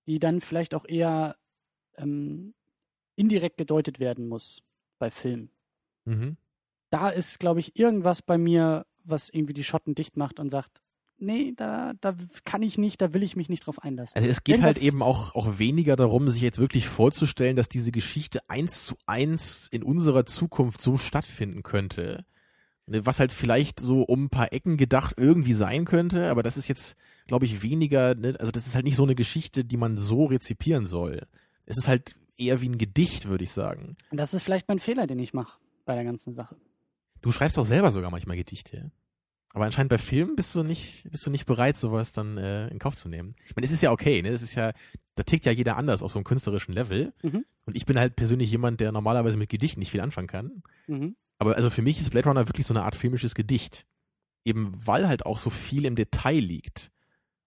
[0.06, 1.36] die dann vielleicht auch eher
[1.96, 2.54] ähm,
[3.16, 4.62] indirekt gedeutet werden muss
[4.98, 5.50] bei Filmen.
[6.04, 6.36] mhm.
[6.90, 10.82] Da ist, glaube ich, irgendwas bei mir, was irgendwie die Schotten dicht macht und sagt,
[11.16, 14.14] nee, da, da kann ich nicht, da will ich mich nicht drauf einlassen.
[14.14, 17.70] Also es geht halt Irgendwas- eben auch, auch weniger darum, sich jetzt wirklich vorzustellen, dass
[17.70, 22.26] diese Geschichte eins zu eins in unserer Zukunft so stattfinden könnte.
[22.86, 26.58] Ne, Was halt vielleicht so um ein paar Ecken gedacht irgendwie sein könnte, aber das
[26.58, 26.96] ist jetzt,
[27.26, 30.26] glaube ich, weniger, ne, also das ist halt nicht so eine Geschichte, die man so
[30.26, 31.22] rezipieren soll.
[31.64, 33.96] Es ist halt eher wie ein Gedicht, würde ich sagen.
[34.10, 36.56] Und das ist vielleicht mein Fehler, den ich mache bei der ganzen Sache.
[37.20, 38.90] Du schreibst doch selber sogar manchmal Gedichte.
[39.54, 42.78] Aber anscheinend bei Filmen bist du nicht, bist du nicht bereit, sowas dann äh, in
[42.78, 43.34] Kauf zu nehmen.
[43.46, 44.30] Ich meine, es ist ja okay, ne?
[44.30, 44.72] Das ist ja,
[45.14, 47.12] da tickt ja jeder anders auf so einem künstlerischen Level.
[47.22, 47.44] Mhm.
[47.66, 50.62] Und ich bin halt persönlich jemand, der normalerweise mit Gedichten nicht viel anfangen kann.
[50.86, 51.16] Mhm.
[51.38, 53.84] Aber also für mich ist Blade Runner wirklich so eine Art filmisches Gedicht.
[54.44, 56.90] Eben weil halt auch so viel im Detail liegt.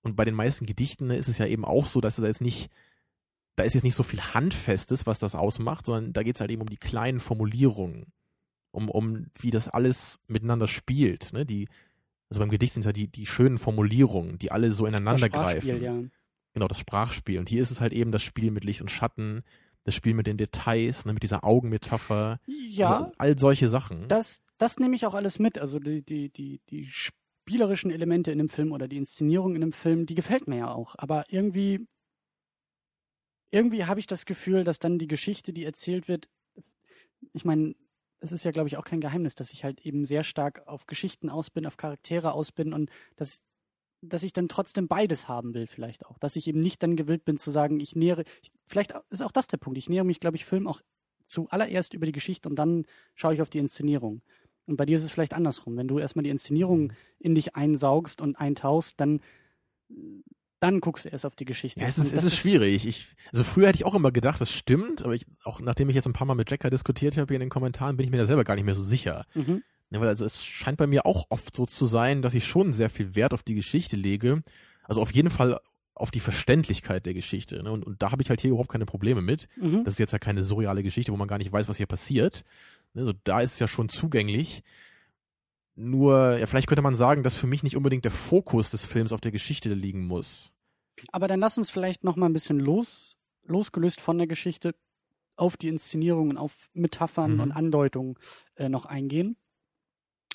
[0.02, 2.42] Und bei den meisten Gedichten ne, ist es ja eben auch so, dass es jetzt
[2.42, 2.70] nicht,
[3.56, 6.52] da ist jetzt nicht so viel Handfestes, was das ausmacht, sondern da geht es halt
[6.52, 8.12] eben um die kleinen Formulierungen.
[8.72, 11.32] Um, um wie das alles miteinander spielt.
[11.32, 11.46] Ne?
[11.46, 11.70] Die,
[12.30, 15.40] also beim Gedicht sind es ja die, die schönen Formulierungen, die alle so ineinander Das
[15.40, 15.84] Sprachspiel, greifen.
[16.04, 16.10] ja.
[16.54, 17.40] Genau, das Sprachspiel.
[17.40, 19.44] Und hier ist es halt eben das Spiel mit Licht und Schatten,
[19.86, 22.40] das Spiel mit den Details, ne, mit dieser Augenmetapher.
[22.48, 24.10] Ja, Also all solche Sachen.
[24.10, 25.58] das, das nehme ich auch alles mit.
[25.58, 29.72] Also die, die, die, die spielerischen Elemente in dem Film oder die Inszenierung in dem
[29.72, 30.96] Film, die gefällt mir ja auch.
[30.98, 31.88] Aber irgendwie,
[33.56, 36.28] irgendwie habe ich das Gefühl, dass dann die Geschichte, die erzählt wird,
[37.32, 37.74] ich meine,
[38.20, 40.88] es ist ja, glaube ich, auch kein Geheimnis, dass ich halt eben sehr stark auf
[40.88, 43.42] Geschichten aus bin, auf Charaktere aus bin und dass,
[44.02, 46.18] dass ich dann trotzdem beides haben will, vielleicht auch.
[46.18, 49.32] Dass ich eben nicht dann gewillt bin zu sagen, ich nähere, ich, vielleicht ist auch
[49.32, 49.78] das der Punkt.
[49.78, 50.82] Ich nähere mich, glaube ich, Film auch
[51.26, 54.22] zuallererst über die Geschichte und dann schaue ich auf die Inszenierung.
[54.66, 55.78] Und bei dir ist es vielleicht andersrum.
[55.78, 59.22] Wenn du erstmal die Inszenierung in dich einsaugst und eintauchst, dann,
[60.66, 61.82] dann guckst du erst auf die Geschichte.
[61.82, 62.88] Ja, es ist, es ist schwierig.
[62.88, 65.96] Ich, also früher hätte ich auch immer gedacht, das stimmt, aber ich, auch nachdem ich
[65.96, 68.26] jetzt ein paar Mal mit Jacker diskutiert habe in den Kommentaren, bin ich mir da
[68.26, 69.26] selber gar nicht mehr so sicher.
[69.34, 69.64] Mhm.
[69.92, 72.74] Ja, weil also es scheint bei mir auch oft so zu sein, dass ich schon
[72.74, 74.42] sehr viel Wert auf die Geschichte lege.
[74.84, 75.60] Also auf jeden Fall
[75.94, 77.64] auf die Verständlichkeit der Geschichte.
[77.64, 77.72] Ne?
[77.72, 79.48] Und, und da habe ich halt hier überhaupt keine Probleme mit.
[79.56, 79.84] Mhm.
[79.86, 82.44] Das ist jetzt ja keine surreale Geschichte, wo man gar nicht weiß, was hier passiert.
[82.96, 84.64] Also da ist es ja schon zugänglich.
[85.76, 89.12] Nur, ja, vielleicht könnte man sagen, dass für mich nicht unbedingt der Fokus des Films
[89.12, 90.54] auf der Geschichte liegen muss.
[91.12, 94.76] Aber dann lass uns vielleicht noch mal ein bisschen los, losgelöst von der Geschichte
[95.38, 97.40] auf die Inszenierungen, auf Metaphern Mhm.
[97.42, 98.16] und Andeutungen
[98.56, 99.38] äh, noch eingehen.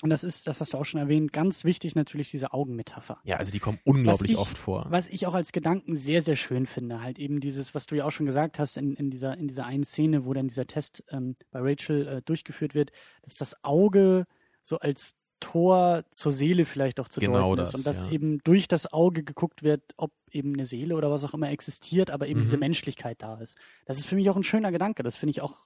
[0.03, 3.19] Und das ist, das hast du auch schon erwähnt, ganz wichtig natürlich diese Augenmetapher.
[3.23, 4.87] Ja, also die kommen unglaublich ich- oft vor.
[4.89, 8.05] Was ich auch als Gedanken sehr, sehr schön finde, halt eben dieses, was du ja
[8.05, 11.03] auch schon gesagt hast in, in, dieser, in dieser einen Szene, wo dann dieser Test
[11.09, 12.91] ähm, bei Rachel äh, durchgeführt wird,
[13.21, 14.25] dass das Auge
[14.63, 18.11] so als Tor zur Seele vielleicht auch zu Genau deuten ist das, und dass ja.
[18.11, 22.09] eben durch das Auge geguckt wird, ob eben eine Seele oder was auch immer existiert,
[22.11, 22.43] aber eben Mhm.
[22.43, 23.57] diese Menschlichkeit da ist.
[23.85, 25.03] Das ist für mich auch ein schöner Gedanke.
[25.03, 25.65] Das finde ich auch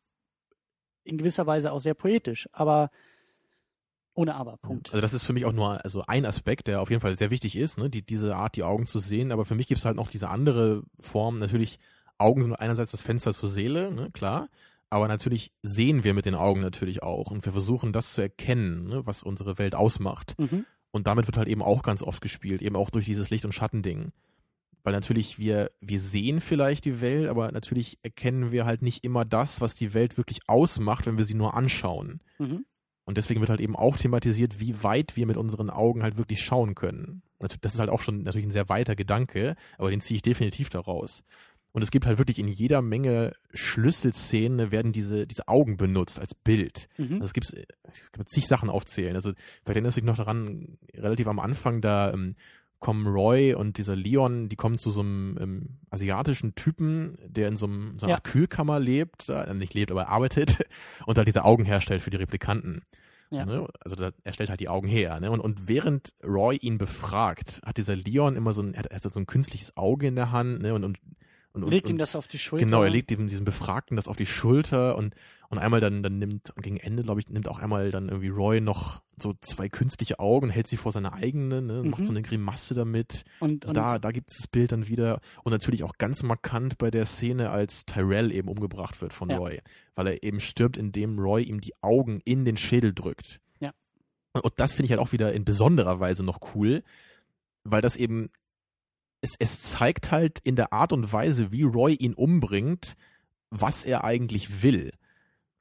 [1.03, 2.89] in gewisser Weise auch sehr poetisch, aber
[4.17, 4.91] ohne Aber, Punkt.
[4.91, 7.31] Also das ist für mich auch nur also ein Aspekt, der auf jeden Fall sehr
[7.31, 7.89] wichtig ist, ne?
[7.89, 9.31] die, diese Art, die Augen zu sehen.
[9.33, 11.37] Aber für mich gibt es halt noch diese andere Form.
[11.37, 11.79] Natürlich,
[12.17, 14.09] Augen sind einerseits das Fenster zur Seele, ne?
[14.11, 14.47] klar.
[14.89, 18.87] Aber natürlich sehen wir mit den Augen natürlich auch und wir versuchen das zu erkennen,
[18.87, 20.35] ne, was unsere Welt ausmacht.
[20.39, 20.65] Mhm.
[20.91, 23.53] Und damit wird halt eben auch ganz oft gespielt, eben auch durch dieses Licht- und
[23.53, 24.11] Schattending.
[24.83, 29.25] Weil natürlich wir, wir sehen vielleicht die Welt, aber natürlich erkennen wir halt nicht immer
[29.25, 32.21] das, was die Welt wirklich ausmacht, wenn wir sie nur anschauen.
[32.37, 32.65] Mhm.
[33.03, 36.43] Und deswegen wird halt eben auch thematisiert, wie weit wir mit unseren Augen halt wirklich
[36.43, 37.21] schauen können.
[37.61, 40.69] Das ist halt auch schon natürlich ein sehr weiter Gedanke, aber den ziehe ich definitiv
[40.69, 41.23] daraus.
[41.75, 46.33] Und es gibt halt wirklich in jeder Menge Schlüsselszenen werden diese, diese Augen benutzt als
[46.33, 46.87] Bild.
[46.95, 47.15] Mhm.
[47.15, 47.53] Also es gibt,
[47.83, 49.13] es gibt zig Sachen aufzählen.
[49.13, 52.37] Also vielleicht erinnerst du dich noch daran, relativ am Anfang, da ähm,
[52.79, 57.57] kommen Roy und dieser Leon, die kommen zu so einem ähm, asiatischen Typen, der in
[57.57, 58.21] so, einem, so einer Ja.
[58.21, 60.59] Kühlkammer lebt, äh, nicht lebt, aber arbeitet
[61.05, 62.83] und da diese Augen herstellt für die Replikanten.
[63.31, 63.45] Ja.
[63.45, 63.67] Ne?
[63.81, 65.19] Also da, er stellt halt die Augen her.
[65.19, 65.29] Ne?
[65.29, 69.03] Und, und während Roy ihn befragt, hat dieser Leon immer so ein, hat, er hat
[69.03, 70.73] so ein künstliches Auge in der Hand ne?
[70.73, 70.99] und, und,
[71.55, 72.65] und und- Legt ihm das auf die Schulter.
[72.65, 75.15] Genau, er legt ihm diesen Befragten das auf die Schulter und,
[75.49, 78.61] und einmal dann, dann nimmt, gegen Ende, glaube ich, nimmt auch einmal dann irgendwie Roy
[78.61, 81.89] noch so zwei künstliche Augen, hält sie vor seine eigenen, ne, Mhm.
[81.91, 83.23] macht so eine Grimasse damit.
[83.39, 85.21] Und, Also und da, da gibt es das Bild dann wieder.
[85.43, 89.37] Und natürlich auch ganz markant bei der Szene, als Tyrell eben umgebracht wird von Ja.
[89.37, 89.61] Roy.
[89.95, 93.39] Weil er eben stirbt, indem Roy ihm die Augen in den Schädel drückt.
[93.61, 93.71] Ja.
[94.33, 96.83] Und, und das finde ich halt auch wieder in besonderer Weise noch cool,
[97.63, 98.27] weil das eben,
[99.25, 102.95] es, es zeigt halt in der Art und Weise, wie Roy ihn umbringt,
[103.49, 104.91] was er eigentlich will.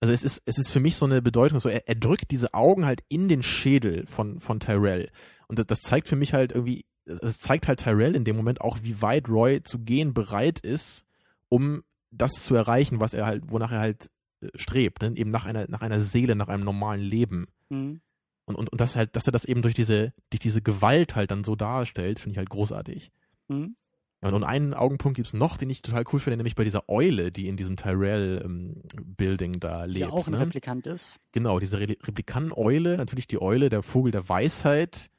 [0.01, 2.53] Also es ist, es ist für mich so eine Bedeutung, so er, er drückt diese
[2.53, 5.09] Augen halt in den Schädel von, von Tyrell.
[5.49, 8.61] Und das, das zeigt für mich halt irgendwie, es zeigt halt Tyrell in dem Moment
[8.61, 11.05] auch, wie weit Roy zu gehen bereit ist,
[11.49, 14.11] um das zu erreichen, was er halt, wonach er halt
[14.43, 15.15] äh, strebt, ne?
[15.17, 17.47] eben nach einer, nach einer Seele, nach einem normalen Leben.
[17.71, 18.03] Mhm.
[18.45, 21.31] Und, und, und das halt, dass er das eben durch diese, durch diese Gewalt halt
[21.31, 23.11] dann so darstellt, finde ich halt großartig.
[23.49, 23.77] Mhm.
[24.23, 27.31] Und einen Augenpunkt gibt es noch, den ich total cool finde, nämlich bei dieser Eule,
[27.31, 30.13] die in diesem Tyrell-Building da Die lebt.
[30.13, 30.41] auch ein ne?
[30.41, 31.19] Replikant ist.
[31.33, 35.11] Genau, diese Re Replikanten-Eule, natürlich die Eule, der Vogel der Weisheit,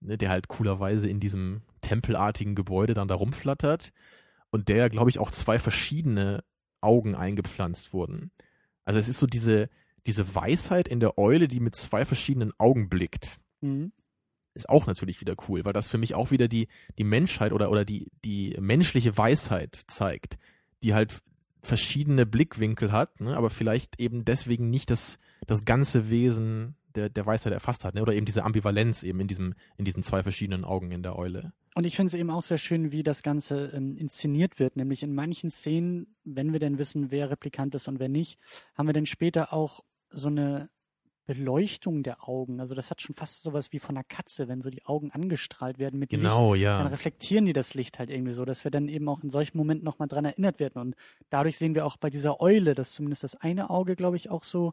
[0.00, 3.92] ne, der halt coolerweise in diesem tempelartigen Gebäude dann da rumflattert
[4.50, 6.44] und der, glaube ich, auch zwei verschiedene
[6.80, 8.30] Augen eingepflanzt wurden.
[8.84, 9.68] Also es ist so diese,
[10.06, 13.92] diese Weisheit in der Eule, die mit zwei verschiedenen Augen blickt Mhm.
[14.54, 17.70] Ist auch natürlich wieder cool, weil das für mich auch wieder die, die Menschheit oder,
[17.70, 20.38] oder die, die menschliche Weisheit zeigt,
[20.82, 21.22] die halt
[21.62, 27.24] verschiedene Blickwinkel hat, ne, aber vielleicht eben deswegen nicht das, das ganze Wesen der, der
[27.24, 30.64] Weisheit erfasst hat, ne, oder eben diese Ambivalenz eben in diesem, in diesen zwei verschiedenen
[30.64, 31.52] Augen in der Eule.
[31.74, 34.76] Und ich finde es eben auch sehr schön, wie das Ganze ähm, inszeniert wird.
[34.76, 38.38] Nämlich in manchen Szenen, wenn wir denn wissen, wer Replikant ist und wer nicht,
[38.74, 40.68] haben wir dann später auch so eine
[41.26, 42.60] Beleuchtung der Augen.
[42.60, 45.78] Also das hat schon fast sowas wie von einer Katze, wenn so die Augen angestrahlt
[45.78, 46.22] werden mit Licht.
[46.22, 46.82] Genau, Dann ja.
[46.86, 49.84] reflektieren die das Licht halt irgendwie so, dass wir dann eben auch in solchen Momenten
[49.84, 50.80] nochmal dran erinnert werden.
[50.80, 50.96] Und
[51.30, 54.42] dadurch sehen wir auch bei dieser Eule, dass zumindest das eine Auge, glaube ich, auch
[54.44, 54.72] so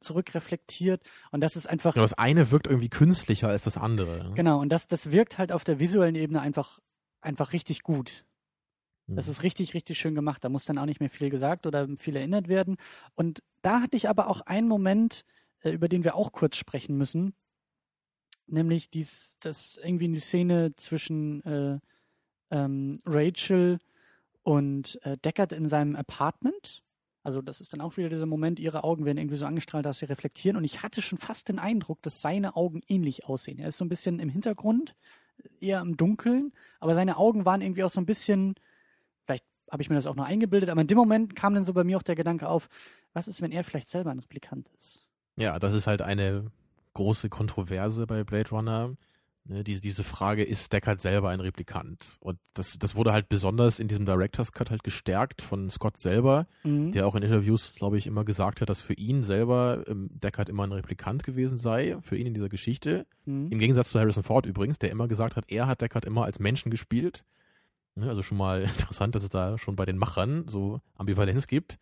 [0.00, 1.02] zurückreflektiert.
[1.30, 4.24] Und das ist einfach Genau, das eine wirkt irgendwie künstlicher als das andere.
[4.28, 4.32] ne?
[4.34, 6.80] Genau, und das, das wirkt halt auf der visuellen Ebene einfach,
[7.20, 8.24] einfach richtig gut.
[9.06, 9.32] Das Mhm.
[9.32, 10.44] ist richtig, richtig schön gemacht.
[10.44, 12.76] Da muss dann auch nicht mehr viel gesagt oder viel erinnert werden.
[13.14, 15.24] Und da hatte ich aber auch einen Moment,
[15.64, 17.34] über den wir auch kurz sprechen müssen.
[18.46, 21.78] Nämlich dies, das irgendwie in die Szene zwischen äh,
[22.50, 23.78] ähm, Rachel
[24.42, 26.82] und äh, Deckard in seinem Apartment.
[27.22, 29.98] Also das ist dann auch wieder dieser Moment, ihre Augen werden irgendwie so angestrahlt, dass
[29.98, 30.56] sie reflektieren.
[30.56, 33.58] Und ich hatte schon fast den Eindruck, dass seine Augen ähnlich aussehen.
[33.58, 34.94] Er ist so ein bisschen im Hintergrund,
[35.60, 38.54] eher im Dunkeln, aber seine Augen waren irgendwie auch so ein bisschen,
[39.24, 41.74] vielleicht habe ich mir das auch nur eingebildet, aber in dem Moment kam dann so
[41.74, 42.68] bei mir auch der Gedanke auf,
[43.12, 45.07] was ist, wenn er vielleicht selber ein Replikant ist?
[45.38, 46.50] Ja, das ist halt eine
[46.94, 48.96] große Kontroverse bei Blade Runner.
[49.44, 52.18] Ne, diese, diese Frage, ist Deckard selber ein Replikant?
[52.20, 56.46] Und das, das wurde halt besonders in diesem Director's Cut halt gestärkt von Scott selber,
[56.64, 56.92] Mhm.
[56.92, 60.50] der auch in Interviews, glaube ich, immer gesagt hat, dass für ihn selber ähm, Deckard
[60.50, 63.06] immer ein Replikant gewesen sei, für ihn in dieser Geschichte.
[63.24, 63.48] Mhm.
[63.50, 66.40] Im Gegensatz zu Harrison Ford übrigens, der immer gesagt hat, er hat Deckard immer als
[66.40, 67.24] Menschen gespielt.
[67.94, 68.60] Ne, also schon mal
[68.92, 71.78] interessant, dass es da schon bei den Machern so Ambivalenz gibt.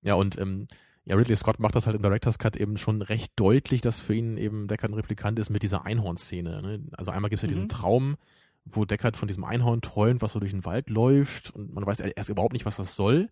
[0.00, 0.66] Ja, und ähm,
[1.04, 4.14] ja, Ridley Scott macht das halt im Director's Cut eben schon recht deutlich, dass für
[4.14, 6.62] ihn eben Deckard ein Replikant ist mit dieser Einhornszene.
[6.62, 6.84] Ne?
[6.92, 7.68] Also einmal gibt es ja diesen Mhm.
[7.68, 8.16] Traum,
[8.64, 12.00] wo Deckard von diesem Einhorn träumt, was so durch den Wald läuft und man weiß
[12.00, 13.28] erst überhaupt nicht, was das soll.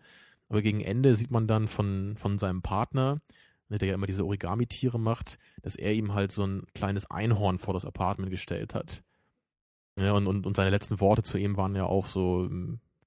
[0.49, 3.19] Aber gegen Ende sieht man dann von, von seinem Partner,
[3.69, 7.59] ne, der ja immer diese Origami-Tiere macht, dass er ihm halt so ein kleines Einhorn
[7.59, 9.03] vor das Apartment gestellt hat.
[10.01, 12.49] Ja, und, und, und seine letzten Worte zu ihm waren ja auch so,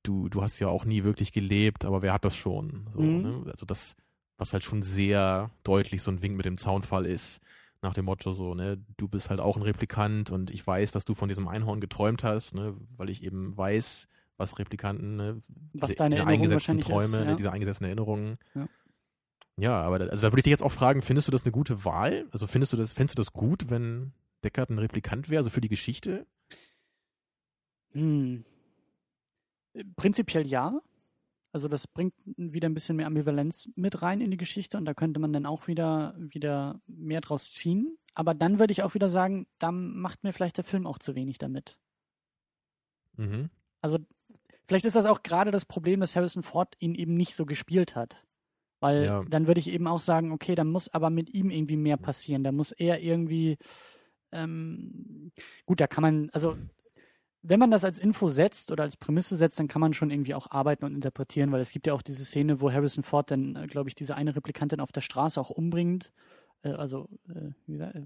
[0.04, 2.88] du, du hast ja auch nie wirklich gelebt, aber wer hat das schon?
[2.94, 3.22] So, Mhm.
[3.22, 3.44] ne?
[3.48, 3.96] Also das,
[4.42, 7.42] was halt schon sehr deutlich so ein Wink mit dem Zaunfall ist,
[7.84, 11.06] nach dem Motto so, ne, du bist halt auch ein Replikant und ich weiß, dass
[11.06, 14.08] du von diesem Einhorn geträumt hast, ne, weil ich eben weiß,
[14.38, 15.42] was Replikanten, ne,
[15.74, 17.36] Was diese, deine diese eingesetzten wahrscheinlich ist, Träume, ja.
[17.36, 18.40] diese eingesetzten Erinnerungen.
[18.56, 18.68] Ja.
[19.58, 21.52] Ja, aber da, also da würde ich dich jetzt auch fragen, findest du das eine
[21.52, 22.26] gute Wahl?
[22.32, 24.12] Also findest du das, findest du das gut, wenn
[24.44, 26.26] Deckard ein Replikant wäre, also für die Geschichte?
[27.92, 28.44] Hm.
[29.98, 30.82] Prinzipiell ja.
[31.54, 34.94] Also das bringt wieder ein bisschen mehr Ambivalenz mit rein in die Geschichte und da
[34.94, 37.98] könnte man dann auch wieder, wieder mehr draus ziehen.
[38.14, 41.16] Aber dann würde ich auch wieder sagen, da macht mir vielleicht der Film auch zu
[41.16, 41.78] wenig damit.
[43.18, 43.50] Mhm.
[43.82, 44.00] Also
[44.68, 47.96] vielleicht ist das auch gerade das Problem, dass Harrison Ford ihn eben nicht so gespielt
[47.96, 48.24] hat.
[48.80, 49.24] Weil Ja.
[49.30, 52.44] dann würde ich eben auch sagen, okay, da muss aber mit ihm irgendwie mehr passieren.
[52.44, 53.58] Da muss er irgendwie,
[54.32, 55.32] ähm,
[55.66, 56.58] gut, da kann man, also
[57.44, 60.36] wenn man das als Info setzt oder als Prämisse setzt, dann kann man schon irgendwie
[60.36, 63.56] auch arbeiten und interpretieren, weil es gibt ja auch diese Szene, wo Harrison Ford dann,
[63.56, 66.12] äh, glaube ich, diese eine Replikantin auf der Straße auch umbringt.
[66.64, 67.52] Äh, also, äh,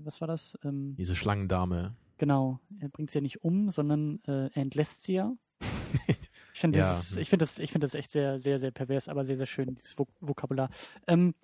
[0.04, 0.58] was war das?
[0.64, 1.96] Ähm, Diese Schlangendame.
[2.18, 5.34] Genau, er bringt sie ja nicht um, sondern er entlässt sie ja.
[6.54, 6.86] Ich finde Ja.
[6.86, 9.46] das, ich finde das, ich finde das echt sehr, sehr, sehr pervers, aber sehr, sehr
[9.46, 10.70] schön, dieses Vok Vokabular.
[11.06, 11.36] Ähm,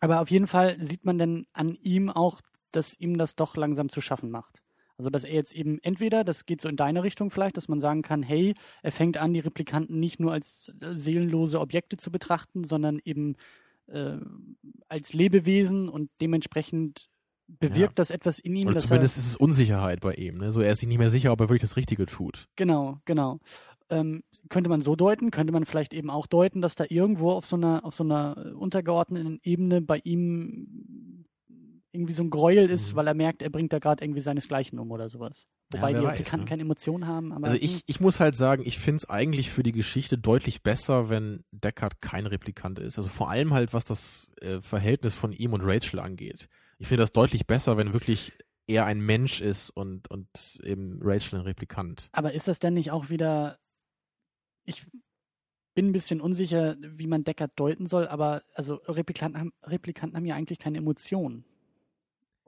[0.00, 2.40] aber auf jeden Fall sieht man dann an ihm auch,
[2.72, 4.64] dass ihm das doch langsam zu schaffen macht.
[5.00, 7.80] Also, dass er jetzt eben entweder, das geht so in deine Richtung vielleicht, dass man
[7.80, 8.52] sagen kann, hey,
[8.82, 13.36] er fängt an, die Replikanten nicht nur als äh, seelenlose Objekte zu betrachten, sondern eben
[13.86, 14.18] äh,
[14.90, 17.08] als Lebewesen und dementsprechend
[17.48, 20.36] bewirkt das etwas in ihm, Oder zumindest er ist es Unsicherheit bei ihm.
[20.36, 20.52] Ne?
[20.52, 22.46] So, er ist sich nicht mehr sicher, ob er wirklich das Richtige tut.
[22.56, 23.40] Genau, genau.
[23.88, 27.46] Ähm, könnte man so deuten, könnte man vielleicht eben auch deuten, dass da irgendwo auf
[27.46, 31.19] so einer, auf so einer äh, untergeordneten Ebene bei ihm
[31.92, 32.96] irgendwie so ein Gräuel ist, Mhm.
[32.96, 35.46] weil er merkt, er bringt da gerade irgendwie seinesgleichen um oder sowas.
[35.72, 36.48] Ja, Wobei wer die Replikanten ne?
[36.48, 39.72] keine Emotionen haben, Also ich, ich muss halt sagen, ich finde es eigentlich für die
[39.72, 42.98] Geschichte deutlich besser, wenn Deckard kein Replikant ist.
[42.98, 46.48] Also vor allem halt, was das äh, Verhältnis von ihm und Rachel angeht.
[46.78, 48.32] Ich finde das deutlich besser, wenn wirklich
[48.66, 50.28] er ein Mensch ist und, und
[50.62, 52.08] eben Rachel ein Replikant.
[52.12, 53.58] aber ist das denn nicht auch wieder
[54.64, 54.86] ich
[55.74, 60.26] bin ein bisschen unsicher, wie man Deckard deuten soll, aber also Replikanten haben, Replikanten haben
[60.26, 61.44] ja eigentlich keine Emotionen.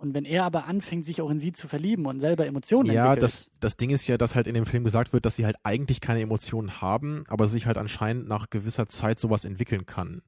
[0.03, 3.05] Und wenn er aber anfängt, sich auch in sie zu verlieben und selber Emotionen Ja,
[3.13, 5.47] entwickelt, das, das Ding ist ja, dass halt in dem Film gesagt wird, dass sie
[5.47, 10.23] halt eigentlich keine Emotionen haben, aber sich halt anscheinend nach gewisser Zeit sowas entwickeln kann.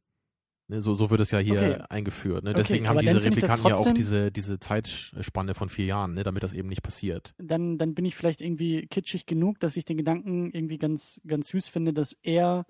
[0.69, 1.79] Ne, so, so wird es ja hier Okay.
[1.91, 2.45] eingeführt.
[2.45, 2.51] Ne?
[2.51, 6.23] Okay, Deswegen haben diese Replikanten ja auch diese, diese Zeitspanne von vier Jahren, ne?
[6.23, 7.35] damit das eben nicht passiert.
[7.37, 11.49] dann, dann bin ich vielleicht irgendwie kitschig genug, dass ich den Gedanken irgendwie ganz, ganz
[11.49, 12.65] süß finde, dass er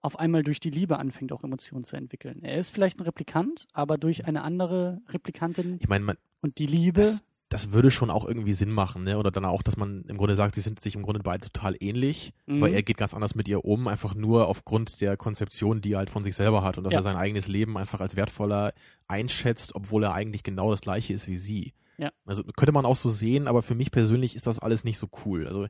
[0.00, 2.42] auf einmal durch die Liebe anfängt, auch Emotionen zu entwickeln.
[2.42, 6.66] Er ist vielleicht ein Replikant, aber durch eine andere Replikantin Ich meine, man, und die
[6.66, 7.00] Liebe.
[7.00, 9.18] das, das würde schon auch irgendwie Sinn machen, ne?
[9.18, 11.74] Oder dann auch, dass man im Grunde sagt, sie sind sich im Grunde beide total
[11.80, 12.60] ähnlich, Mhm.
[12.60, 15.98] weil er geht ganz anders mit ihr um, einfach nur aufgrund der Konzeption, die er
[15.98, 17.00] halt von sich selber hat und dass Ja.
[17.00, 18.72] er sein eigenes Leben einfach als wertvoller
[19.08, 21.72] einschätzt, obwohl er eigentlich genau das gleiche ist wie sie.
[21.96, 22.10] Ja.
[22.26, 25.08] Also könnte man auch so sehen, aber für mich persönlich ist das alles nicht so
[25.24, 25.48] cool.
[25.48, 25.66] Also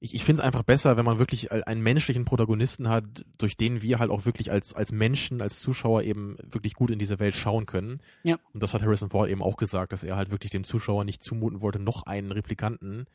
[0.00, 3.04] ich, ich finde es einfach besser, wenn man wirklich einen menschlichen Protagonisten hat,
[3.36, 6.98] durch den wir halt auch wirklich als, als Menschen, als Zuschauer eben wirklich gut in
[6.98, 8.00] diese Welt schauen können.
[8.22, 8.38] Ja.
[8.52, 11.22] Und das hat Harrison Ford eben auch gesagt, dass er halt wirklich dem Zuschauer nicht
[11.22, 13.06] zumuten wollte, noch einen Replikanten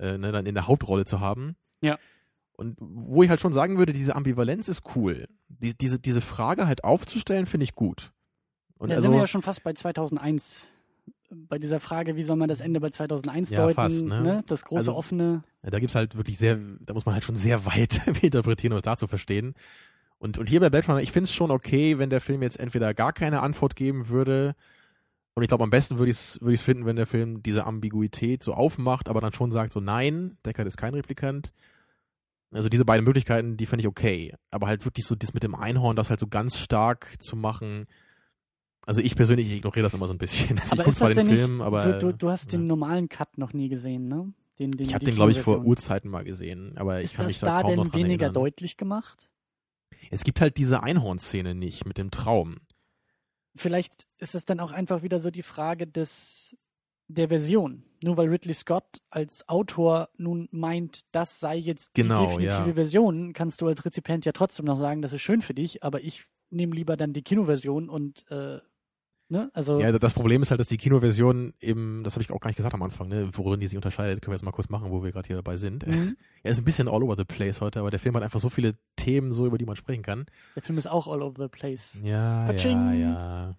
[0.00, 1.56] äh, ne, dann in der Hauptrolle zu haben.
[1.80, 1.98] Ja.
[2.56, 5.26] Und wo ich halt schon sagen würde, diese Ambivalenz ist cool.
[5.48, 8.12] Die, diese, diese Frage halt aufzustellen, finde ich gut.
[8.78, 10.68] Und da also, sind wir ja schon fast bei 2001.
[11.48, 13.74] Bei dieser Frage, wie soll man das Ende bei 2001 Ja, deuten?
[13.74, 14.42] fast, ne?
[14.46, 15.42] Das große Also- offene.
[15.62, 18.82] Da gibt's halt wirklich sehr, da muss man halt schon sehr weit interpretieren, um es
[18.82, 19.54] da zu verstehen.
[20.18, 22.58] Und, und hier bei Blade Runner, ich finde es schon okay, wenn der Film jetzt
[22.58, 24.54] entweder gar keine Antwort geben würde.
[25.34, 28.42] Und ich glaube, am besten würde ich es ich's finden, wenn der Film diese Ambiguität
[28.42, 31.52] so aufmacht, aber dann schon sagt so, nein, Deckard ist kein Replikant.
[32.52, 34.32] Also diese beiden Möglichkeiten, die finde ich okay.
[34.52, 37.86] Aber halt wirklich so das mit dem Einhorn, das halt so ganz stark zu machen.
[38.86, 40.58] Also ich persönlich ich ignoriere das immer so ein bisschen.
[40.60, 42.66] Also Aber ich gucke zwar den Film, nicht, aber du, du, du hast den ja.
[42.66, 44.32] normalen Cut noch nie gesehen, ne?
[44.58, 45.64] Den, den, ich habe den, glaube ich, vor.
[45.64, 46.76] Urzeiten mal gesehen.
[46.76, 48.42] Aber ich Ist kann das mich da da kaum noch denn dran weniger erinnern.
[48.42, 49.30] deutlich gemacht?
[50.10, 52.58] Es gibt halt diese Einhornszene nicht mit dem Traum.
[53.56, 56.56] Vielleicht ist es dann auch einfach wieder so die Frage des
[57.08, 57.84] der Version.
[58.02, 62.74] Nur weil Ridley Scott als Autor nun meint, das sei jetzt Genau, die definitive ja.
[62.74, 66.02] Version, kannst du als Rezipient ja trotzdem noch sagen, das ist schön für dich, aber
[66.02, 68.60] ich nehme lieber dann die Kinoversion und äh,
[69.28, 72.40] ne, also Ja, das Problem ist halt, dass die Kinoversion eben, das habe ich auch
[72.40, 74.68] gar nicht gesagt am Anfang, ne, worin die sich unterscheidet, können wir jetzt mal kurz
[74.68, 75.86] machen, wo wir gerade hier dabei sind.
[75.86, 76.16] mhm.
[76.42, 78.50] Er ist ein bisschen all over the place heute, aber der Film hat einfach so
[78.50, 80.26] viele Themen, so über die man sprechen kann.
[80.54, 81.98] der Film ist auch all over the place.
[82.02, 82.76] Ja, Patsching.
[82.76, 83.56] ja, ja.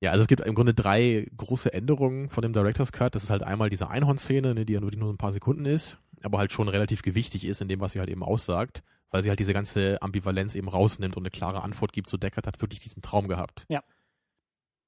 [0.00, 3.14] Ja, also es gibt im Grunde drei große Änderungen von dem Director's Cut.
[3.14, 5.64] Das ist halt einmal diese Einhorn-Szene, ne, die ja nur, die nur ein paar Sekunden
[5.64, 8.82] ist, aber halt schon relativ gewichtig ist in dem, was sie halt eben aussagt,
[9.16, 12.46] weil sie halt diese ganze Ambivalenz eben rausnimmt und eine klare Antwort gibt, so Deckard
[12.46, 13.64] hat wirklich diesen Traum gehabt.
[13.70, 13.82] Ja.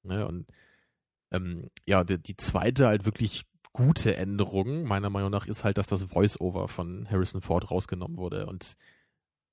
[0.02, 0.46] Ne, und
[1.32, 5.86] ähm, ja, die, die zweite halt wirklich gute Änderung, meiner Meinung nach, ist halt, dass
[5.86, 8.46] das Voice-Over von Harrison Ford rausgenommen wurde.
[8.46, 8.74] Und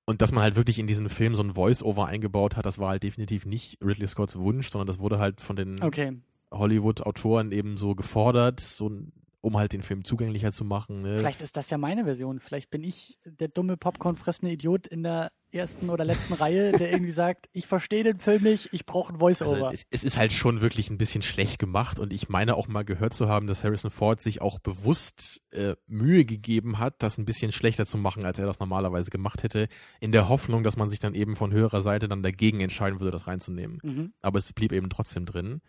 [0.06, 2.90] Und dass man halt wirklich in diesen Film so ein Voice-Over eingebaut hat, das war
[2.90, 6.18] halt definitiv nicht Ridley Scotts Wunsch, sondern das wurde halt von den Okay.
[6.52, 9.12] Hollywood-Autoren eben so gefordert, so ein-
[9.46, 11.04] um halt den Film zugänglicher zu machen.
[11.04, 11.20] Ne?
[11.20, 12.40] Vielleicht ist das ja meine Version.
[12.40, 17.12] Vielleicht bin ich der dumme Popcorn-fressende Idiot in der ersten oder letzten Reihe, der irgendwie
[17.12, 19.68] sagt, ich verstehe den Film nicht, ich brauche ein Voice-Over.
[19.70, 22.84] Also es, ist halt schon wirklich ein bisschen schlecht gemacht und ich meine auch mal
[22.84, 27.26] gehört zu haben, dass Harrison Ford sich auch bewusst äh, Mühe gegeben hat, das ein
[27.26, 29.68] bisschen schlechter zu machen, als er das normalerweise gemacht hätte,
[30.00, 33.12] in der Hoffnung, dass man sich dann eben von höherer Seite dann dagegen entscheiden würde,
[33.12, 33.80] das reinzunehmen.
[33.84, 34.14] mhm.
[34.24, 35.62] Aber es blieb eben trotzdem drin.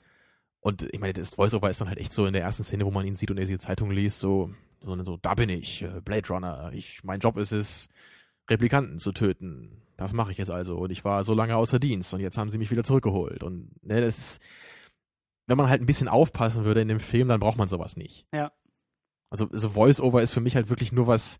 [0.66, 2.90] Und ich meine, das Voice-Over ist dann halt echt so in der ersten Szene, wo
[2.90, 6.00] man ihn sieht und er die Zeitung liest, so, so, so da bin ich, äh,
[6.04, 7.88] Blade Runner, ich, mein Job ist es,
[8.50, 9.80] Replikanten zu töten.
[9.96, 10.76] Das mache ich jetzt also.
[10.78, 13.44] Und ich war so lange außer Dienst und jetzt haben sie mich wieder zurückgeholt.
[13.44, 14.42] Und ne, das ist,
[15.46, 18.26] wenn man halt ein bisschen aufpassen würde in dem Film, dann braucht man sowas nicht.
[18.34, 18.50] Ja.
[19.30, 21.38] Also so Voice-Over ist für mich halt wirklich nur was,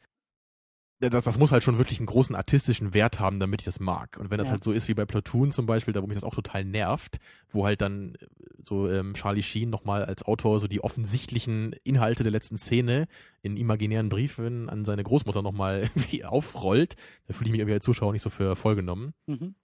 [1.00, 4.16] das, das muss halt schon wirklich einen großen artistischen Wert haben, damit ich das mag.
[4.18, 4.52] Und wenn das Ja.
[4.52, 7.18] halt so ist wie bei Platoon zum Beispiel, da wo mich das auch total nervt,
[7.50, 8.26] wo halt dann äh,
[8.64, 13.08] so ähm, Charlie Sheen nochmal als Autor so die offensichtlichen Inhalte der letzten Szene
[13.42, 16.96] in imaginären Briefen an seine Großmutter nochmal irgendwie aufrollt,
[17.26, 19.12] da fühle ich mich irgendwie als Zuschauer nicht so für vollgenommen.
[19.26, 19.54] Mhm.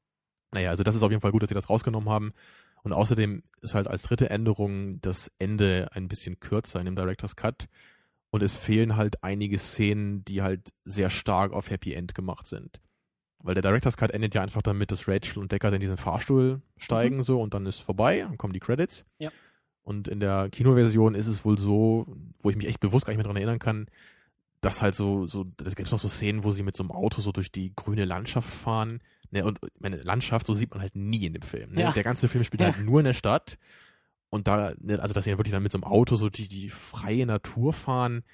[0.52, 2.32] Naja, also das ist auf jeden Fall gut, dass sie das rausgenommen haben.
[2.82, 7.36] Und außerdem ist halt als dritte Änderung das Ende ein bisschen kürzer in dem Director's
[7.36, 7.68] Cut.
[8.34, 12.80] Und es fehlen halt einige Szenen, die halt sehr stark auf Happy End gemacht sind.
[13.40, 16.62] Weil der Director's Cut endet ja einfach damit, dass Rachel und Deckard in diesen Fahrstuhl
[16.78, 19.04] steigen so und dann ist vorbei, dann kommen die Credits.
[19.18, 19.30] Ja.
[19.82, 22.06] Und in der Kinoversion ist es wohl so,
[22.40, 23.86] wo ich mich echt bewusst gar nicht mehr dran erinnern kann,
[24.62, 26.92] dass halt so, so, da gibt es noch so Szenen, wo sie mit so einem
[26.92, 29.00] Auto so durch die grüne Landschaft fahren.
[29.30, 31.72] Ne, und meine Landschaft, so sieht man halt nie in dem Film.
[31.72, 31.80] Ne?
[31.82, 31.92] Ja.
[31.92, 32.72] Der ganze Film spielt Ja.
[32.72, 33.58] halt nur in der Stadt.
[34.32, 36.48] Und da, ne, also dass sie dann wirklich dann mit so einem Auto so die,
[36.48, 38.24] die freie Natur fahren,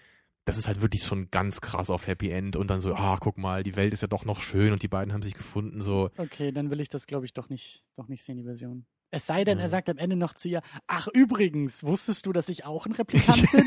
[0.44, 3.36] das ist halt wirklich schon ganz krass auf Happy End und dann so, ah, guck
[3.36, 6.10] mal, die Welt ist ja doch noch schön und die beiden haben sich gefunden, so.
[6.16, 8.86] Okay, dann will ich das, glaube ich, doch nicht, doch nicht sehen, die Version.
[9.10, 9.64] Es sei denn, Ja.
[9.64, 12.92] er sagt am Ende noch zu ihr, ach übrigens, wusstest du, dass ich auch ein
[13.00, 13.64] Replikant bin?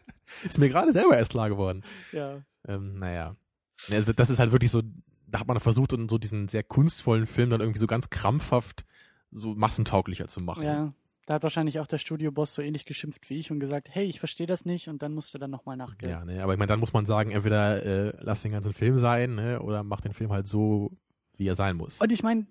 [0.44, 1.82] Ist mir gerade selber erst klar geworden.
[2.12, 2.42] ja.
[2.66, 3.36] Ähm, naja.
[3.88, 4.80] Ja, Also das ist halt wirklich so,
[5.26, 8.84] da hat man versucht, so diesen sehr kunstvollen Film dann irgendwie so ganz krampfhaft
[9.30, 10.64] so massentauglicher zu machen.
[10.64, 10.94] Ja.
[11.26, 14.18] Da hat wahrscheinlich auch der Studioboss so ähnlich geschimpft wie ich und gesagt, hey, ich
[14.18, 16.10] verstehe das nicht und dann musste dann nochmal nachgehen.
[16.10, 18.98] Ja, ne, aber ich meine, dann muss man sagen, entweder äh, lass den ganzen Film
[18.98, 20.92] sein, ne, oder mach den Film halt so,
[21.36, 22.00] wie er sein muss.
[22.00, 22.46] Und ich meine,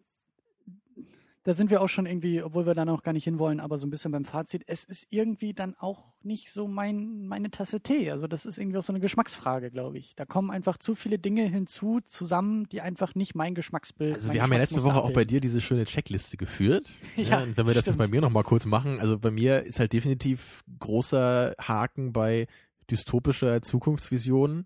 [1.46, 3.86] da sind wir auch schon irgendwie, obwohl wir da noch gar nicht hinwollen, aber so
[3.86, 8.10] ein bisschen beim Fazit, es ist irgendwie dann auch nicht so mein, meine Tasse Tee.
[8.12, 10.16] Also das ist irgendwie auch so eine Geschmacksfrage, glaube ich.
[10.16, 14.42] Da kommen einfach zu viele Dinge hinzu, zusammen, die einfach nicht mein Geschmacksbild Also wir
[14.42, 16.92] haben ja letzte Woche auch bei dir diese schöne Checkliste geführt.
[17.18, 19.64] Ja, ne, und wenn wir das jetzt bei mir nochmal kurz machen, also bei mir
[19.64, 22.48] ist halt definitiv großer Haken bei
[22.90, 24.66] dystopischer Zukunftsvision.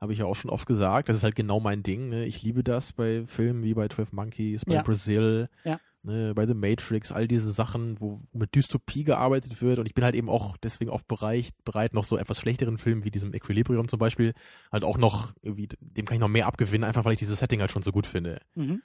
[0.00, 1.08] Habe ich ja auch schon oft gesagt.
[1.08, 2.08] Das ist halt genau mein Ding.
[2.08, 2.24] Ne?
[2.26, 4.82] Ich liebe das bei Filmen wie bei 12 Monkeys, bei Ja.
[4.82, 5.78] Brazil, Ja.
[6.02, 9.78] Ne, bei The Matrix, all diese Sachen, wo, mit Dystopie gearbeitet wird.
[9.78, 13.04] Und ich bin halt eben auch deswegen oft bereit, bereit, noch so etwas schlechteren Filmen
[13.04, 14.34] wie diesem Equilibrium zum Beispiel,
[14.70, 17.60] halt auch noch, irgendwie, dem kann ich noch mehr abgewinnen, einfach weil ich dieses Setting
[17.60, 18.40] halt schon so gut finde.
[18.54, 18.82] Mhm.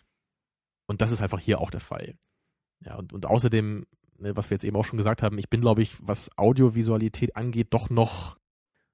[0.88, 2.15] Und das ist einfach hier auch der Fall.
[2.85, 3.85] Ja, und, und außerdem,
[4.19, 7.35] ne, was wir jetzt eben auch schon gesagt haben, ich bin, glaube ich, was Audiovisualität
[7.35, 8.38] angeht, doch noch,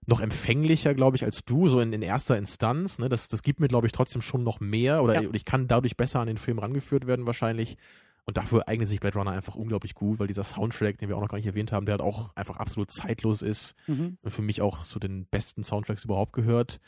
[0.06, 3.00] noch empfänglicher, glaube ich, als du, so in, in erster Instanz.
[3.00, 3.10] Ne?
[3.10, 5.30] Das, das gibt mir, glaube ich, trotzdem schon noch mehr oder Ja.
[5.32, 7.78] ich kann dadurch besser an den Film rangeführt werden, wahrscheinlich.
[8.26, 11.22] Und dafür eignet sich Blade Runner einfach unglaublich gut, weil dieser Soundtrack, den wir auch
[11.22, 14.18] noch gar nicht erwähnt haben, der halt auch einfach absolut zeitlos ist Mhm.
[14.22, 16.80] und für mich auch zu den besten Soundtracks überhaupt gehört.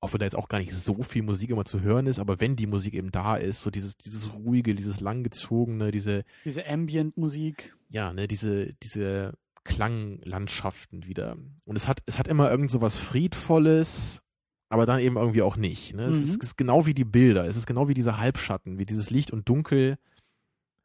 [0.00, 2.40] Auch wenn da jetzt auch gar nicht so viel Musik immer zu hören ist, aber
[2.40, 7.76] wenn die Musik eben da ist, so dieses, dieses ruhige, dieses langgezogene, diese, Diese Ambient-Musik.
[7.88, 9.34] ja, ne, diese, diese
[9.64, 11.36] Klanglandschaften wieder.
[11.64, 14.22] Und es hat, es hat immer irgend so was Friedvolles,
[14.68, 15.94] aber dann eben irgendwie auch nicht.
[15.94, 16.04] Ne?
[16.04, 16.22] Es, Mhm.
[16.24, 19.10] ist, es ist genau wie die Bilder, es ist genau wie diese Halbschatten, wie dieses
[19.10, 19.98] Licht und Dunkel,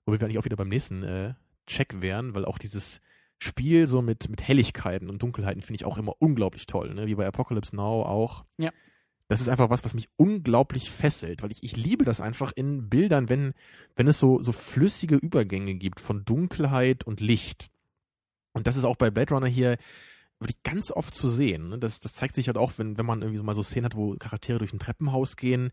[0.08, 1.34] wobei wir eigentlich auch wieder beim nächsten äh,
[1.68, 3.02] Check wären, weil auch dieses
[3.40, 7.06] Spiel so mit, mit Helligkeiten und Dunkelheiten finde ich auch immer unglaublich toll, ne?
[7.06, 8.46] wie bei Apocalypse Now auch.
[8.58, 8.72] Ja.
[9.28, 12.90] Das ist einfach was, was mich unglaublich fesselt, weil ich, ich liebe das einfach in
[12.90, 13.54] Bildern, wenn,
[13.96, 17.70] wenn es so, so flüssige Übergänge gibt von Dunkelheit und Licht.
[18.54, 19.78] Und das ist auch bei Blade Runner hier
[20.40, 21.70] wirklich ganz oft zu sehen.
[21.70, 21.78] ne?
[21.78, 23.96] Das, das zeigt sich halt auch, wenn, wenn man irgendwie so mal so Szenen hat,
[23.96, 25.72] wo Charaktere durch ein Treppenhaus gehen.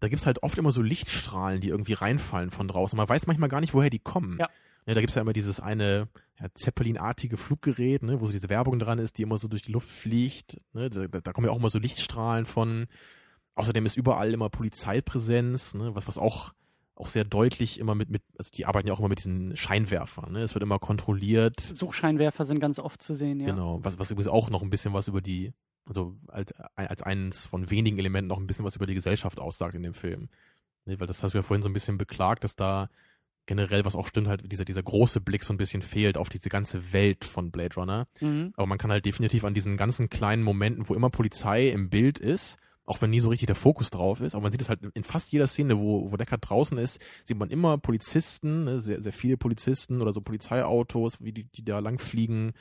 [0.00, 2.96] Da gibt's halt oft immer so Lichtstrahlen, die irgendwie reinfallen von draußen.
[2.96, 4.38] Man weiß manchmal gar nicht, woher die kommen.
[4.38, 4.48] Ja.
[4.86, 6.08] da gibt's ja immer dieses eine
[6.40, 9.72] ja, Zeppelin-artige Fluggerät, ne, wo so diese Werbung dran ist, die immer so durch die
[9.72, 10.60] Luft fliegt.
[10.72, 10.90] Ne?
[10.90, 12.86] Da, da, da kommen ja auch immer so Lichtstrahlen von.
[13.56, 15.94] Außerdem ist überall immer Polizeipräsenz, ne?
[15.94, 16.52] was, was auch,
[16.96, 20.32] auch sehr deutlich immer mit, mit, also die arbeiten ja auch immer mit diesen Scheinwerfern.
[20.32, 20.40] Ne?
[20.40, 21.60] Es wird immer kontrolliert.
[21.60, 23.46] Suchscheinwerfer sind ganz oft zu sehen, ja.
[23.46, 25.52] Genau, was, was übrigens auch noch ein bisschen was über die,
[25.86, 29.74] also als, als eines von wenigen Elementen noch ein bisschen was über die Gesellschaft aussagt
[29.74, 30.28] in dem Film.
[30.86, 32.88] Ne, weil das hast du ja vorhin so ein bisschen beklagt, dass da
[33.46, 36.48] generell, was auch stimmt, halt dieser, dieser große Blick so ein bisschen fehlt auf diese
[36.48, 38.06] ganze Welt von Blade Runner.
[38.20, 38.52] Mhm.
[38.56, 42.18] Aber man kann halt definitiv an diesen ganzen kleinen Momenten, wo immer Polizei im Bild
[42.18, 42.56] ist,
[42.86, 45.04] auch wenn nie so richtig der Fokus drauf ist, aber man sieht es halt in
[45.04, 49.12] fast jeder Szene, wo, wo Deckard draußen ist, sieht man immer Polizisten, ne, sehr, sehr
[49.12, 52.52] viele Polizisten oder so Polizeiautos, wie die, die da langfliegen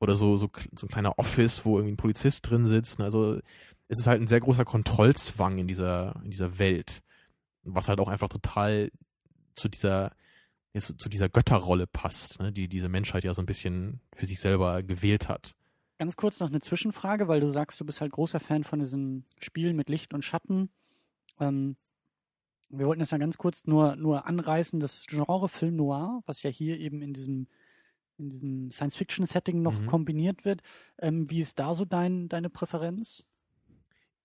[0.00, 2.98] oder so, so, so ein kleiner Office, wo irgendwie ein Polizist drin sitzt.
[2.98, 3.38] Ne, also
[3.88, 7.02] es ist halt ein sehr großer Kontrollzwang in dieser, in dieser Welt,
[7.62, 8.90] was halt auch einfach total
[9.54, 10.12] zu dieser,
[10.78, 14.82] zu, dieser Götterrolle passt, ne, die diese Menschheit ja so ein bisschen für sich selber
[14.82, 15.54] gewählt hat.
[15.98, 19.24] Ganz kurz noch eine Zwischenfrage, weil du sagst, du bist halt großer Fan von diesen
[19.38, 20.68] Spielen mit Licht und Schatten.
[21.40, 21.76] Ähm,
[22.68, 26.50] wir wollten das ja ganz kurz nur, nur anreißen, das Genre Film Noir, was ja
[26.50, 27.46] hier eben in diesem,
[28.18, 29.86] in diesem Science-Fiction-Setting noch Mhm.
[29.86, 30.62] kombiniert wird.
[30.98, 33.24] Ähm, wie ist da so dein, deine Präferenz?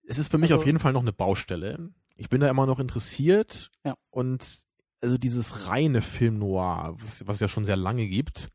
[0.04, 1.90] es ist für mich Also- auf jeden Fall noch eine Baustelle.
[2.18, 3.96] Ich bin da immer noch interessiert Ja.
[4.10, 4.60] und
[5.00, 8.48] also dieses reine Film Noir, was, was es ja schon sehr lange gibt,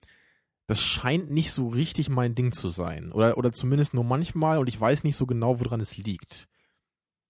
[0.67, 3.11] das scheint nicht so richtig mein Ding zu sein.
[3.13, 6.47] Oder, oder zumindest nur manchmal und ich weiß nicht so genau, woran es liegt.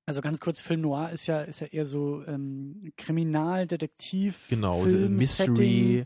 [0.06, 4.46] Also ganz kurz, Film Noir ist ja, ist ja eher so ähm, Kriminaldetektiv.
[4.48, 6.04] Genau, so Film, Mystery.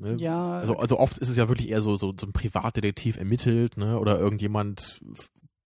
[0.00, 0.16] Ne?
[0.18, 3.76] Ja, Also, also oft ist es ja wirklich eher so, so, so ein Privatdetektiv ermittelt,
[3.76, 3.98] ne?
[3.98, 5.00] Oder irgendjemand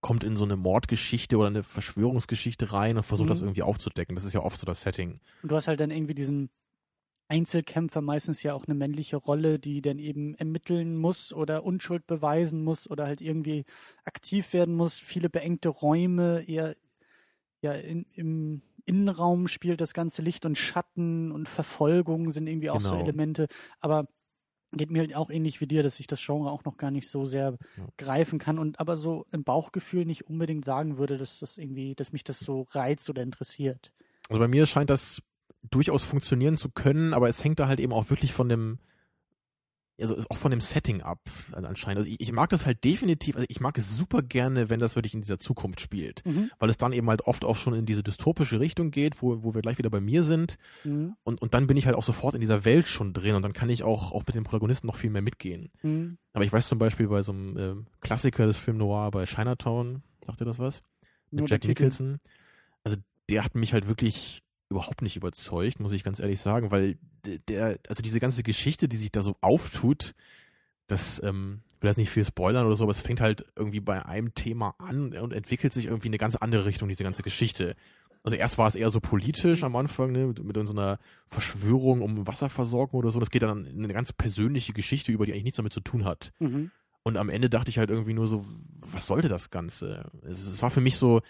[0.01, 3.31] kommt in so eine Mordgeschichte oder eine Verschwörungsgeschichte rein und versucht Mhm.
[3.31, 4.15] das irgendwie aufzudecken.
[4.15, 5.19] Das ist ja oft so das Setting.
[5.41, 6.49] Und du hast halt dann irgendwie diesen
[7.27, 12.63] Einzelkämpfer, meistens ja auch eine männliche Rolle, die dann eben ermitteln muss oder Unschuld beweisen
[12.63, 13.65] muss oder halt irgendwie
[14.03, 14.99] aktiv werden muss.
[14.99, 16.75] Viele beengte Räume, eher
[17.61, 22.79] ja in, im Innenraum spielt das ganze Licht und Schatten und Verfolgung sind irgendwie auch
[22.81, 23.01] so Genau.
[23.01, 23.47] Elemente.
[23.79, 24.07] Aber
[24.77, 27.09] geht mir halt auch ähnlich wie dir, dass ich das Genre auch noch gar nicht
[27.09, 27.87] so sehr Ja.
[27.97, 32.11] greifen kann und aber so im Bauchgefühl nicht unbedingt sagen würde, dass das irgendwie, dass
[32.11, 33.91] mich das so reizt oder interessiert.
[34.29, 35.21] Also bei mir scheint das
[35.69, 38.79] durchaus funktionieren zu können, aber es hängt da halt eben auch wirklich von dem,
[39.99, 41.19] also auch von dem Setting ab,
[41.53, 41.99] also anscheinend.
[41.99, 44.95] Also ich, ich mag das halt definitiv, also ich mag es super gerne, wenn das
[44.95, 46.51] wirklich in dieser Zukunft spielt, Mhm.
[46.59, 49.53] weil es dann eben halt oft auch schon in diese dystopische Richtung geht, wo, wo
[49.53, 51.15] wir gleich wieder bei mir sind Mhm.
[51.23, 53.53] und, und dann bin ich halt auch sofort in dieser Welt schon drin und dann
[53.53, 55.71] kann ich auch, auch mit den Protagonisten noch viel mehr mitgehen.
[55.81, 56.17] Mhm.
[56.33, 60.03] Aber ich weiß zum Beispiel bei so einem ähm, Klassiker des Film Noir, bei Chinatown,
[60.25, 60.81] sagt ihr das was?
[61.31, 61.65] Mit Nur Jack.
[61.65, 62.19] Nicholson.
[62.83, 62.97] Also
[63.29, 66.97] der hat mich halt wirklich überhaupt nicht überzeugt, muss ich ganz ehrlich sagen, weil
[67.47, 70.15] der, also diese ganze Geschichte, die sich da so auftut,
[70.87, 73.79] das, ähm, ich will jetzt nicht viel spoilern oder so, aber es fängt halt irgendwie
[73.79, 77.23] bei einem Thema an und entwickelt sich irgendwie in eine ganz andere Richtung, diese ganze
[77.23, 77.75] Geschichte.
[78.23, 80.97] Also erst war es eher so politisch am Anfang, ne, mit, mit so einer
[81.27, 83.19] Verschwörung um Wasserversorgung oder so.
[83.19, 86.05] Das geht dann in eine ganz persönliche Geschichte über, die eigentlich nichts damit zu tun
[86.05, 86.31] hat.
[86.39, 86.71] Mhm.
[87.03, 88.43] Und am Ende dachte ich halt irgendwie nur so,
[88.79, 90.09] was sollte das Ganze?
[90.23, 91.21] Es, es war für mich so,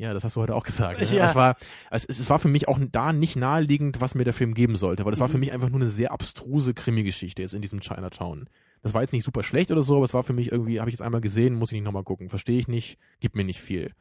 [0.00, 1.00] ja, das hast du heute auch gesagt.
[1.00, 1.06] Ne?
[1.16, 1.26] Ja.
[1.26, 1.56] Es, war,
[1.90, 5.04] es, es war für mich auch da nicht naheliegend, was mir der Film geben sollte,
[5.04, 5.32] weil es war Mhm.
[5.32, 8.48] für mich einfach nur eine sehr abstruse Krimi-Geschichte jetzt in diesem Chinatown.
[8.82, 10.88] Das war jetzt nicht super schlecht oder so, aber es war für mich irgendwie, habe
[10.88, 12.30] ich jetzt einmal gesehen, muss ich nicht nochmal gucken.
[12.30, 13.92] Verstehe ich nicht, gibt mir nicht viel.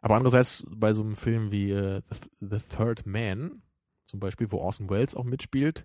[0.00, 3.62] Aber andererseits bei so einem Film wie äh, The, The Third Man,
[4.06, 5.84] zum Beispiel, wo Orson Welles auch mitspielt,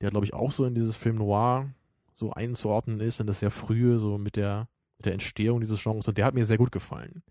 [0.00, 1.68] der glaube ich auch so in dieses Film Noir
[2.14, 4.68] so einzuordnen ist, in das sehr frühe, so mit der,
[4.98, 6.06] mit der Entstehung dieses Genres.
[6.06, 7.22] Und der hat mir sehr gut gefallen.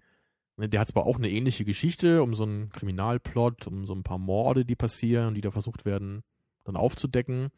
[0.60, 4.04] Ne, Der hat zwar auch eine ähnliche Geschichte um so einen Kriminalplot, um so ein
[4.04, 6.22] paar Morde, die passieren und die da versucht werden,
[6.66, 7.50] dann aufzudecken.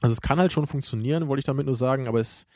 [0.00, 2.46] Also es kann halt schon funktionieren, wollte ich damit nur sagen, aber es,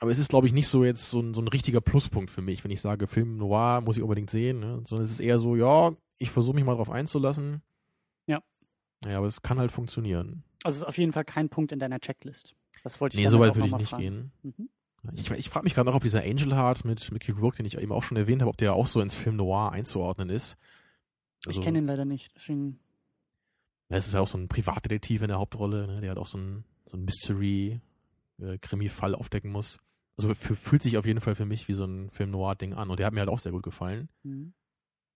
[0.00, 2.42] aber es ist, glaube ich, nicht so jetzt so ein, so ein richtiger Pluspunkt für
[2.42, 4.80] mich, wenn ich sage, Film Noir muss ich unbedingt sehen, ne?
[4.84, 7.62] sondern es ist eher so, ja, ich versuche mich mal drauf einzulassen.
[8.26, 8.42] Ja.
[9.04, 10.44] Ja, aber es kann halt funktionieren.
[10.64, 12.54] Also es ist auf jeden Fall kein Punkt in deiner Checklist.
[12.84, 14.02] Das wollte ich Nee, so weit würde ich nicht fragen.
[14.02, 14.32] gehen.
[14.42, 14.68] Mhm.
[15.14, 17.76] Ich, ich frage mich gerade noch, ob dieser Angel Heart mit Mickey Rourke, den ich
[17.76, 20.56] eben auch schon erwähnt habe, ob der auch so ins Film Noir einzuordnen ist.
[21.44, 22.78] Also, ich kenne ihn leider nicht, deswegen.
[23.88, 26.38] Es ist ja auch so ein Privatdetektiv in der Hauptrolle, ne, der halt auch so
[26.38, 29.80] ein, so ein Mystery-Krimi-Fall aufdecken muss.
[30.16, 32.90] Also für, fühlt sich auf jeden Fall für mich wie so ein Film Noir-Ding an.
[32.90, 34.08] Und der hat mir halt auch sehr gut gefallen.
[34.22, 34.54] Mhm.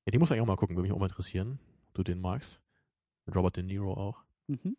[0.04, 1.58] Ja, den muss eigentlich auch mal gucken, würde mich auch mal interessieren.
[1.86, 2.60] ob Du den magst.
[3.24, 4.24] Mit Robert De Niro auch.
[4.48, 4.76] Mhm.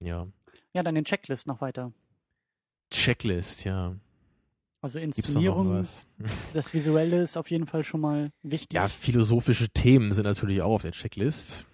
[0.00, 0.26] Ja.
[0.72, 1.92] Ja, dann den Checklist noch weiter.
[2.90, 3.96] Checklist, ja.
[4.80, 5.84] Also Inszenierung,
[6.54, 8.74] das Visuelle ist auf jeden Fall schon mal wichtig.
[8.74, 11.66] Ja, philosophische Themen sind natürlich auch auf der Checklist.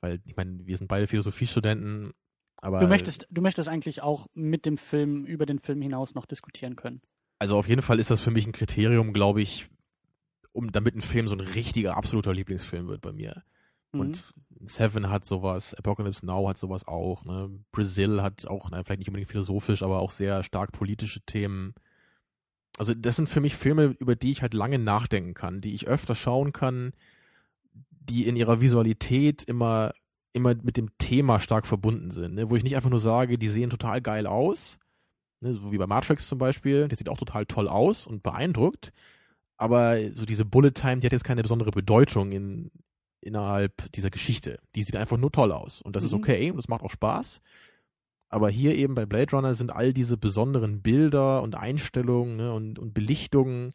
[0.00, 2.12] Weil, ich meine, wir sind beide Philosophiestudenten,
[2.56, 2.80] aber.
[2.80, 6.76] du möchtest, du möchtest eigentlich auch mit dem Film, über den Film hinaus noch diskutieren
[6.76, 7.00] können.
[7.38, 9.68] Also auf jeden Fall ist das für mich ein Kriterium, glaube ich,
[10.52, 13.42] um damit ein Film so ein richtiger, absoluter Lieblingsfilm wird bei mir.
[13.92, 14.00] Mhm.
[14.00, 14.22] Und
[14.66, 17.50] Seven hat sowas, Apocalypse Now hat sowas auch, ne?
[17.72, 21.74] Brazil hat auch, na, vielleicht nicht unbedingt philosophisch, aber auch sehr stark politische Themen.
[22.78, 25.88] Also das sind für mich Filme, über die ich halt lange nachdenken kann, die ich
[25.88, 26.92] öfter schauen kann,
[27.90, 29.92] die in ihrer Visualität immer,
[30.32, 32.50] immer mit dem Thema stark verbunden sind, ne?
[32.50, 34.78] wo ich nicht einfach nur sage, die sehen total geil aus,
[35.40, 35.52] ne?
[35.54, 38.92] so wie bei Matrix zum Beispiel, der sieht auch total toll aus und beeindruckt,
[39.56, 42.70] aber so diese Bullet Time, die hat jetzt keine besondere Bedeutung in,
[43.22, 44.58] innerhalb dieser Geschichte.
[44.74, 46.06] Die sieht einfach nur toll aus und das mhm.
[46.08, 47.40] ist okay und das macht auch Spaß.
[48.28, 52.78] Aber hier eben bei Blade Runner sind all diese besonderen Bilder und Einstellungen ne, und,
[52.78, 53.72] und Belichtungen,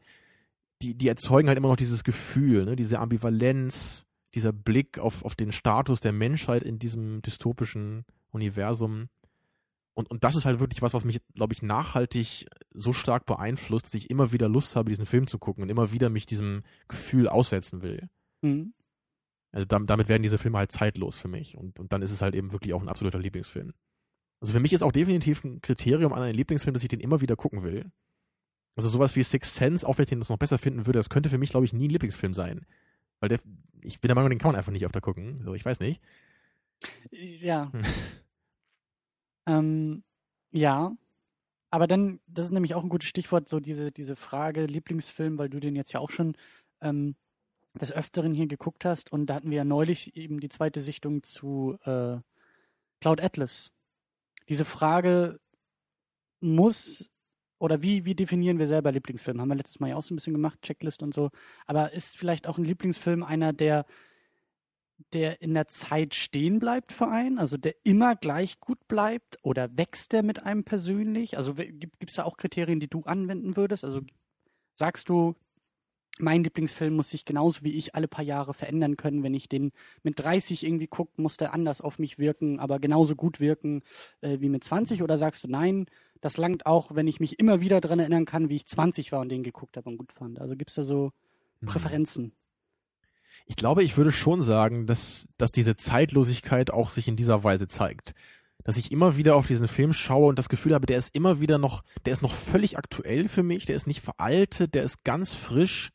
[0.82, 5.36] die, die erzeugen halt immer noch dieses Gefühl, ne, diese Ambivalenz, dieser Blick auf, auf
[5.36, 9.10] den Status der Menschheit in diesem dystopischen Universum.
[9.94, 13.86] Und, und das ist halt wirklich was, was mich, glaube ich, nachhaltig so stark beeinflusst,
[13.86, 16.64] dass ich immer wieder Lust habe, diesen Film zu gucken und immer wieder mich diesem
[16.88, 18.10] Gefühl aussetzen will.
[18.41, 18.74] Mhm.
[19.52, 21.57] Also damit werden diese Filme halt zeitlos für mich.
[21.57, 23.72] Und, und dann ist es halt eben wirklich auch ein absoluter Lieblingsfilm.
[24.40, 27.22] Also für mich ist auch definitiv ein Kriterium an einen Lieblingsfilm, dass ich den immer
[27.22, 27.91] wieder gucken will.
[28.76, 31.10] Also sowas wie Sixth Sense, auch wenn ich den das noch besser finden würde, das
[31.10, 32.65] könnte für mich, glaube ich, nie ein Lieblingsfilm sein.
[33.19, 33.40] Weil der,
[33.82, 35.41] ich bin der Meinung, den kann man einfach nicht öfter gucken.
[35.44, 36.02] So, ich weiß nicht.
[37.11, 37.72] Ja.
[37.72, 37.84] Hm.
[39.48, 40.03] ähm,
[40.52, 40.95] ja.
[41.72, 45.49] Aber dann, das ist nämlich auch ein gutes Stichwort, so diese, diese Frage Lieblingsfilm, weil
[45.49, 46.36] du den jetzt ja auch schon
[46.82, 47.15] ähm,
[47.78, 49.12] des Öfteren hier geguckt hast.
[49.12, 52.18] Und da hatten wir ja neulich eben die zweite Sichtung zu äh,
[53.02, 53.72] Cloud Atlas.
[54.49, 55.40] Diese Frage
[56.40, 57.10] muss
[57.60, 59.41] oder wie, wie definieren wir selber Lieblingsfilm?
[59.41, 61.30] Haben wir letztes Mal ja auch so ein bisschen gemacht, Checklist und so.
[61.66, 63.86] Aber ist vielleicht auch ein Lieblingsfilm einer, der,
[65.14, 67.40] der in der Zeit stehen bleibt für einen?
[67.40, 69.40] Also der immer gleich gut bleibt?
[69.41, 71.38] Oder wächst der mit einem persönlich?
[71.38, 73.84] Also gibt es da auch Kriterien, die du anwenden würdest?
[73.84, 74.02] Also
[74.76, 75.36] sagst du,
[76.20, 79.24] mein Lieblingsfilm muss sich genauso wie ich alle paar Jahre verändern können.
[79.24, 79.72] Wenn ich den
[80.04, 83.84] mit 30 irgendwie gucke, muss der anders auf mich wirken, aber genauso gut wirken
[84.22, 85.04] äh, wie mit 20?
[85.04, 85.86] Oder sagst du, nein,
[86.22, 89.20] das langt auch, wenn ich mich immer wieder daran erinnern kann, wie ich 20 war
[89.20, 90.40] und den geguckt habe und gut fand.
[90.40, 91.12] Also gibt es da so
[91.62, 91.68] hm.
[91.68, 92.34] Präferenzen?
[93.46, 97.68] Ich glaube, ich würde schon sagen, dass, dass diese Zeitlosigkeit auch sich in dieser Weise
[97.68, 98.14] zeigt.
[98.64, 101.40] Dass ich immer wieder auf diesen Film schaue und das Gefühl habe, der ist immer
[101.40, 105.04] wieder noch, der ist noch völlig aktuell für mich, der ist nicht veraltet, der ist
[105.04, 105.92] ganz frisch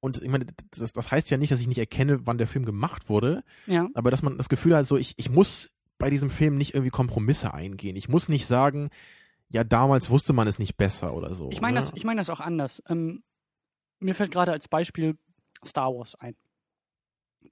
[0.00, 0.46] und ich meine,
[0.76, 3.88] das, das heißt ja nicht, dass ich nicht erkenne, wann der Film gemacht wurde, ja.
[3.94, 6.90] aber dass man das Gefühl hat, so ich, ich muss bei diesem Film nicht irgendwie
[6.90, 7.94] Kompromisse eingehen.
[7.94, 8.90] Ich muss nicht sagen,
[9.50, 11.50] ja, damals wusste man es nicht besser oder so.
[11.50, 11.80] Ich meine ne?
[11.80, 12.82] das, ich meine das auch anders.
[12.88, 13.22] Ähm,
[13.98, 15.18] mir fällt gerade als Beispiel
[15.64, 16.34] Star Wars ein.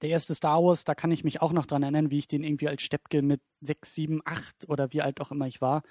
[0.01, 2.43] Der erste Star Wars, da kann ich mich auch noch dran erinnern, wie ich den
[2.43, 5.83] irgendwie als Steppke mit sechs, sieben, acht oder wie alt auch immer ich war,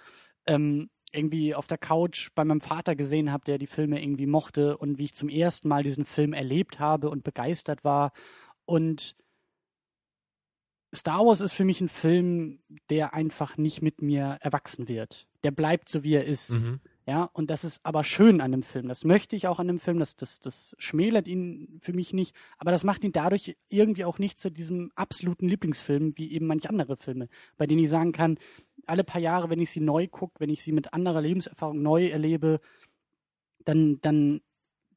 [0.47, 4.77] ähm, irgendwie auf der Couch bei meinem Vater gesehen habe, der die Filme irgendwie mochte
[4.77, 8.13] und wie ich zum ersten Mal diesen Film erlebt habe und begeistert war.
[8.65, 9.17] Und
[10.95, 12.61] Star Wars ist für mich ein Film,
[12.91, 15.27] der einfach nicht mit mir erwachsen wird.
[15.45, 16.51] Der bleibt so, wie er ist.
[16.51, 16.81] Mhm.
[17.07, 18.87] Ja, und das ist aber schön an dem Film.
[18.87, 19.99] Das möchte ich auch an dem Film.
[19.99, 22.35] Das, das, das schmälert ihn für mich nicht.
[22.59, 26.69] Aber das macht ihn dadurch irgendwie auch nicht zu diesem absoluten Lieblingsfilm, wie eben manch
[26.69, 28.39] andere Filme, bei denen ich sagen kann,
[28.89, 32.09] alle paar Jahre, wenn ich sie neu gucke, wenn ich sie mit anderer Lebenserfahrung neu
[32.09, 32.61] erlebe,
[33.65, 34.41] dann, dann,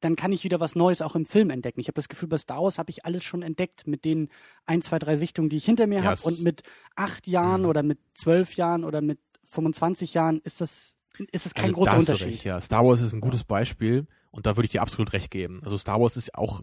[0.00, 1.80] dann kann ich wieder was Neues auch im Film entdecken.
[1.80, 4.28] Ich habe das Gefühl, bei Star Wars habe ich alles schon entdeckt mit den
[4.66, 6.24] ein, zwei, drei Sichtungen, die ich hinter mir yes.
[6.24, 6.34] habe.
[6.34, 6.62] Und mit
[6.96, 7.68] acht Jahren mhm.
[7.68, 10.94] oder mit zwölf Jahren oder mit 25 Jahren ist das,
[11.30, 12.28] ist das kein also, großer Unterschied.
[12.28, 12.60] Recht, ja.
[12.60, 15.60] Star Wars ist ein gutes Beispiel und da würde ich dir absolut recht geben.
[15.62, 16.62] Also Star Wars ist auch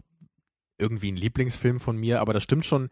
[0.78, 2.90] irgendwie ein Lieblingsfilm von mir, aber das stimmt schon,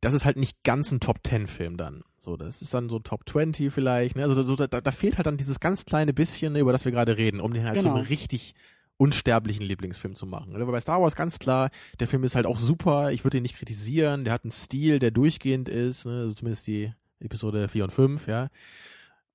[0.00, 2.02] das ist halt nicht ganz ein Top-Ten-Film dann.
[2.26, 4.16] So, das ist dann so Top 20 vielleicht.
[4.16, 4.24] Ne?
[4.24, 6.90] Also so, da, da fehlt halt dann dieses ganz kleine bisschen, ne, über das wir
[6.90, 7.90] gerade reden, um den halt genau.
[7.90, 8.56] so einen richtig
[8.96, 10.56] unsterblichen Lieblingsfilm zu machen.
[10.56, 11.70] Aber bei Star Wars ganz klar,
[12.00, 14.98] der Film ist halt auch super, ich würde ihn nicht kritisieren, der hat einen Stil,
[14.98, 16.18] der durchgehend ist, ne?
[16.18, 18.48] also zumindest die Episode 4 und 5, ja.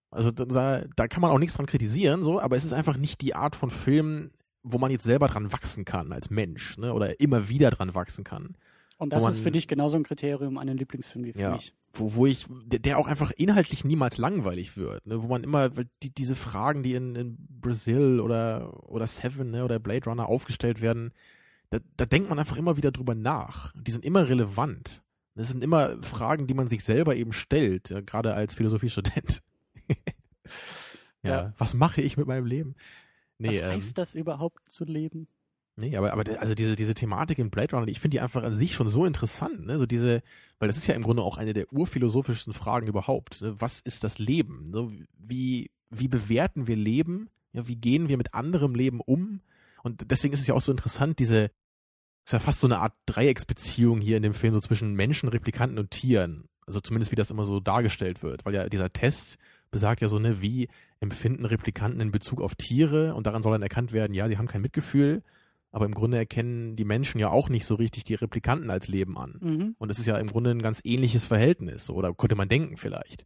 [0.09, 3.21] Also da, da kann man auch nichts dran kritisieren, so, aber es ist einfach nicht
[3.21, 4.31] die Art von Film,
[4.63, 6.93] wo man jetzt selber dran wachsen kann als Mensch, ne?
[6.93, 8.57] Oder immer wieder dran wachsen kann.
[9.01, 11.53] Und das man, ist für dich genauso ein Kriterium an den Lieblingsfilm wie für ja,
[11.53, 11.73] mich.
[11.91, 15.23] Wo, wo ich, der, der auch einfach inhaltlich niemals langweilig wird, ne?
[15.23, 15.69] wo man immer,
[16.03, 19.65] die, diese Fragen, die in, in Brazil oder, oder Seven ne?
[19.65, 21.13] oder Blade Runner aufgestellt werden,
[21.71, 23.73] da, da denkt man einfach immer wieder drüber nach.
[23.75, 25.01] Die sind immer relevant.
[25.33, 29.41] Das sind immer Fragen, die man sich selber eben stellt, ja, gerade als Philosophiestudent.
[31.23, 32.75] ja, ja, was mache ich mit meinem Leben?
[33.39, 35.27] Nee, was heißt ähm, das überhaupt zu leben?
[35.77, 38.55] Nee, aber, aber also diese, diese Thematik in Blade Runner, ich finde die einfach an
[38.55, 39.79] sich schon so interessant, ne?
[39.79, 40.21] So diese,
[40.59, 43.41] weil das ist ja im Grunde auch eine der urphilosophischsten Fragen überhaupt.
[43.41, 43.55] Ne?
[43.59, 44.69] Was ist das Leben?
[44.69, 44.89] Ne?
[45.17, 47.29] Wie, wie bewerten wir Leben?
[47.53, 49.41] Ja, wie gehen wir mit anderem Leben um?
[49.83, 51.45] Und deswegen ist es ja auch so interessant, diese,
[52.25, 55.79] ist ja fast so eine Art Dreiecksbeziehung hier in dem Film, so zwischen Menschen, Replikanten
[55.79, 56.45] und Tieren.
[56.67, 59.37] Also zumindest wie das immer so dargestellt wird, weil ja dieser Test
[59.71, 60.67] besagt ja so, ne, wie
[60.99, 64.47] empfinden Replikanten in Bezug auf Tiere und daran soll dann erkannt werden, ja, sie haben
[64.47, 65.23] kein Mitgefühl
[65.71, 69.17] aber im Grunde erkennen die Menschen ja auch nicht so richtig die Replikanten als Leben
[69.17, 69.39] an.
[69.41, 69.75] Mhm.
[69.77, 73.25] Und es ist ja im Grunde ein ganz ähnliches Verhältnis, oder könnte man denken vielleicht.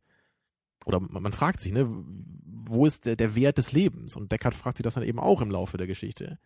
[0.86, 4.16] Oder man, fragt sich, ne, wo ist der, der Wert des Lebens?
[4.16, 6.38] Und Deckard fragt sich das dann eben auch im Laufe der Geschichte.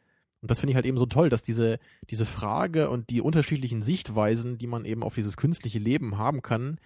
[0.41, 3.81] Und das finde ich halt eben so toll, dass diese, diese Frage und die unterschiedlichen
[3.81, 6.79] Sichtweisen, die man eben auf dieses künstliche Leben haben kann,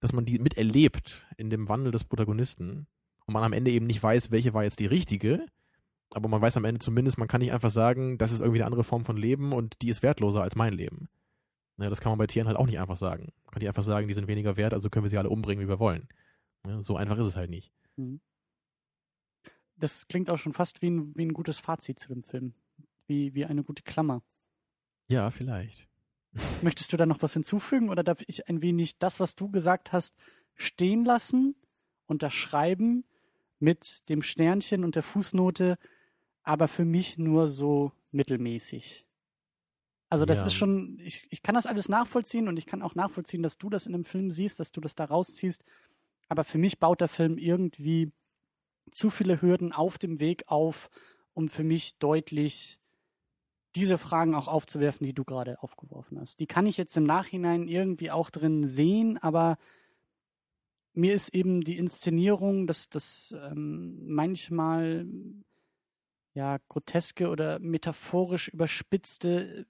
[0.00, 2.88] dass man die miterlebt in dem Wandel des Protagonisten
[3.26, 5.46] und man am Ende eben nicht weiß, welche war jetzt die richtige,
[6.14, 8.66] aber man weiß am Ende zumindest, man kann nicht einfach sagen, das ist irgendwie eine
[8.66, 11.08] andere Form von Leben und die ist wertloser als mein Leben.
[11.78, 13.32] Ja, das kann man bei Tieren halt auch nicht einfach sagen.
[13.44, 15.64] Man kann nicht einfach sagen, die sind weniger wert, also können wir sie alle umbringen,
[15.64, 16.08] wie wir wollen.
[16.66, 17.72] Ja, so einfach ist es halt nicht.
[17.96, 18.20] Mhm.
[19.76, 22.54] Das klingt auch schon fast wie ein, wie ein gutes Fazit zu dem Film.
[23.06, 24.22] Wie, wie eine gute Klammer.
[25.08, 25.88] Ja, vielleicht.
[26.62, 29.92] Möchtest du da noch was hinzufügen oder darf ich ein wenig das, was du gesagt
[29.92, 30.14] hast,
[30.54, 31.54] stehen lassen,
[32.06, 33.04] unterschreiben
[33.60, 35.78] mit dem Sternchen und der Fußnote,
[36.48, 39.04] aber für mich nur so mittelmäßig.
[40.08, 40.46] Also das Ja.
[40.46, 43.68] ist schon, ich, ich kann das alles nachvollziehen und ich kann auch nachvollziehen, dass du
[43.68, 45.62] das in einem Film siehst, dass du das da rausziehst.
[46.28, 48.12] Aber für mich baut der Film irgendwie
[48.92, 50.88] zu viele Hürden auf dem Weg auf,
[51.34, 52.80] um für mich deutlich
[53.74, 56.40] diese Fragen auch aufzuwerfen, die du gerade aufgeworfen hast.
[56.40, 59.58] Die kann ich jetzt im Nachhinein irgendwie auch drin sehen, aber
[60.94, 65.06] mir ist eben die Inszenierung, das, das ähm, manchmal
[66.38, 69.66] ja groteske oder metaphorisch überspitzte,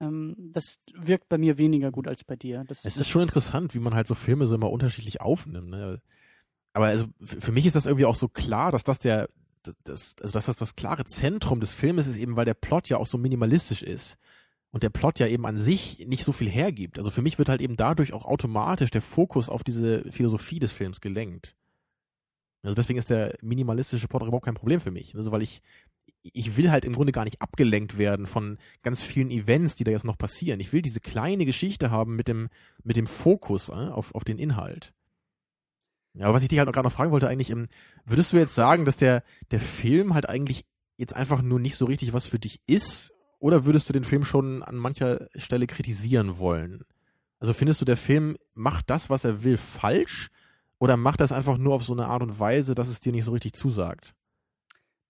[0.00, 2.64] ähm, das wirkt bei mir weniger gut als bei dir.
[2.66, 5.70] Das, Es ist schon interessant, wie man halt so Filme so immer unterschiedlich aufnimmt.
[5.70, 6.02] Ne?
[6.72, 9.28] Aber also für mich ist das irgendwie auch so klar, dass das der,
[9.84, 12.96] das, also dass das das klare Zentrum des Filmes ist, eben weil der Plot ja
[12.96, 14.18] auch so minimalistisch ist.
[14.72, 16.98] Und der Plot ja eben an sich nicht so viel hergibt.
[16.98, 20.72] Also für mich wird halt eben dadurch auch automatisch der Fokus auf diese Philosophie des
[20.72, 21.54] Films gelenkt.
[22.62, 25.16] Also deswegen ist der minimalistische Plot überhaupt kein Problem für mich.
[25.16, 25.62] Also weil ich,
[26.22, 29.90] ich will halt im Grunde gar nicht abgelenkt werden von ganz vielen Events, die da
[29.90, 30.60] jetzt noch passieren.
[30.60, 32.48] Ich will diese kleine Geschichte haben mit dem,
[32.84, 34.92] mit dem Fokus äh, auf, auf den Inhalt.
[36.14, 37.68] Ja, aber was ich dich halt gerade noch fragen wollte, eigentlich, ähm,
[38.04, 40.64] würdest du jetzt sagen, dass der, der Film halt eigentlich
[40.96, 43.12] jetzt einfach nur nicht so richtig was für dich ist?
[43.38, 46.84] Oder würdest du den Film schon an mancher Stelle kritisieren wollen?
[47.40, 50.30] Also findest du, der Film macht das, was er will, falsch?
[50.82, 53.24] Oder macht das einfach nur auf so eine Art und Weise, dass es dir nicht
[53.24, 54.16] so richtig zusagt?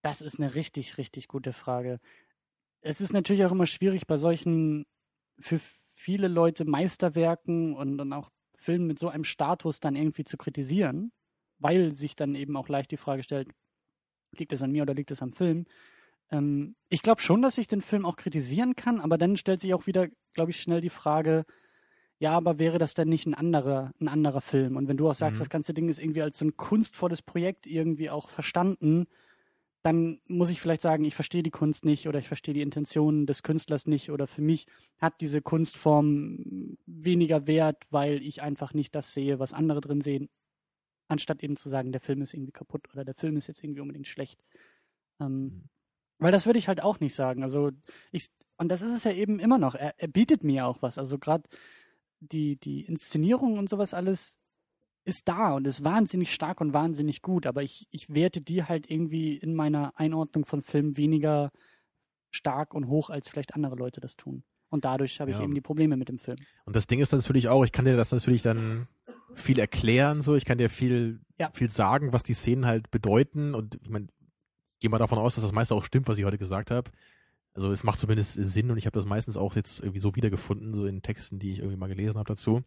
[0.03, 1.99] Das ist eine richtig, richtig gute Frage.
[2.83, 4.85] Es ist natürlich auch immer schwierig bei solchen
[5.41, 5.59] für
[5.97, 11.11] viele Leute Meisterwerken und dann auch Filmen mit so einem Status dann irgendwie zu kritisieren,
[11.59, 13.49] weil sich dann eben auch leicht die Frage stellt,
[14.37, 15.65] liegt es an mir oder liegt es am Film?
[16.31, 19.73] Ähm, ich glaube schon, dass ich den Film auch kritisieren kann, aber dann stellt sich
[19.73, 21.47] auch wieder, glaube ich, schnell die Frage,
[22.23, 24.77] ja, aber wäre das denn nicht ein anderer, ein anderer Film?
[24.77, 25.43] Und wenn du auch sagst, Mhm.
[25.43, 29.07] das ganze Ding ist irgendwie als so ein kunstvolles Projekt irgendwie auch verstanden,
[29.83, 33.27] dann muss ich vielleicht sagen, ich verstehe die Kunst nicht oder ich verstehe die Intentionen
[33.27, 34.67] des Künstlers nicht oder für mich
[34.99, 40.29] hat diese Kunstform weniger Wert, weil ich einfach nicht das sehe, was andere drin sehen,
[41.09, 43.81] anstatt eben zu sagen, der Film ist irgendwie kaputt oder der Film ist jetzt irgendwie
[43.81, 44.39] unbedingt schlecht.
[45.21, 45.63] Ähm, Mhm.
[46.19, 47.43] weil das würde ich halt auch nicht sagen.
[47.43, 47.73] Also
[48.13, 48.29] ich,
[48.59, 49.75] und das ist es ja eben immer noch.
[49.75, 50.97] Er, er bietet mir auch was.
[50.99, 51.49] Also gerade
[52.31, 54.39] die, die Inszenierung und sowas alles
[55.05, 58.89] ist da und ist wahnsinnig stark und wahnsinnig gut, aber ich, ich werte die halt
[58.89, 61.51] irgendwie in meiner Einordnung von Filmen weniger
[62.31, 64.45] stark und hoch, als vielleicht andere Leute das tun.
[64.71, 65.43] Und dadurch habe ich Ja.
[65.45, 66.39] eben die Probleme mit dem Film.
[66.65, 68.87] Und das Ding ist natürlich auch, ich kann dir das natürlich dann
[69.35, 71.51] viel erklären, so, ich kann dir viel, Ja.
[71.53, 74.07] viel sagen, was die Szenen halt bedeuten und ich meine,
[74.81, 76.91] gehe mal davon aus, dass das meiste auch stimmt, was ich heute gesagt habe.
[77.55, 80.73] Also es macht zumindest Sinn und ich habe das meistens auch jetzt irgendwie so wiedergefunden,
[80.75, 82.63] so in Texten, die ich irgendwie mal gelesen habe dazu.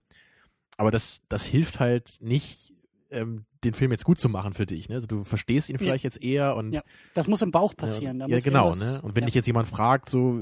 [0.78, 2.74] Aber das, das hilft halt nicht,
[3.10, 4.90] ähm, den Film jetzt gut zu machen für dich.
[4.90, 4.96] Ne?
[4.96, 5.80] Also du verstehst ihn Ja.
[5.80, 6.84] vielleicht jetzt eher und Ja,
[7.16, 8.20] Das muss im Bauch passieren.
[8.20, 8.76] ja, ja genau.
[8.76, 9.02] Ne?
[9.02, 9.26] Und wenn ja.
[9.28, 10.42] dich jetzt jemand fragt, so,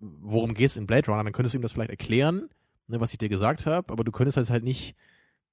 [0.00, 2.48] worum geht's in Blade Runner, dann könntest du ihm das vielleicht erklären,
[2.88, 4.96] ne, was ich dir gesagt habe, aber du könntest das halt nicht,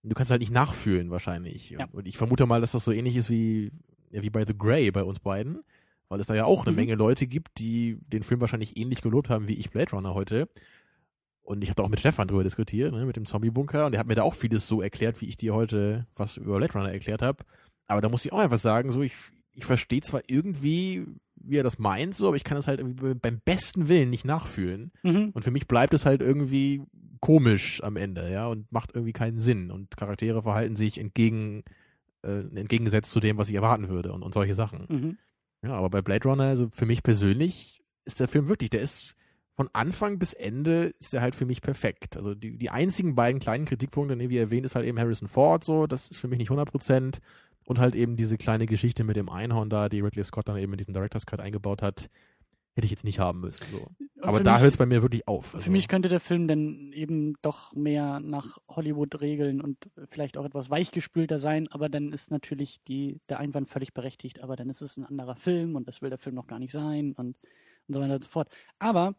[0.03, 1.69] du kannst halt nicht nachfühlen wahrscheinlich.
[1.69, 1.88] Ja.
[1.91, 3.72] Und ich vermute mal, dass das so ähnlich ist wie,
[4.11, 5.64] ja, wie bei The Grey bei uns beiden,
[6.14, 6.76] weil es da ja auch eine Mhm.
[6.77, 10.48] Menge Leute gibt, die den Film wahrscheinlich ähnlich gelobt haben wie ich Blade Runner heute.
[11.41, 13.99] Und ich habe da auch mit Stefan drüber diskutiert, ne, mit dem Zombie-Bunker, und er
[13.99, 16.91] hat mir da auch vieles so erklärt, wie ich dir heute was über Blade Runner
[16.94, 17.44] erklärt habe.
[17.88, 19.14] Aber da muss ich auch einfach sagen, so ich,
[19.52, 22.81] ich verstehe zwar irgendwie, wie er das meint, so, aber ich kann das halt
[23.22, 24.94] beim besten Willen nicht nachfühlen.
[25.03, 25.31] Mhm.
[25.34, 26.84] Und für mich bleibt es halt irgendwie
[27.19, 29.69] komisch am Ende, ja, und macht irgendwie keinen Sinn.
[29.72, 31.64] Und Charaktere verhalten sich entgegen,
[32.22, 34.85] äh, entgegengesetzt zu dem, was ich erwarten würde und, und solche Sachen.
[34.90, 35.18] Mhm.
[35.64, 39.15] Ja, aber bei Blade Runner, also für mich persönlich, ist der Film wirklich, der ist
[39.56, 42.18] von Anfang bis Ende ist der halt für mich perfekt.
[42.18, 45.64] Also die, die einzigen beiden kleinen Kritikpunkte, ne, wie erwähnt, ist halt eben Harrison Ford
[45.64, 47.19] so, das ist für mich nicht 100 Prozent.
[47.65, 50.73] Und halt eben diese kleine Geschichte mit dem Einhorn da, die Ridley Scott dann eben
[50.73, 52.10] in diesen Director's Cut eingebaut hat,
[52.76, 53.66] hätte ich jetzt nicht haben müssen.
[53.72, 53.88] So.
[54.22, 55.48] Aber für da hört es bei mir wirklich auf.
[55.48, 59.78] Für Also, mich könnte der Film dann eben doch mehr nach Hollywood-Regeln und
[60.10, 64.56] vielleicht auch etwas weichgespülter sein, aber dann ist natürlich die, der Einwand völlig berechtigt, aber
[64.56, 67.14] dann ist es ein anderer Film und das will der Film noch gar nicht sein
[67.14, 67.38] und,
[67.88, 68.50] und so weiter und so fort.
[68.80, 69.16] Aber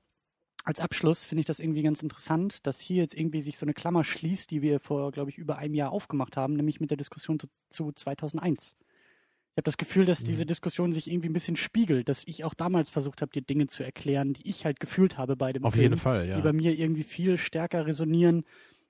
[0.65, 3.75] als Abschluss finde ich das irgendwie ganz interessant, dass hier jetzt irgendwie sich so eine
[3.75, 6.97] Klammer schließt, die wir vor, glaube ich, über einem Jahr aufgemacht haben, nämlich mit der
[6.97, 8.75] Diskussion zu, zu 2001.
[9.55, 10.27] Ich habe das Gefühl, dass Mhm.
[10.27, 13.69] diese Diskussion sich irgendwie ein bisschen spiegelt, dass ich auch damals versucht habe, dir Dinge
[13.69, 16.35] zu erklären, die ich halt gefühlt habe bei dem auf Film jeden Fall, ja.
[16.35, 18.43] die bei mir irgendwie viel stärker resonieren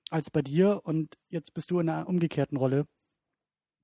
[0.08, 0.80] als bei dir.
[0.84, 2.86] Und jetzt bist du in einer umgekehrten Rolle.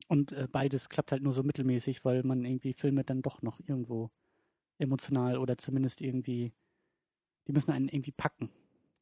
[0.09, 3.61] Und äh, beides klappt halt nur so mittelmäßig, weil man irgendwie Filme dann doch noch
[3.61, 4.11] irgendwo
[4.79, 6.51] emotional oder zumindest irgendwie,
[7.47, 8.49] die müssen einen irgendwie packen.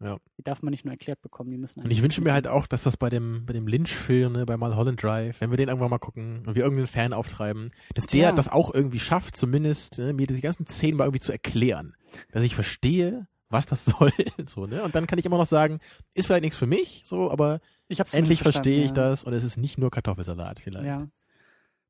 [0.01, 0.19] Ja.
[0.39, 2.67] Die darf man nicht nur erklärt bekommen, die müssen Und ich wünsche mir halt auch,
[2.69, 5.91] dass das bei dem, bei dem Lynch-Film, ne, bei Mulholland Drive, wenn wir den irgendwann
[5.91, 8.33] mal gucken und wir irgendeinen Fan auftreiben, dass der Ja.
[8.33, 11.97] das auch irgendwie schafft, zumindest ne, mir diese ganzen Szenen mal irgendwie zu erklären.
[12.31, 14.13] Dass ich verstehe, was das soll.
[14.47, 14.83] So, ne?
[14.85, 15.81] Und dann kann ich immer noch sagen,
[16.15, 19.43] ist vielleicht nichts für mich, so, aber ich endlich verstehe ich verstanden, das und es
[19.43, 20.87] ist nicht nur Kartoffelsalat vielleicht.
[20.87, 21.01] Ja.
[21.01, 21.09] ja.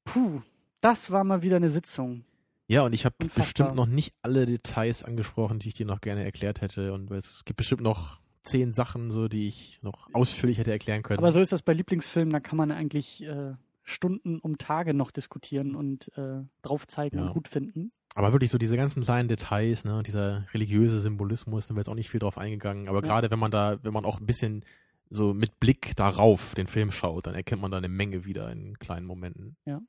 [0.05, 0.41] Puh,
[0.81, 2.25] das war mal wieder eine Sitzung.
[2.69, 6.23] Ja, und ich habe bestimmt noch nicht alle Details angesprochen, die ich dir noch gerne
[6.25, 6.93] erklärt hätte.
[6.93, 11.19] Und es gibt bestimmt noch zehn Sachen, so die ich noch ausführlich hätte erklären können.
[11.19, 13.55] Aber so ist das bei Lieblingsfilmen, da kann man eigentlich äh,
[13.85, 17.25] Stunden um Tage noch diskutieren und äh, drauf zeigen Ja.
[17.27, 17.91] und gut finden.
[18.15, 21.95] Aber wirklich so diese ganzen kleinen Details, ne, dieser religiöse Symbolismus, sind wir jetzt auch
[21.95, 22.89] nicht viel drauf eingegangen.
[22.89, 23.07] Aber Ja.
[23.07, 24.65] gerade wenn man da, wenn man auch ein bisschen
[25.09, 28.79] so mit Blick darauf den Film schaut, dann erkennt man da eine Menge wieder in
[28.79, 29.57] kleinen Momenten.
[29.65, 29.81] Ja,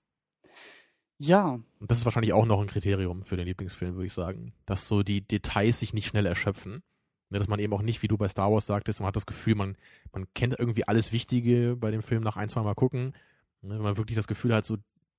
[1.22, 4.54] Und das ist wahrscheinlich auch noch ein Kriterium für den Lieblingsfilm, würde ich sagen.
[4.66, 6.82] Dass so die Details sich nicht schnell erschöpfen.
[7.30, 9.26] Ne, dass man eben auch nicht, wie du bei Star Wars sagtest, man hat das
[9.28, 9.78] Gefühl, man,
[10.14, 13.14] man kennt irgendwie alles Wichtige bei dem Film nach ein, zwei Mal gucken.
[13.62, 14.78] Ne, wenn man wirklich das Gefühl hat, so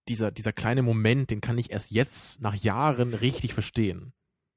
[0.08, 4.12] dieser, dieser kleine Moment, den kann ich erst jetzt nach Jahren richtig verstehen.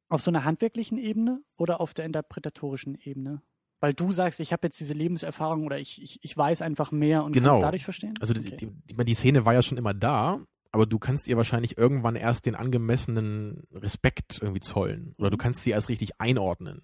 [0.10, 3.42] auf so einer handwerklichen Ebene oder auf der interpretatorischen Ebene?
[3.82, 7.24] Weil du sagst, ich habe jetzt diese Lebenserfahrung oder ich, ich, ich weiß einfach mehr
[7.24, 7.56] und kann Genau.
[7.58, 8.14] es dadurch verstehen?
[8.22, 8.56] Also Okay.
[8.56, 10.40] die, die, die Szene war ja schon immer da,
[10.74, 15.14] aber du kannst ihr wahrscheinlich irgendwann erst den angemessenen Respekt irgendwie zollen.
[15.20, 16.82] Oder du kannst sie als richtig einordnen.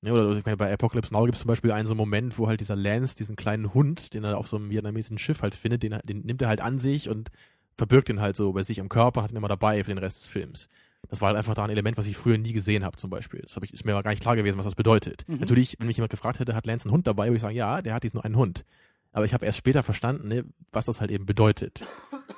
[0.00, 2.38] Ja, oder ich meine, bei Apocalypse Now gibt es zum Beispiel einen so einen Moment,
[2.38, 5.54] wo halt dieser Lance, diesen kleinen Hund, den er auf so einem vietnamesischen Schiff halt
[5.54, 7.28] findet, den, den nimmt er halt an sich und
[7.76, 10.22] verbirgt ihn halt so bei sich im Körper, hat ihn immer dabei für den Rest
[10.22, 10.68] des Films.
[11.08, 13.40] Das war halt einfach da ein Element, was ich früher nie gesehen habe, zum Beispiel.
[13.40, 15.28] Das hab ich, ist mir aber gar nicht klar gewesen, was das bedeutet.
[15.28, 15.40] Mhm.
[15.40, 17.82] Natürlich, wenn mich jemand gefragt hätte, hat Lance einen Hund dabei, würde ich sagen, ja,
[17.82, 18.64] der hat diesen einen Hund.
[19.12, 21.84] Aber ich habe erst später verstanden, ne, was das halt eben bedeutet.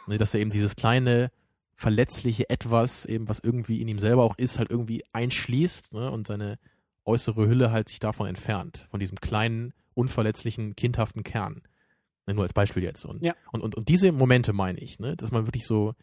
[0.06, 1.30] Ne, dass er eben dieses kleine,
[1.76, 6.26] verletzliche Etwas, eben was irgendwie in ihm selber auch ist, halt irgendwie einschließt ne, und
[6.26, 6.58] seine
[7.04, 8.86] äußere Hülle halt sich davon entfernt.
[8.90, 11.62] Von diesem kleinen, unverletzlichen, kindhaften Kern.
[12.26, 13.04] Ne, nur als Beispiel jetzt.
[13.06, 13.34] Und, Ja.
[13.52, 15.94] und, und, und diese Momente meine ich, ne, dass man wirklich so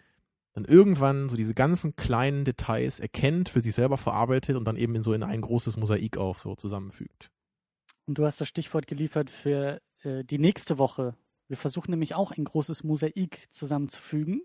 [0.53, 4.95] dann irgendwann so diese ganzen kleinen Details erkennt, für sich selber verarbeitet und dann eben
[4.95, 7.31] in so in ein großes Mosaik auch so zusammenfügt.
[8.06, 11.15] Und du hast das Stichwort geliefert für äh, die nächste Woche.
[11.48, 14.41] Wir versuchen nämlich auch ein großes Mosaik zusammenzufügen.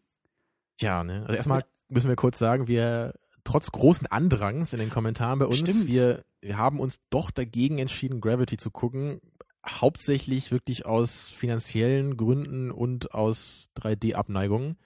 [0.78, 1.22] Tja, ne?
[1.22, 3.14] Also erstmal müssen wir kurz sagen, wir
[3.44, 5.86] trotz großen Andrangs in den Kommentaren bei uns, Stimmt.
[5.86, 9.20] wir, wir haben uns doch dagegen entschieden, Gravity zu gucken.
[9.66, 14.76] Hauptsächlich wirklich aus finanziellen Gründen und aus 3D-Abneigungen.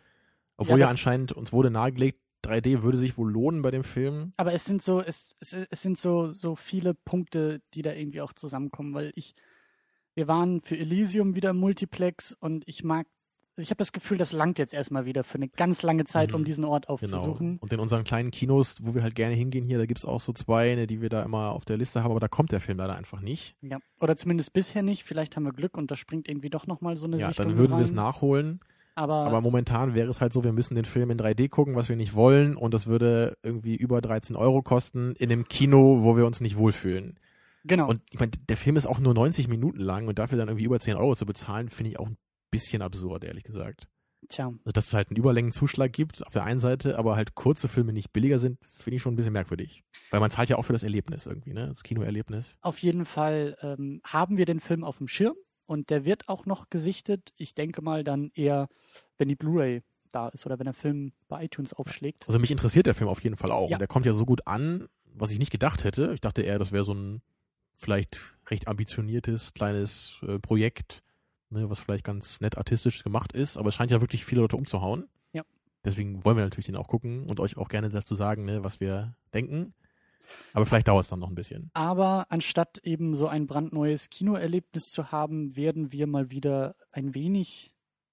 [0.56, 4.32] Obwohl Ja, ja, anscheinend uns wurde nahegelegt, 3D würde sich wohl lohnen bei dem Film.
[4.36, 8.20] Aber es sind so, es, es, es sind so, so viele Punkte, die da irgendwie
[8.20, 9.34] auch zusammenkommen, weil ich,
[10.14, 13.06] wir waren für Elysium wieder im Multiplex und ich mag,
[13.56, 16.36] ich habe das Gefühl, das langt jetzt erstmal wieder für eine ganz lange Zeit, Mhm.
[16.36, 16.94] um diesen Ort Genau.
[16.94, 17.58] aufzusuchen.
[17.58, 20.32] Und in unseren kleinen Kinos, wo wir halt gerne hingehen hier, da gibt's auch so
[20.32, 22.78] zwei, ne, die wir da immer auf der Liste haben, aber da kommt der Film
[22.78, 23.56] leider einfach nicht.
[23.60, 23.78] Ja.
[24.00, 25.04] Oder zumindest bisher nicht.
[25.04, 27.58] Vielleicht haben wir Glück und da springt irgendwie doch nochmal so eine Ja, Sichtung dann
[27.58, 28.60] würden wir es nachholen.
[28.94, 31.88] Aber, Aber momentan wäre es halt so, wir müssen den Film in 3D gucken, was
[31.88, 36.16] wir nicht wollen, und das würde irgendwie über 13 Euro kosten in einem Kino, wo
[36.16, 37.16] wir uns nicht wohlfühlen.
[37.64, 37.88] Genau.
[37.88, 40.64] Und ich meine, der Film ist auch nur 90 Minuten lang und dafür dann irgendwie
[40.64, 42.16] über 10 Euro zu bezahlen, finde ich auch ein
[42.50, 43.88] bisschen absurd, ehrlich gesagt.
[44.28, 47.68] Tja, Also, dass es halt einen Überlängenzuschlag gibt auf der einen Seite, aber halt kurze
[47.68, 49.82] Filme nicht billiger sind, finde ich schon ein bisschen merkwürdig.
[50.10, 51.68] Weil man zahlt ja auch für das Erlebnis irgendwie, ne?
[51.68, 52.56] Das Kinoerlebnis.
[52.60, 55.34] auf jeden Fall ähm, haben wir den Film auf dem Schirm
[55.64, 57.32] und der wird auch noch gesichtet.
[57.36, 58.68] Ich denke mal dann eher,
[59.16, 59.82] wenn die Blu-ray
[60.12, 62.26] da ist oder wenn der Film bei iTunes aufschlägt.
[62.26, 63.70] Also mich interessiert der Film auf jeden Fall auch.
[63.70, 63.76] Ja.
[63.76, 66.10] Und der kommt ja so gut an, was ich nicht gedacht hätte.
[66.12, 67.22] Ich dachte eher, das wäre so ein
[67.80, 71.02] vielleicht recht ambitioniertes kleines äh, Projekt,
[71.48, 74.56] ne, was vielleicht ganz nett artistisch gemacht ist, aber es scheint ja wirklich viele Leute
[74.56, 75.08] umzuhauen.
[75.32, 75.42] Ja.
[75.84, 78.80] Deswegen wollen wir natürlich den auch gucken und euch auch gerne dazu sagen, ne, was
[78.80, 79.74] wir denken.
[80.52, 81.70] Aber vielleicht dauert es dann noch ein bisschen.
[81.74, 87.72] Aber anstatt eben so ein brandneues Kinoerlebnis zu haben, werden wir mal wieder ein wenig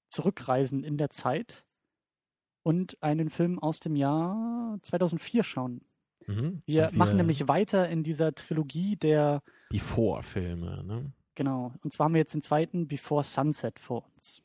[0.09, 1.63] zurückreisen in der Zeit
[2.63, 5.81] und einen Film aus dem Jahr 2004 schauen.
[6.27, 6.61] Mhm.
[6.65, 10.83] Wir, Und machen nämlich weiter in dieser Trilogie der, Before-Filme.
[10.83, 11.11] Ne?
[11.35, 14.41] genau, und zwar haben wir jetzt den zweiten Before Sunset vor uns.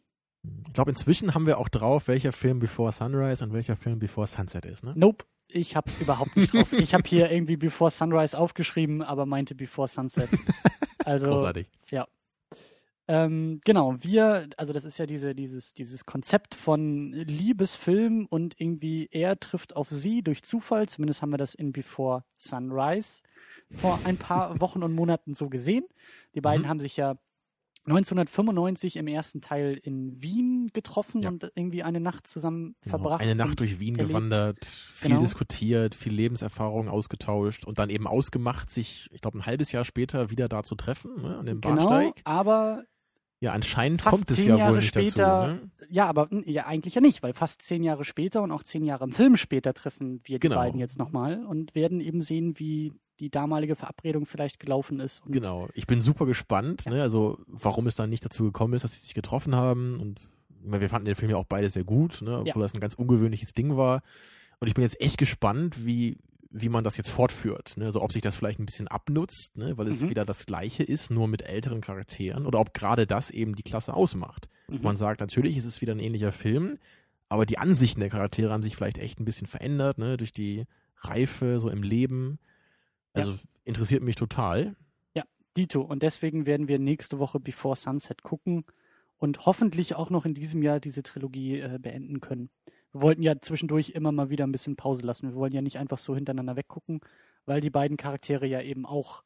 [0.66, 4.26] Ich glaube, inzwischen haben wir auch drauf, welcher Film Before Sunrise und welcher Film Before
[4.26, 4.82] Sunset ist.
[4.82, 4.92] Ne?
[4.96, 6.72] Nope, ich hab's überhaupt nicht drauf.
[6.72, 10.28] Ich habe hier irgendwie Before Sunrise aufgeschrieben, aber meinte Before Sunset.
[11.04, 11.66] Also, Großartig.
[13.08, 19.08] Ähm, genau, wir, also das ist ja diese, dieses, dieses Konzept von Liebesfilm und irgendwie
[19.10, 23.22] er trifft auf sie durch Zufall, zumindest haben wir das in Before Sunrise
[23.74, 25.84] vor ein paar Wochen und Monaten so gesehen.
[26.34, 26.68] Die beiden Mhm.
[26.68, 27.16] haben sich ja
[27.86, 31.30] 1995 im ersten Teil in Wien getroffen Ja.
[31.30, 32.98] und irgendwie eine Nacht zusammen Genau.
[32.98, 33.20] verbracht.
[33.22, 34.10] Eine Nacht durch Wien erlebt.
[34.10, 35.20] gewandert, viel Genau.
[35.20, 40.30] diskutiert, viel Lebenserfahrung ausgetauscht und dann eben ausgemacht, sich, ich glaube, ein halbes Jahr später
[40.30, 42.20] wieder da zu treffen, ne, an dem Genau, Bahnsteig.
[42.24, 42.84] aber
[43.42, 45.52] Ja, anscheinend Fast kommt es ja Jahre wohl nicht später- dazu.
[45.52, 45.70] Ne?
[45.90, 48.84] Ja, aber hm, ja, eigentlich ja nicht, weil fast zehn Jahre später und auch zehn
[48.84, 50.56] Jahre im Film später treffen wir die Genau.
[50.60, 55.22] beiden jetzt nochmal und werden eben sehen, wie die damalige Verabredung vielleicht gelaufen ist.
[55.26, 55.68] Genau.
[55.74, 56.92] Ich bin super gespannt, Ja.
[56.92, 60.20] ne, also warum es dann nicht dazu gekommen ist, dass sie sich getroffen haben und
[60.64, 62.60] wir fanden den Film ja auch beide sehr gut, ne, obwohl Ja.
[62.60, 64.02] das ein ganz ungewöhnliches Ding war.
[64.60, 66.18] Und ich bin jetzt echt gespannt, wie
[66.52, 67.76] wie man das jetzt fortführt.
[67.76, 67.86] Ne?
[67.86, 69.76] Also ob sich das vielleicht ein bisschen abnutzt, ne?
[69.78, 70.10] weil es Mhm.
[70.10, 73.94] wieder das Gleiche ist, nur mit älteren Charakteren, oder ob gerade das eben die Klasse
[73.94, 74.48] ausmacht.
[74.68, 74.82] Mhm.
[74.82, 76.78] Man sagt, natürlich ist es wieder ein ähnlicher Film,
[77.28, 80.16] aber die Ansichten der Charaktere haben sich vielleicht echt ein bisschen verändert, ne?
[80.16, 80.64] durch die
[80.98, 82.38] Reife so im Leben.
[83.14, 83.34] Also
[83.64, 84.76] interessiert mich total.
[85.56, 85.82] Dito.
[85.82, 88.64] Und deswegen werden wir nächste Woche Before Sunset gucken
[89.18, 92.50] und hoffentlich auch noch in diesem Jahr diese Trilogie äh, beenden können.
[92.92, 95.28] Wir wollten ja zwischendurch immer mal wieder ein bisschen Pause lassen.
[95.28, 97.00] Wir wollen ja nicht einfach so hintereinander weggucken,
[97.46, 99.22] weil die beiden Charaktere ja eben auch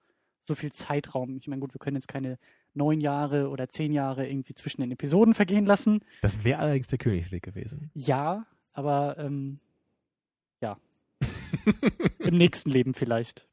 [0.46, 2.38] so viel Zeitraum, ich meine, gut, wir können jetzt keine
[2.72, 6.00] neun Jahre oder zehn Jahre irgendwie zwischen den Episoden vergehen lassen.
[6.22, 7.90] Das wäre allerdings der Königsweg gewesen.
[7.94, 9.58] Ja, aber ähm,
[10.60, 10.78] ja.
[12.18, 13.46] Im nächsten Leben vielleicht.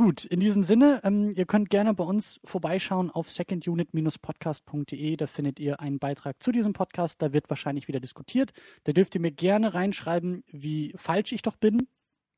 [0.00, 5.16] Gut, in diesem Sinne, ähm, ihr könnt gerne bei uns vorbeischauen auf secondunit-podcast.de.
[5.18, 7.20] Da findet ihr einen Beitrag zu diesem Podcast.
[7.20, 8.52] Da wird wahrscheinlich wieder diskutiert.
[8.84, 11.86] Da dürft ihr mir gerne reinschreiben, wie falsch ich doch bin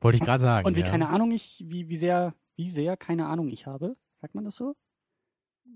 [0.00, 0.66] Wollte ich gerade sagen.
[0.66, 0.90] und wie ja.
[0.90, 3.96] keine Ahnung ich, wie, wie sehr, wie sehr keine Ahnung ich habe.
[4.20, 4.74] Sagt man das so?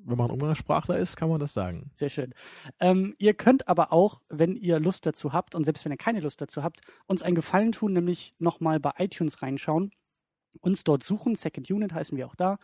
[0.04, 1.92] Wenn man Umgangssprachler ist, kann man das sagen.
[1.94, 2.34] Sehr schön.
[2.80, 6.18] Ähm, ihr könnt aber auch, wenn ihr Lust dazu habt und selbst wenn ihr keine
[6.18, 9.92] Lust dazu habt, uns einen Gefallen tun, nämlich nochmal bei iTunes reinschauen,
[10.60, 12.58] uns dort suchen, Second Unit heißen wir auch da,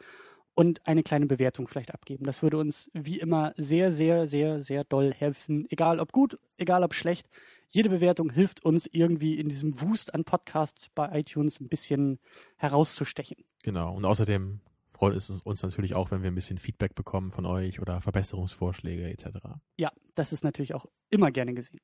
[0.54, 2.24] und eine kleine Bewertung vielleicht abgeben.
[2.24, 5.66] Das würde uns wie immer sehr, sehr, sehr, sehr doll helfen.
[5.70, 7.28] Egal ob gut, egal ob schlecht.
[7.68, 12.18] Jede Bewertung hilft uns irgendwie in diesem Wust an Podcasts bei iTunes ein bisschen
[12.56, 13.44] herauszustechen.
[13.62, 13.94] Genau.
[13.94, 14.60] Und außerdem
[14.92, 19.08] freut es uns natürlich auch, wenn wir ein bisschen Feedback bekommen von euch oder Verbesserungsvorschläge
[19.08, 19.38] etc.
[19.78, 21.80] Ja, das ist natürlich auch immer gerne gesehen.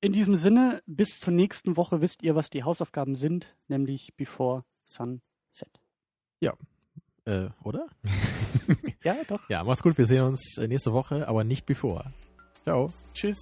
[0.00, 4.64] In diesem Sinne, bis zur nächsten Woche wisst ihr, was die Hausaufgaben sind, nämlich Before
[4.86, 5.80] Sunset.
[7.26, 7.88] Äh, oder?
[9.04, 9.48] Ja, doch.
[9.48, 9.96] ja, macht's gut.
[9.96, 12.12] Wir sehen uns äh, nächste Woche, aber nicht bevor.
[12.64, 12.92] Ciao.
[13.12, 13.36] Tschüss.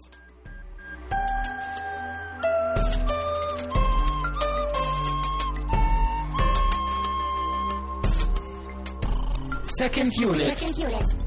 [9.78, 10.58] Second Unit.
[10.58, 11.23] Second unit.